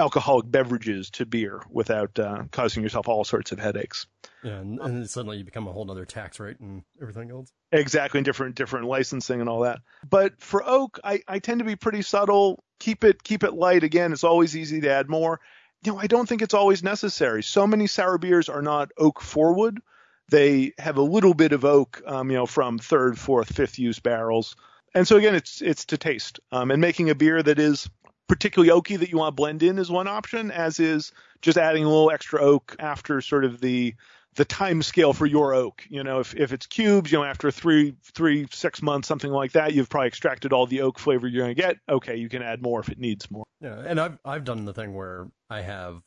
alcoholic 0.00 0.50
beverages 0.50 1.10
to 1.10 1.24
beer 1.24 1.62
without 1.70 2.18
uh, 2.18 2.42
causing 2.50 2.82
yourself 2.82 3.08
all 3.08 3.22
sorts 3.22 3.52
of 3.52 3.60
headaches. 3.60 4.08
Yeah, 4.42 4.56
and, 4.56 4.80
and 4.80 5.08
suddenly 5.08 5.38
you 5.38 5.44
become 5.44 5.68
a 5.68 5.72
whole 5.72 5.88
other 5.88 6.04
tax 6.04 6.40
rate 6.40 6.58
and 6.58 6.82
everything 7.00 7.30
else. 7.30 7.52
Exactly, 7.70 8.20
different 8.22 8.56
different 8.56 8.86
licensing 8.86 9.40
and 9.40 9.48
all 9.48 9.60
that. 9.60 9.78
But 10.10 10.40
for 10.40 10.68
oak, 10.68 10.98
I, 11.04 11.22
I 11.28 11.38
tend 11.38 11.60
to 11.60 11.64
be 11.64 11.76
pretty 11.76 12.02
subtle. 12.02 12.64
Keep 12.80 13.04
it 13.04 13.22
keep 13.22 13.44
it 13.44 13.54
light. 13.54 13.84
Again, 13.84 14.12
it's 14.12 14.24
always 14.24 14.56
easy 14.56 14.80
to 14.80 14.90
add 14.90 15.08
more. 15.08 15.38
You 15.84 15.92
know, 15.92 15.98
I 16.00 16.08
don't 16.08 16.28
think 16.28 16.42
it's 16.42 16.54
always 16.54 16.82
necessary. 16.82 17.44
So 17.44 17.64
many 17.64 17.86
sour 17.86 18.18
beers 18.18 18.48
are 18.48 18.62
not 18.62 18.90
oak 18.98 19.20
forward 19.20 19.80
they 20.30 20.72
have 20.78 20.96
a 20.96 21.02
little 21.02 21.34
bit 21.34 21.52
of 21.52 21.64
oak, 21.64 22.02
um, 22.06 22.30
you 22.30 22.36
know, 22.36 22.46
from 22.46 22.78
third, 22.78 23.18
fourth, 23.18 23.54
fifth 23.54 23.78
use 23.78 23.98
barrels. 23.98 24.56
And 24.94 25.06
so 25.06 25.16
again, 25.16 25.34
it's 25.34 25.60
it's 25.60 25.84
to 25.86 25.98
taste. 25.98 26.40
Um, 26.52 26.70
and 26.70 26.80
making 26.80 27.10
a 27.10 27.14
beer 27.14 27.42
that 27.42 27.58
is 27.58 27.88
particularly 28.28 28.70
oaky 28.70 28.98
that 28.98 29.10
you 29.10 29.18
want 29.18 29.32
to 29.32 29.36
blend 29.36 29.62
in 29.62 29.78
is 29.78 29.90
one 29.90 30.08
option, 30.08 30.50
as 30.50 30.80
is 30.80 31.12
just 31.42 31.58
adding 31.58 31.84
a 31.84 31.88
little 31.88 32.10
extra 32.10 32.40
oak 32.40 32.76
after 32.78 33.20
sort 33.20 33.44
of 33.44 33.60
the 33.60 33.94
the 34.36 34.44
time 34.44 34.82
scale 34.82 35.12
for 35.12 35.26
your 35.26 35.54
oak. 35.54 35.84
You 35.88 36.02
know, 36.02 36.20
if, 36.20 36.34
if 36.34 36.52
it's 36.52 36.66
cubes, 36.66 37.12
you 37.12 37.18
know, 37.18 37.24
after 37.24 37.50
three, 37.50 37.94
three, 38.14 38.46
six 38.50 38.82
months, 38.82 39.06
something 39.06 39.30
like 39.30 39.52
that, 39.52 39.74
you've 39.74 39.88
probably 39.88 40.08
extracted 40.08 40.52
all 40.52 40.66
the 40.66 40.80
oak 40.80 40.98
flavor 40.98 41.28
you're 41.28 41.44
going 41.44 41.54
to 41.54 41.60
get. 41.60 41.76
Okay, 41.88 42.16
you 42.16 42.28
can 42.28 42.42
add 42.42 42.62
more 42.62 42.80
if 42.80 42.88
it 42.88 42.98
needs 42.98 43.30
more. 43.30 43.44
Yeah, 43.60 43.80
and 43.86 44.00
I've 44.00 44.18
I've 44.24 44.44
done 44.44 44.64
the 44.64 44.74
thing 44.74 44.94
where 44.94 45.28
I 45.50 45.60
have 45.60 46.02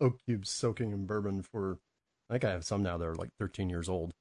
oak 0.00 0.18
cubes 0.26 0.50
soaking 0.50 0.92
in 0.92 1.06
bourbon 1.06 1.42
for 1.42 1.78
I 2.32 2.36
think 2.36 2.44
I 2.46 2.52
have 2.52 2.64
some 2.64 2.82
now 2.82 2.96
that 2.96 3.06
are 3.06 3.14
like 3.14 3.28
13 3.38 3.68
years 3.68 3.90
old. 3.90 4.14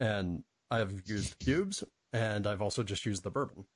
And 0.00 0.42
I've 0.68 1.02
used 1.06 1.38
cubes 1.38 1.84
and 2.12 2.44
I've 2.44 2.60
also 2.60 2.82
just 2.82 3.06
used 3.06 3.22
the 3.22 3.30
bourbon. 3.30 3.66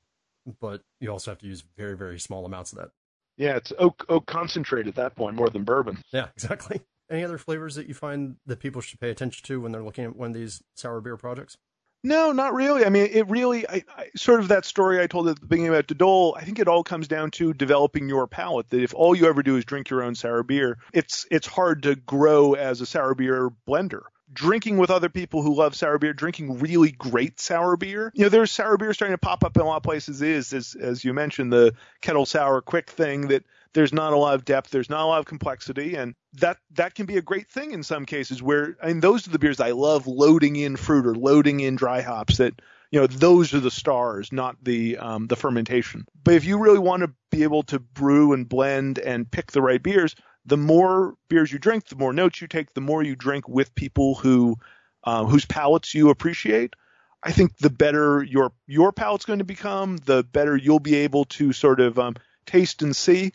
But 0.61 0.83
you 0.99 1.09
also 1.09 1.31
have 1.31 1.39
to 1.39 1.47
use 1.47 1.63
very, 1.77 1.97
very 1.97 2.19
small 2.19 2.45
amounts 2.45 2.73
of 2.73 2.79
that. 2.79 2.91
Yeah, 3.37 3.55
it's 3.55 3.73
oak 3.79 4.05
oak 4.09 4.27
concentrate 4.27 4.89
at 4.89 4.97
that 4.97 5.15
point 5.15 5.37
more 5.37 5.49
than 5.51 5.63
bourbon. 5.63 5.99
Yeah, 6.13 6.27
exactly. 6.35 6.81
Any 7.09 7.23
other 7.23 7.39
flavors 7.39 7.77
that 7.77 7.87
you 7.87 7.95
find 7.95 8.37
that 8.47 8.59
people 8.59 8.81
should 8.81 8.99
pay 8.99 9.11
attention 9.11 9.47
to 9.47 9.61
when 9.61 9.71
they're 9.71 9.85
looking 9.85 10.05
at 10.05 10.17
one 10.17 10.31
of 10.31 10.35
these 10.35 10.63
sour 10.75 11.01
beer 11.01 11.17
projects? 11.17 11.57
No, 12.03 12.33
not 12.33 12.55
really. 12.55 12.85
I 12.85 12.89
mean, 12.89 13.09
it 13.13 13.29
really, 13.29 13.69
I, 13.69 13.85
I, 13.97 14.07
sort 14.17 14.41
of 14.41 14.49
that 14.49 14.65
story 14.65 15.03
I 15.03 15.07
told 15.07 15.29
at 15.29 15.39
the 15.39 15.47
beginning 15.47 15.71
about 15.71 15.87
Dole. 15.87 16.35
I 16.39 16.45
think 16.45 16.59
it 16.59 16.69
all 16.69 16.83
comes 16.83 17.09
down 17.09 17.31
to 17.33 17.53
developing 17.53 18.09
your 18.09 18.27
palate. 18.27 18.71
That 18.71 18.83
if 18.83 18.95
all 18.95 19.15
you 19.15 19.27
ever 19.27 19.43
do 19.43 19.57
is 19.57 19.65
drink 19.67 19.91
your 19.91 20.03
own 20.03 20.15
sour 20.15 20.43
beer, 20.43 20.79
it's 20.95 21.27
it's 21.31 21.47
hard 21.47 21.83
to 21.83 21.97
grow 21.97 22.55
as 22.55 22.81
a 22.81 22.87
sour 22.87 23.15
beer 23.15 23.51
blender. 23.69 24.03
Drinking 24.33 24.79
with 24.79 24.91
other 24.91 25.09
people 25.09 25.43
who 25.43 25.55
love 25.57 25.75
sour 25.75 25.99
beer, 25.99 26.13
drinking 26.13 26.59
really 26.61 26.93
great 26.93 27.39
sour 27.41 27.77
beer. 27.77 28.13
You 28.15 28.25
know, 28.25 28.29
there's 28.29 28.53
sour 28.53 28.79
beer 28.79 28.95
starting 28.95 29.15
to 29.15 29.19
pop 29.19 29.45
up 29.45 29.57
in 29.57 29.63
a 29.63 29.67
lot 29.67 29.79
of 29.79 29.83
places. 29.83 30.23
Is 30.23 30.55
as 30.55 30.77
as 30.81 31.05
you 31.05 31.13
mentioned 31.13 31.53
the 31.53 31.75
kettle 32.01 32.25
sour 32.25 32.63
quick 32.63 32.89
thing 32.89 33.29
that 33.29 33.45
there's 33.73 33.93
not 33.93 34.13
a 34.13 34.17
lot 34.17 34.35
of 34.35 34.45
depth, 34.45 34.71
there's 34.71 34.91
not 34.91 35.05
a 35.05 35.07
lot 35.07 35.21
of 35.21 35.27
complexity, 35.27 35.95
and 35.95 36.15
that 36.35 36.59
that 36.73 36.95
can 36.95 37.07
be 37.07 37.17
a 37.17 37.23
great 37.23 37.49
thing 37.49 37.73
in 37.73 37.83
some 37.83 38.05
cases. 38.05 38.43
Where 38.43 38.77
mean, 38.85 39.01
those 39.01 39.27
are 39.27 39.31
the 39.31 39.39
beers 39.39 39.61
I 39.61 39.71
love 39.71 40.07
loading 40.07 40.57
in 40.57 40.77
fruit 40.77 41.07
or 41.07 41.15
loading 41.15 41.61
in 41.61 41.77
dry 41.77 42.01
hops. 42.01 42.39
That 42.39 42.61
you 42.91 43.01
know, 43.01 43.07
those 43.07 43.55
are 43.55 43.61
the 43.61 43.71
stars, 43.71 44.33
not 44.33 44.57
the 44.63 44.99
um, 44.99 45.27
the 45.29 45.37
fermentation. 45.37 46.07
But 46.25 46.35
if 46.35 46.45
you 46.45 46.59
really 46.59 46.79
want 46.79 47.03
to 47.03 47.13
be 47.31 47.45
able 47.45 47.63
to 47.65 47.79
brew 47.79 48.33
and 48.33 48.49
blend 48.49 48.99
and 48.99 49.31
pick 49.31 49.53
the 49.53 49.63
right 49.63 49.83
beers, 49.83 50.17
the 50.45 50.57
more 50.57 51.15
beers 51.29 51.53
you 51.53 51.59
drink, 51.59 51.87
the 51.87 51.97
more 51.97 52.13
notes 52.13 52.41
you 52.41 52.49
take, 52.49 52.75
the 52.75 52.81
more 52.81 53.03
you 53.03 53.15
drink 53.15 53.49
with 53.49 53.75
people 53.75 54.17
who 54.17 54.57
uh, 55.05 55.25
whose 55.25 55.47
palates 55.47 55.95
you 55.95 56.11
appreciate. 56.11 56.75
I 57.23 57.33
think 57.33 57.57
the 57.59 57.71
better 57.71 58.23
your 58.25 58.53
your 58.67 58.93
palate's 58.93 59.27
going 59.27 59.41
to 59.41 59.45
become, 59.45 59.99
the 59.99 60.25
better 60.25 60.57
you'll 60.57 60.81
be 60.81 60.97
able 60.97 61.27
to 61.27 61.53
sort 61.53 61.79
of 61.79 61.99
um, 61.99 62.17
taste 62.47 62.83
and 62.83 62.97
see 62.97 63.33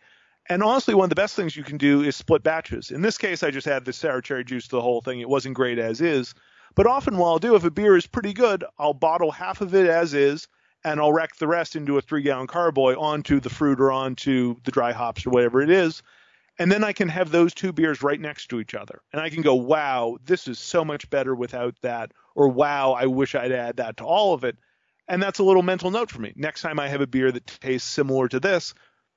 And 0.47 0.61
honestly, 0.61 0.93
one 0.93 1.05
of 1.05 1.09
the 1.09 1.15
best 1.15 1.35
things 1.35 1.55
you 1.55 1.63
can 1.63 1.77
do 1.77 2.03
is 2.03 2.15
split 2.15 2.43
batches. 2.43 2.91
In 2.91 3.01
this 3.01 3.17
case, 3.17 3.41
I 3.41 3.49
just 3.49 3.67
add 3.67 3.83
the 3.83 3.93
sour 3.93 4.21
cherry 4.21 4.43
juice 4.43 4.67
to 4.67 4.75
the 4.75 4.81
whole 4.81 5.01
thing. 5.01 5.19
It 5.19 5.29
wasn't 5.29 5.55
great 5.55 5.79
as 5.79 6.01
is. 6.01 6.35
But 6.75 6.87
often, 6.87 7.17
what 7.17 7.29
I'll 7.29 7.39
do, 7.39 7.55
if 7.55 7.63
a 7.63 7.71
beer 7.71 7.95
is 7.95 8.05
pretty 8.05 8.33
good, 8.33 8.63
I'll 8.77 8.93
bottle 8.93 9.31
half 9.31 9.61
of 9.61 9.73
it 9.73 9.87
as 9.87 10.13
is, 10.13 10.47
and 10.83 10.99
I'll 10.99 11.13
wreck 11.13 11.35
the 11.37 11.47
rest 11.47 11.75
into 11.75 11.97
a 11.97 12.01
three 12.01 12.21
gallon 12.21 12.47
carboy 12.47 12.95
onto 12.95 13.39
the 13.39 13.49
fruit 13.49 13.79
or 13.79 13.91
onto 13.91 14.57
the 14.65 14.71
dry 14.71 14.91
hops 14.91 15.25
or 15.25 15.31
whatever 15.31 15.61
it 15.61 15.71
is. 15.71 16.03
And 16.59 16.71
then 16.71 16.83
I 16.83 16.93
can 16.93 17.09
have 17.09 17.31
those 17.31 17.53
two 17.53 17.73
beers 17.73 18.03
right 18.03 18.19
next 18.19 18.47
to 18.47 18.59
each 18.59 18.75
other. 18.75 19.01
And 19.11 19.21
I 19.21 19.29
can 19.29 19.41
go, 19.41 19.55
wow, 19.55 20.17
this 20.23 20.47
is 20.47 20.59
so 20.59 20.85
much 20.85 21.09
better 21.09 21.33
without 21.33 21.75
that. 21.81 22.11
Or 22.33 22.47
wow, 22.47 22.91
I 22.93 23.07
wish 23.07 23.35
I'd 23.35 23.51
add 23.51 23.77
that 23.77 23.97
to 23.97 24.03
all 24.05 24.33
of 24.33 24.43
it. 24.43 24.57
And 25.07 25.21
that's 25.21 25.39
a 25.39 25.43
little 25.43 25.63
mental 25.63 25.91
note 25.91 26.11
for 26.11 26.21
me. 26.21 26.33
Next 26.35 26.61
time 26.61 26.79
I 26.79 26.87
have 26.87 27.01
a 27.01 27.07
beer 27.07 27.31
that 27.31 27.45
tastes 27.45 27.89
similar 27.89 28.27
to 28.29 28.39
this, 28.39 28.73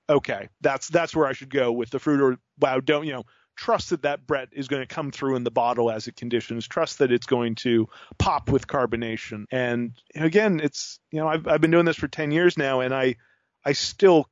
okay, 0.09 0.49
that's 0.61 0.89
that's 0.89 1.15
where 1.15 1.27
I 1.27 1.33
should 1.33 1.51
go 1.51 1.73
with 1.73 1.91
the 1.91 1.99
fruit. 1.99 2.21
Or 2.21 2.39
wow, 2.59 2.81
don't 2.81 3.07
you 3.07 3.13
know? 3.13 3.25
Trust 3.57 3.91
that 3.91 4.03
that 4.03 4.25
Brett 4.25 4.51
is 4.53 4.69
going 4.69 4.83
to 4.83 4.95
come 4.95 5.11
through 5.11 5.35
in 5.35 5.43
the 5.43 5.51
bottle 5.51 5.91
as 5.91 6.07
it 6.07 6.15
conditions. 6.15 6.69
Trust 6.69 7.01
that 7.01 7.11
it's 7.11 7.27
going 7.27 7.57
to 7.57 7.89
pop 8.17 8.51
with 8.51 8.69
carbonation. 8.69 9.47
And 9.51 9.95
again, 10.15 10.61
it's 10.63 11.01
you 11.11 11.19
know 11.19 11.27
I've 11.27 11.49
I've 11.49 11.61
been 11.61 11.73
doing 11.73 11.85
this 11.85 11.97
for 11.97 12.07
ten 12.07 12.31
years 12.31 12.57
now, 12.57 12.81
and 12.81 12.95
I 12.95 13.17
I 13.65 13.73
still 13.73 14.29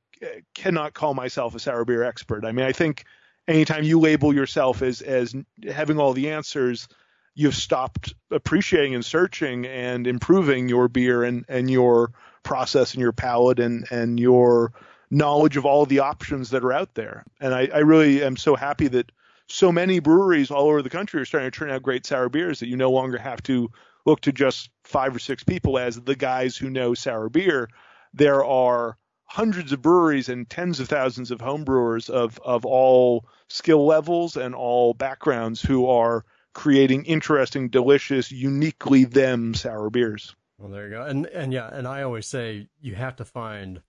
cannot 0.55 0.95
call 0.95 1.15
myself 1.15 1.55
a 1.55 1.59
sour 1.59 1.85
beer 1.85 2.05
expert. 2.05 2.45
I 2.45 2.53
mean, 2.53 2.65
I 2.65 2.73
think 2.73 3.05
anytime 3.49 3.85
you 3.85 4.01
label 4.01 4.35
yourself 4.35 4.83
as 4.83 5.03
as 5.03 5.35
having 5.71 5.99
all 5.99 6.13
the 6.13 6.31
answers, 6.31 6.89
you've 7.35 7.55
stopped 7.55 8.15
appreciating 8.31 8.95
and 8.95 9.05
searching 9.05 9.67
and 9.67 10.07
improving 10.07 10.69
your 10.69 10.89
beer 10.89 11.23
and 11.25 11.45
and 11.49 11.71
your 11.71 12.13
process 12.43 12.95
and 12.95 13.01
your 13.01 13.13
palate 13.13 13.61
and 13.61 13.87
and 13.91 14.19
your 14.19 14.73
knowledge 15.11 15.57
of 15.57 15.65
all 15.65 15.87
the 15.87 16.01
options 16.01 16.51
that 16.51 16.65
are 16.65 16.73
out 16.73 16.95
there. 16.95 17.25
And 17.41 17.55
I, 17.55 17.69
I 17.73 17.79
really 17.79 18.23
am 18.23 18.37
so 18.37 18.57
happy 18.57 18.89
that 18.89 19.13
so 19.49 19.71
many 19.71 20.01
breweries 20.01 20.51
all 20.51 20.69
over 20.69 20.83
the 20.83 20.91
country 20.91 21.21
are 21.21 21.25
starting 21.25 21.51
to 21.51 21.57
turn 21.57 21.71
out 21.71 21.83
great 21.83 22.05
sour 22.05 22.29
beers 22.29 22.61
that 22.61 22.69
you 22.69 22.77
no 22.77 22.91
longer 22.91 23.19
have 23.19 23.43
to 23.45 23.71
look 24.05 24.21
to 24.23 24.33
just 24.33 24.71
five 24.85 25.15
or 25.15 25.19
six 25.19 25.45
people 25.45 25.79
as 25.79 26.01
the 26.01 26.17
guys 26.17 26.57
who 26.57 26.71
know 26.71 26.95
sour 26.95 27.29
beer. 27.29 27.69
There 28.15 28.45
are 28.45 28.97
hundreds 29.25 29.73
of 29.73 29.83
breweries 29.83 30.29
and 30.29 30.49
tens 30.49 30.81
of 30.81 30.89
thousands 30.89 31.31
of 31.31 31.41
home 31.41 31.65
brewers 31.65 32.09
of 32.09 32.39
of 32.45 32.65
all 32.65 33.27
skill 33.49 33.85
levels 33.85 34.37
and 34.37 34.55
all 34.55 34.95
backgrounds 34.95 35.61
who 35.61 35.89
are 35.89 36.25
creating 36.55 37.05
interesting, 37.05 37.69
delicious, 37.69 38.33
uniquely 38.33 39.05
them 39.05 39.53
sour 39.53 39.91
beers. 39.91 40.35
Well, 40.59 40.71
there 40.71 40.85
you 40.85 40.91
go. 40.91 41.03
And 41.03 41.27
and 41.27 41.53
yeah, 41.53 41.69
and 41.71 41.87
I 41.87 42.03
always 42.03 42.27
say 42.27 42.69
you 42.81 42.95
have 42.95 43.17
to 43.17 43.25
find 43.25 43.83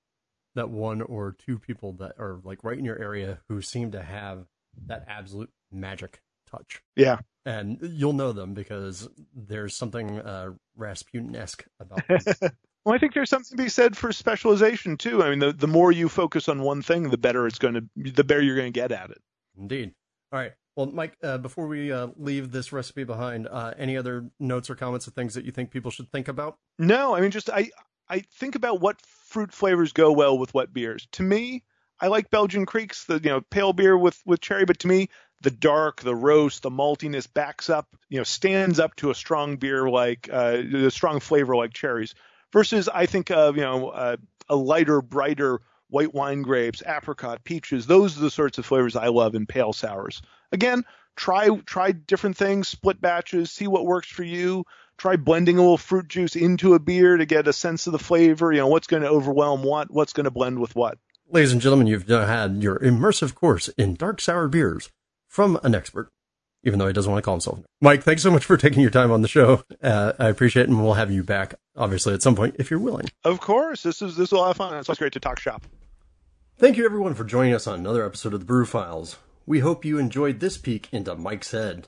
that 0.58 0.70
one 0.70 1.02
or 1.02 1.36
two 1.46 1.58
people 1.58 1.94
that 1.94 2.14
are 2.20 2.40
like 2.44 2.64
right 2.64 2.78
in 2.78 2.86
your 2.86 3.00
area 3.00 3.40
who 3.48 3.62
seem 3.62 3.92
to 3.92 4.04
have 4.04 4.46
that 4.86 5.06
absolute 5.08 5.50
magic 5.72 6.22
touch. 6.50 6.82
Yeah. 6.96 7.20
And 7.46 7.80
you'll 7.82 8.14
know 8.14 8.34
them 8.34 8.54
because 8.54 9.08
there's 9.34 9.76
something 9.76 10.20
uh, 10.20 10.52
Rasputin-esque 10.76 11.66
about 11.80 12.06
them. 12.08 12.52
Well, 12.86 12.96
I 12.96 13.00
think 13.00 13.14
there's 13.14 13.30
something 13.30 13.58
to 13.58 13.64
be 13.64 13.70
said 13.70 13.98
for 13.98 14.12
specialization 14.14 14.98
too. 14.98 15.24
I 15.24 15.30
mean, 15.30 15.40
the, 15.40 15.52
the 15.52 15.68
more 15.68 15.92
you 15.92 16.08
focus 16.08 16.48
on 16.48 16.62
one 16.62 16.82
thing, 16.82 17.10
the 17.10 17.18
better 17.18 17.46
it's 17.46 17.60
going 17.60 17.74
to, 17.74 18.12
the 18.12 18.24
better 18.24 18.42
you're 18.42 18.56
going 18.56 18.72
to 18.72 18.80
get 18.80 18.92
at 18.92 19.10
it. 19.10 19.22
Indeed. 19.58 19.94
All 20.32 20.40
right. 20.40 20.54
Well, 20.78 20.86
Mike, 20.86 21.18
uh, 21.24 21.40
before 21.40 21.68
we 21.68 21.92
uh, 21.92 22.10
leave 22.18 22.52
this 22.52 22.72
recipe 22.72 23.04
behind, 23.04 23.48
uh, 23.48 23.74
any 23.78 23.98
other 23.98 24.30
notes 24.40 24.70
or 24.70 24.76
comments 24.76 25.08
of 25.08 25.14
things 25.14 25.34
that 25.34 25.44
you 25.44 25.52
think 25.52 25.72
people 25.72 25.90
should 25.90 26.12
think 26.12 26.28
about? 26.28 26.60
No, 26.78 27.16
I 27.16 27.20
mean, 27.20 27.32
just 27.32 27.50
I 27.50 27.72
I 28.10 28.20
think 28.20 28.56
about 28.56 28.80
what 28.82 29.02
fruit 29.02 29.54
flavors 29.54 29.94
go 29.94 30.12
well 30.12 30.38
with 30.38 30.54
what 30.54 30.74
beers. 30.74 31.08
To 31.14 31.24
me, 31.24 31.64
I 32.00 32.08
like 32.08 32.30
Belgian 32.30 32.66
Krieks, 32.66 33.06
the 33.06 33.16
you 33.16 33.30
know 33.30 33.42
pale 33.42 33.74
beer 33.74 33.98
with 33.98 34.22
with 34.26 34.42
cherry, 34.42 34.66
but 34.66 34.80
to 34.80 34.88
me, 34.88 35.10
the 35.42 35.52
dark, 35.52 36.02
the 36.02 36.16
roast, 36.16 36.64
the 36.64 36.70
maltiness 36.70 37.32
backs 37.32 37.70
up, 37.70 37.88
you 38.10 38.18
know, 38.18 38.24
stands 38.24 38.80
up 38.80 38.96
to 38.98 39.12
a 39.12 39.16
strong 39.16 39.58
beer 39.58 39.90
like 39.90 40.30
uh, 40.32 40.62
a 40.74 40.92
strong 40.92 41.20
flavor 41.20 41.56
like 41.56 41.74
cherries 41.74 42.16
versus 42.54 42.88
I 42.88 43.06
think 43.06 43.32
of 43.32 43.56
you 43.56 43.64
know 43.64 43.90
uh, 43.90 44.18
a 44.50 44.56
lighter, 44.56 45.02
brighter 45.02 45.62
white 45.90 46.14
wine 46.14 46.42
grapes, 46.42 46.84
apricot, 46.86 47.44
peaches. 47.44 47.88
Those 47.88 48.18
are 48.18 48.22
the 48.22 48.32
sorts 48.32 48.58
of 48.58 48.66
flavors 48.66 48.96
I 48.96 49.08
love 49.08 49.36
in 49.36 49.46
pale 49.46 49.74
sours. 49.74 50.22
Again, 50.52 50.84
try 51.16 51.50
try 51.66 51.92
different 51.92 52.38
things, 52.38 52.68
split 52.68 53.02
batches, 53.02 53.52
see 53.52 53.68
what 53.68 53.86
works 53.86 54.10
for 54.10 54.24
you. 54.24 54.66
Try 54.98 55.16
blending 55.16 55.58
a 55.58 55.62
little 55.62 55.78
fruit 55.78 56.08
juice 56.08 56.36
into 56.36 56.74
a 56.74 56.80
beer 56.80 57.18
to 57.18 57.26
get 57.26 57.48
a 57.48 57.54
sense 57.54 57.88
of 57.88 57.94
the 57.94 58.00
flavor. 58.00 58.52
You 58.52 58.60
know 58.60 58.68
what's 58.68 58.88
going 58.88 59.04
to 59.04 59.10
overwhelm 59.10 59.64
what, 59.64 59.92
what's 59.92 60.14
going 60.14 60.26
to 60.26 60.32
blend 60.32 60.60
with 60.60 60.76
what. 60.76 60.98
Ladies 61.30 61.52
and 61.52 61.62
gentlemen, 61.62 61.88
you've 61.88 62.08
had 62.08 62.64
your 62.64 62.80
immersive 62.80 63.36
course 63.36 63.68
in 63.70 63.96
dark 63.96 64.22
sour 64.22 64.48
beers 64.48 64.90
from 65.28 65.60
an 65.64 65.76
expert 65.76 66.10
even 66.68 66.80
though 66.80 66.88
he 66.88 66.94
doesn't 66.94 67.10
want 67.10 67.24
to 67.24 67.26
call 67.26 67.36
himself. 67.36 67.60
Mike, 67.80 68.04
thanks 68.04 68.22
so 68.22 68.30
much 68.30 68.44
for 68.44 68.58
taking 68.58 68.82
your 68.82 68.92
time 68.92 69.10
on 69.10 69.22
the 69.22 69.28
show. 69.28 69.64
Uh, 69.82 70.14
I 70.20 70.28
appreciate 70.28 70.64
it, 70.64 70.70
and 70.70 70.84
we'll 70.84 70.96
have 70.96 71.12
you 71.12 71.24
back, 71.24 71.56
obviously, 71.76 72.14
at 72.14 72.22
some 72.22 72.36
point 72.36 72.56
if 72.60 72.70
you're 72.70 72.80
willing. 72.80 73.08
Of 73.24 73.40
course. 73.40 73.84
This 73.84 74.02
is 74.02 74.18
this 74.18 74.30
is 74.30 74.32
a 74.32 74.38
lot 74.38 74.52
of 74.52 74.58
fun. 74.58 74.76
It's 74.76 74.90
always 74.90 75.00
great 75.00 75.14
to 75.14 75.20
talk 75.20 75.40
shop. 75.40 75.66
Thank 76.58 76.76
you, 76.76 76.86
everyone, 76.86 77.14
for 77.14 77.24
joining 77.24 77.54
us 77.54 77.68
on 77.68 77.80
another 77.80 78.06
episode 78.06 78.34
of 78.34 78.40
the 78.40 78.46
Brew 78.46 78.66
Files. 78.66 79.18
We 79.46 79.60
hope 79.60 79.86
you 79.86 79.98
enjoyed 79.98 80.40
this 80.40 80.58
peek 80.58 80.90
into 80.92 81.16
Mike's 81.16 81.52
head. 81.52 81.88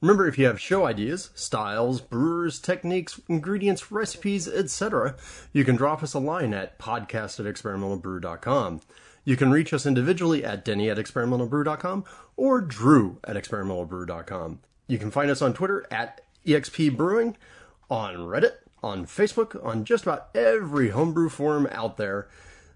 Remember, 0.00 0.26
if 0.26 0.38
you 0.38 0.46
have 0.46 0.60
show 0.60 0.84
ideas, 0.84 1.30
styles, 1.34 2.00
brewers, 2.00 2.58
techniques, 2.58 3.20
ingredients, 3.28 3.90
recipes, 3.90 4.46
etc., 4.46 5.16
you 5.52 5.64
can 5.64 5.76
drop 5.76 6.02
us 6.02 6.14
a 6.14 6.18
line 6.18 6.52
at 6.52 6.78
podcast 6.78 7.40
at 7.40 7.46
experimentalbrew.com. 7.46 8.80
You 9.24 9.36
can 9.36 9.50
reach 9.50 9.72
us 9.72 9.86
individually 9.86 10.44
at 10.44 10.64
denny 10.64 10.90
at 10.90 10.98
experimentalbrew.com 10.98 12.04
or 12.36 12.60
drew 12.60 13.18
at 13.24 13.36
experimentalbrew.com. 13.36 14.60
You 14.86 14.98
can 14.98 15.10
find 15.10 15.30
us 15.30 15.40
on 15.40 15.54
Twitter 15.54 15.86
at 15.90 16.20
expbrewing, 16.46 17.36
on 17.88 18.16
Reddit, 18.16 18.56
on 18.82 19.06
Facebook, 19.06 19.64
on 19.64 19.84
just 19.86 20.04
about 20.04 20.28
every 20.34 20.90
homebrew 20.90 21.30
forum 21.30 21.66
out 21.72 21.96
there. 21.96 22.28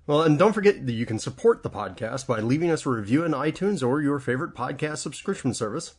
Well, 0.06 0.22
and 0.22 0.38
don't 0.38 0.54
forget 0.54 0.86
that 0.86 0.92
you 0.92 1.04
can 1.04 1.18
support 1.18 1.62
the 1.62 1.68
podcast 1.68 2.26
by 2.26 2.40
leaving 2.40 2.70
us 2.70 2.86
a 2.86 2.90
review 2.90 3.24
in 3.24 3.32
iTunes 3.32 3.86
or 3.86 4.00
your 4.00 4.18
favorite 4.18 4.54
podcast 4.54 4.98
subscription 4.98 5.52
service. 5.52 5.96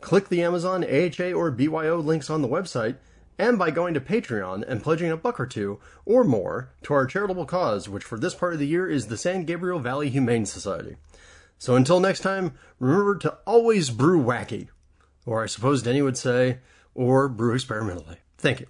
Click 0.00 0.28
the 0.28 0.42
Amazon, 0.42 0.84
AHA, 0.84 1.32
or 1.32 1.50
BYO 1.50 1.98
links 1.98 2.30
on 2.30 2.42
the 2.42 2.48
website 2.48 2.96
and 3.38 3.58
by 3.58 3.70
going 3.70 3.94
to 3.94 4.00
Patreon 4.00 4.64
and 4.66 4.82
pledging 4.82 5.10
a 5.10 5.16
buck 5.16 5.38
or 5.38 5.46
two 5.46 5.78
or 6.04 6.24
more 6.24 6.70
to 6.82 6.94
our 6.94 7.06
charitable 7.06 7.46
cause, 7.46 7.88
which 7.88 8.04
for 8.04 8.18
this 8.18 8.34
part 8.34 8.52
of 8.52 8.58
the 8.58 8.66
year 8.66 8.88
is 8.88 9.06
the 9.06 9.16
San 9.16 9.44
Gabriel 9.44 9.78
Valley 9.78 10.10
Humane 10.10 10.46
Society. 10.46 10.96
So 11.56 11.76
until 11.76 12.00
next 12.00 12.20
time, 12.20 12.54
remember 12.78 13.16
to 13.18 13.38
always 13.46 13.90
brew 13.90 14.22
wacky, 14.22 14.68
or 15.26 15.42
I 15.42 15.46
suppose 15.46 15.82
Denny 15.82 16.02
would 16.02 16.16
say, 16.16 16.58
or 16.94 17.28
brew 17.28 17.54
experimentally. 17.54 18.16
Thank 18.38 18.60
you. 18.60 18.66